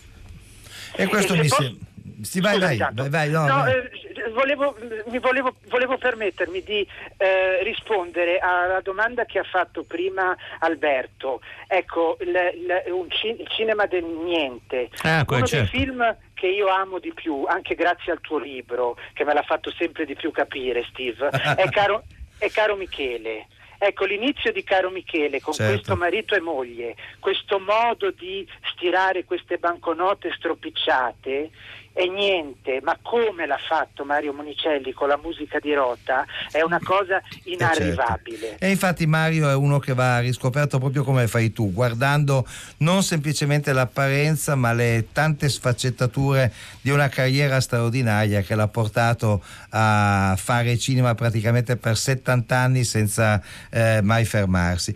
E 0.96 1.06
questo 1.06 1.32
E 1.32 1.36
mi 1.40 1.48
posso- 1.48 1.62
sembra. 1.62 1.86
Sì, 2.22 2.40
vai, 2.40 2.58
vai, 2.58 2.76
vai, 2.92 3.08
vai, 3.08 3.30
no, 3.30 3.46
No, 3.46 3.66
eh, 3.66 3.90
volevo, 4.32 4.76
mi 5.06 5.18
volevo, 5.18 5.54
volevo 5.68 5.96
permettermi 5.98 6.62
di 6.62 6.86
eh, 7.16 7.62
rispondere 7.62 8.38
alla 8.38 8.80
domanda 8.80 9.24
che 9.24 9.38
ha 9.38 9.44
fatto 9.44 9.84
prima 9.84 10.36
Alberto. 10.60 11.40
Ecco, 11.66 12.16
il, 12.20 12.28
il- 12.28 13.06
ci- 13.10 13.40
il 13.40 13.48
cinema 13.48 13.86
del 13.86 14.04
niente. 14.04 14.88
Ah, 15.02 15.24
Uno 15.28 15.46
certo. 15.46 15.56
dei 15.56 15.80
film 15.80 16.16
che 16.34 16.46
io 16.48 16.68
amo 16.68 16.98
di 16.98 17.12
più, 17.12 17.44
anche 17.48 17.74
grazie 17.74 18.12
al 18.12 18.20
tuo 18.20 18.38
libro, 18.38 18.96
che 19.12 19.24
me 19.24 19.34
l'ha 19.34 19.42
fatto 19.42 19.72
sempre 19.72 20.04
di 20.04 20.14
più 20.14 20.30
capire, 20.30 20.84
Steve, 20.90 21.28
è 21.28 21.68
Caro, 21.70 22.04
è 22.38 22.48
Caro 22.50 22.76
Michele. 22.76 23.46
Ecco, 23.80 24.06
l'inizio 24.06 24.50
di 24.50 24.64
Caro 24.64 24.90
Michele 24.90 25.40
con 25.40 25.52
Certo. 25.54 25.72
questo 25.72 25.94
marito 25.94 26.34
e 26.34 26.40
moglie, 26.40 26.96
questo 27.20 27.60
modo 27.60 28.10
di 28.10 28.44
stirare 28.74 29.24
queste 29.24 29.58
banconote 29.58 30.32
stropicciate 30.36 31.50
è 31.98 32.06
niente, 32.06 32.78
ma 32.80 32.96
come 33.02 33.44
l'ha 33.44 33.58
fatto 33.58 34.04
Mario 34.04 34.32
Monicelli 34.32 34.92
con 34.92 35.08
la 35.08 35.18
musica 35.20 35.58
di 35.58 35.74
Rota 35.74 36.24
è 36.52 36.62
una 36.62 36.78
cosa 36.80 37.20
inarrivabile. 37.42 38.56
E 38.60 38.70
infatti 38.70 39.04
Mario 39.04 39.48
è 39.50 39.54
uno 39.54 39.80
che 39.80 39.94
va 39.94 40.20
riscoperto 40.20 40.78
proprio 40.78 41.02
come 41.02 41.26
fai 41.26 41.52
tu, 41.52 41.72
guardando 41.72 42.46
non 42.78 43.02
semplicemente 43.02 43.72
l'apparenza, 43.72 44.54
ma 44.54 44.72
le 44.72 45.08
tante 45.10 45.48
sfaccettature 45.48 46.52
di 46.80 46.90
una 46.90 47.08
carriera 47.08 47.60
straordinaria 47.60 48.42
che 48.42 48.54
l'ha 48.54 48.68
portato 48.68 49.42
a 49.70 50.36
fare 50.38 50.78
cinema 50.78 51.16
praticamente 51.16 51.76
per 51.76 51.96
70 51.96 52.56
anni 52.56 52.84
senza 52.84 53.42
eh, 53.70 53.98
mai 54.02 54.24
fermarsi. 54.24 54.94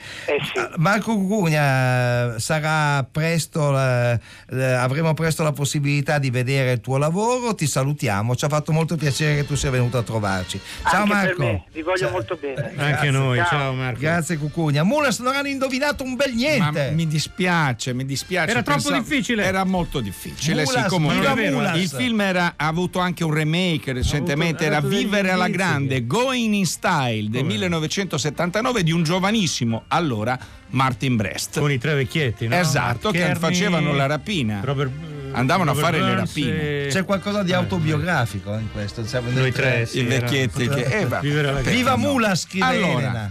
Marco 0.76 1.14
Cugugna 1.16 2.38
sarà 2.38 3.02
presto, 3.10 3.72
la- 3.72 4.16
la- 4.50 4.82
avremo 4.84 5.14
presto 5.14 5.42
la 5.42 5.50
possibilità 5.52 6.18
di 6.20 6.30
vedere 6.30 6.70
il 6.70 6.80
tuo 6.80 6.90
lavoro, 6.98 7.54
ti 7.54 7.66
salutiamo, 7.66 8.34
ci 8.36 8.44
ha 8.44 8.48
fatto 8.48 8.72
molto 8.72 8.96
piacere 8.96 9.36
che 9.36 9.46
tu 9.46 9.54
sia 9.54 9.70
venuto 9.70 9.98
a 9.98 10.02
trovarci. 10.02 10.60
Ciao 10.88 11.02
Anche 11.02 11.12
Marco. 11.12 11.36
per 11.36 11.46
me, 11.46 11.64
vi 11.72 11.82
voglio 11.82 12.10
molto 12.10 12.38
bene. 12.40 12.72
Anche 12.76 13.10
noi, 13.10 13.38
ciao 13.48 13.72
Marco. 13.72 14.00
Grazie 14.00 14.36
Cucugna. 14.38 14.82
Mulas 14.82 15.18
non 15.20 15.34
hanno 15.34 15.48
indovinato 15.48 16.02
un 16.04 16.14
bel 16.16 16.32
niente. 16.34 16.88
Ma 16.88 16.94
mi 16.94 17.06
dispiace, 17.06 17.92
mi 17.94 18.04
dispiace. 18.04 18.50
Era 18.50 18.62
troppo 18.62 18.90
difficile. 18.92 19.44
Era 19.44 19.64
molto 19.64 20.00
difficile. 20.00 20.64
Mulas, 20.64 20.86
è 20.86 21.34
vero, 21.34 21.56
Mulas. 21.56 21.76
Il 21.78 21.88
film 21.88 22.20
era- 22.20 22.54
ha 22.56 22.66
avuto 22.66 22.98
anche 22.98 23.24
un 23.24 23.32
remake 23.34 23.92
recentemente, 23.92 24.64
ha 24.64 24.66
era 24.68 24.80
Vivere 24.80 25.30
alla 25.30 25.48
grande, 25.48 26.06
Going 26.06 26.52
in 26.54 26.66
Style 26.66 27.28
del 27.30 27.44
1979 27.44 28.82
di 28.82 28.92
un 28.92 29.02
giovanissimo 29.02 29.84
allora 29.88 30.38
Martin 30.70 31.16
Brest. 31.16 31.58
Con 31.58 31.70
i 31.70 31.78
tre 31.78 31.94
vecchietti, 31.94 32.46
no? 32.48 32.56
Esatto, 32.56 33.08
Mark 33.08 33.12
che 33.12 33.18
Kearney, 33.18 33.38
facevano 33.40 33.92
la 33.92 34.06
rapina. 34.06 34.60
Robert- 34.62 34.90
Andavano 35.32 35.70
a 35.70 35.74
fare 35.74 36.00
le 36.00 36.14
rapine. 36.14 36.86
C'è 36.88 37.04
qualcosa 37.04 37.42
di 37.42 37.52
autobiografico 37.52 38.52
in 38.54 38.70
questo. 38.72 39.04
Siamo 39.06 39.30
Noi 39.30 39.52
tre, 39.52 39.86
sì, 39.86 40.00
I 40.00 40.04
vecchietti 40.04 40.68
che... 40.68 40.82
eh, 41.00 41.06
va. 41.06 41.20
Viva 41.20 41.90
No. 41.92 41.96
Mula, 41.96 42.34
scrive 42.34 42.64
Allora, 42.64 42.92
Elena. 42.98 43.30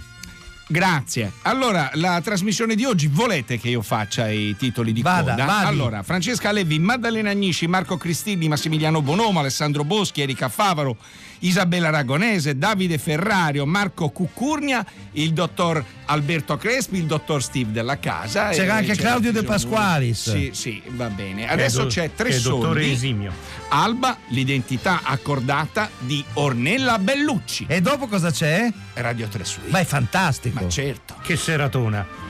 Grazie. 0.68 1.34
Allora, 1.42 1.92
la 1.96 2.22
trasmissione 2.24 2.76
di 2.76 2.86
oggi 2.86 3.08
volete 3.08 3.60
che 3.60 3.68
io 3.68 3.82
faccia 3.82 4.30
i 4.30 4.56
titoli 4.58 4.94
di 4.94 5.02
Vada, 5.02 5.32
coda? 5.32 5.46
vadi. 5.46 5.66
Allora, 5.68 6.02
Francesca 6.02 6.52
Levi, 6.54 6.80
Maddalena 6.80 7.32
Agnisci, 7.32 7.68
Marco 7.68 7.98
Cristilli, 7.98 8.48
Massimiliano 8.48 9.02
Bonomo, 9.02 9.40
Alessandro 9.40 9.84
Boschi, 9.84 10.22
Erika 10.22 10.48
Favaro, 10.48 10.96
Isabella 11.42 11.88
Aragonese, 11.88 12.58
Davide 12.58 12.98
Ferrario, 12.98 13.66
Marco 13.66 14.10
Cuccurnia, 14.10 14.86
il 15.14 15.34
dottor 15.34 15.84
Alberto 16.06 16.58
Crespi, 16.58 16.98
il 16.98 17.06
dottor 17.06 17.42
Steve 17.42 17.72
della 17.72 18.00
Casa. 18.00 18.50
C'era 18.50 18.76
e 18.76 18.78
anche 18.78 18.96
Claudio 18.96 19.32
De 19.32 19.44
Pasqualis. 19.44 20.32
Sì, 20.32 20.50
sì, 20.54 20.82
va 20.90 21.08
bene. 21.08 21.50
Adesso 21.50 21.84
do- 21.84 21.88
c'è 21.88 22.12
tre 22.14 22.30
che 22.30 22.36
è 22.36 22.40
dottore 22.40 22.82
soldi. 22.82 22.92
esimio. 22.92 23.34
Alba, 23.70 24.18
l'identità 24.28 25.02
accordata 25.04 25.90
di 26.00 26.24
Ornella 26.34 26.98
Bellucci. 27.00 27.66
E 27.68 27.82
dopo 27.82 28.08
cosa 28.08 28.32
c'è? 28.32 28.72
Radio 28.96 29.28
3 29.28 29.44
Suite. 29.46 29.70
Ma 29.70 29.80
è 29.80 29.86
fantastico. 29.86 30.62
Ma 30.64 30.70
certo. 30.70 31.16
Che 31.22 31.36
seratona. 31.38 32.30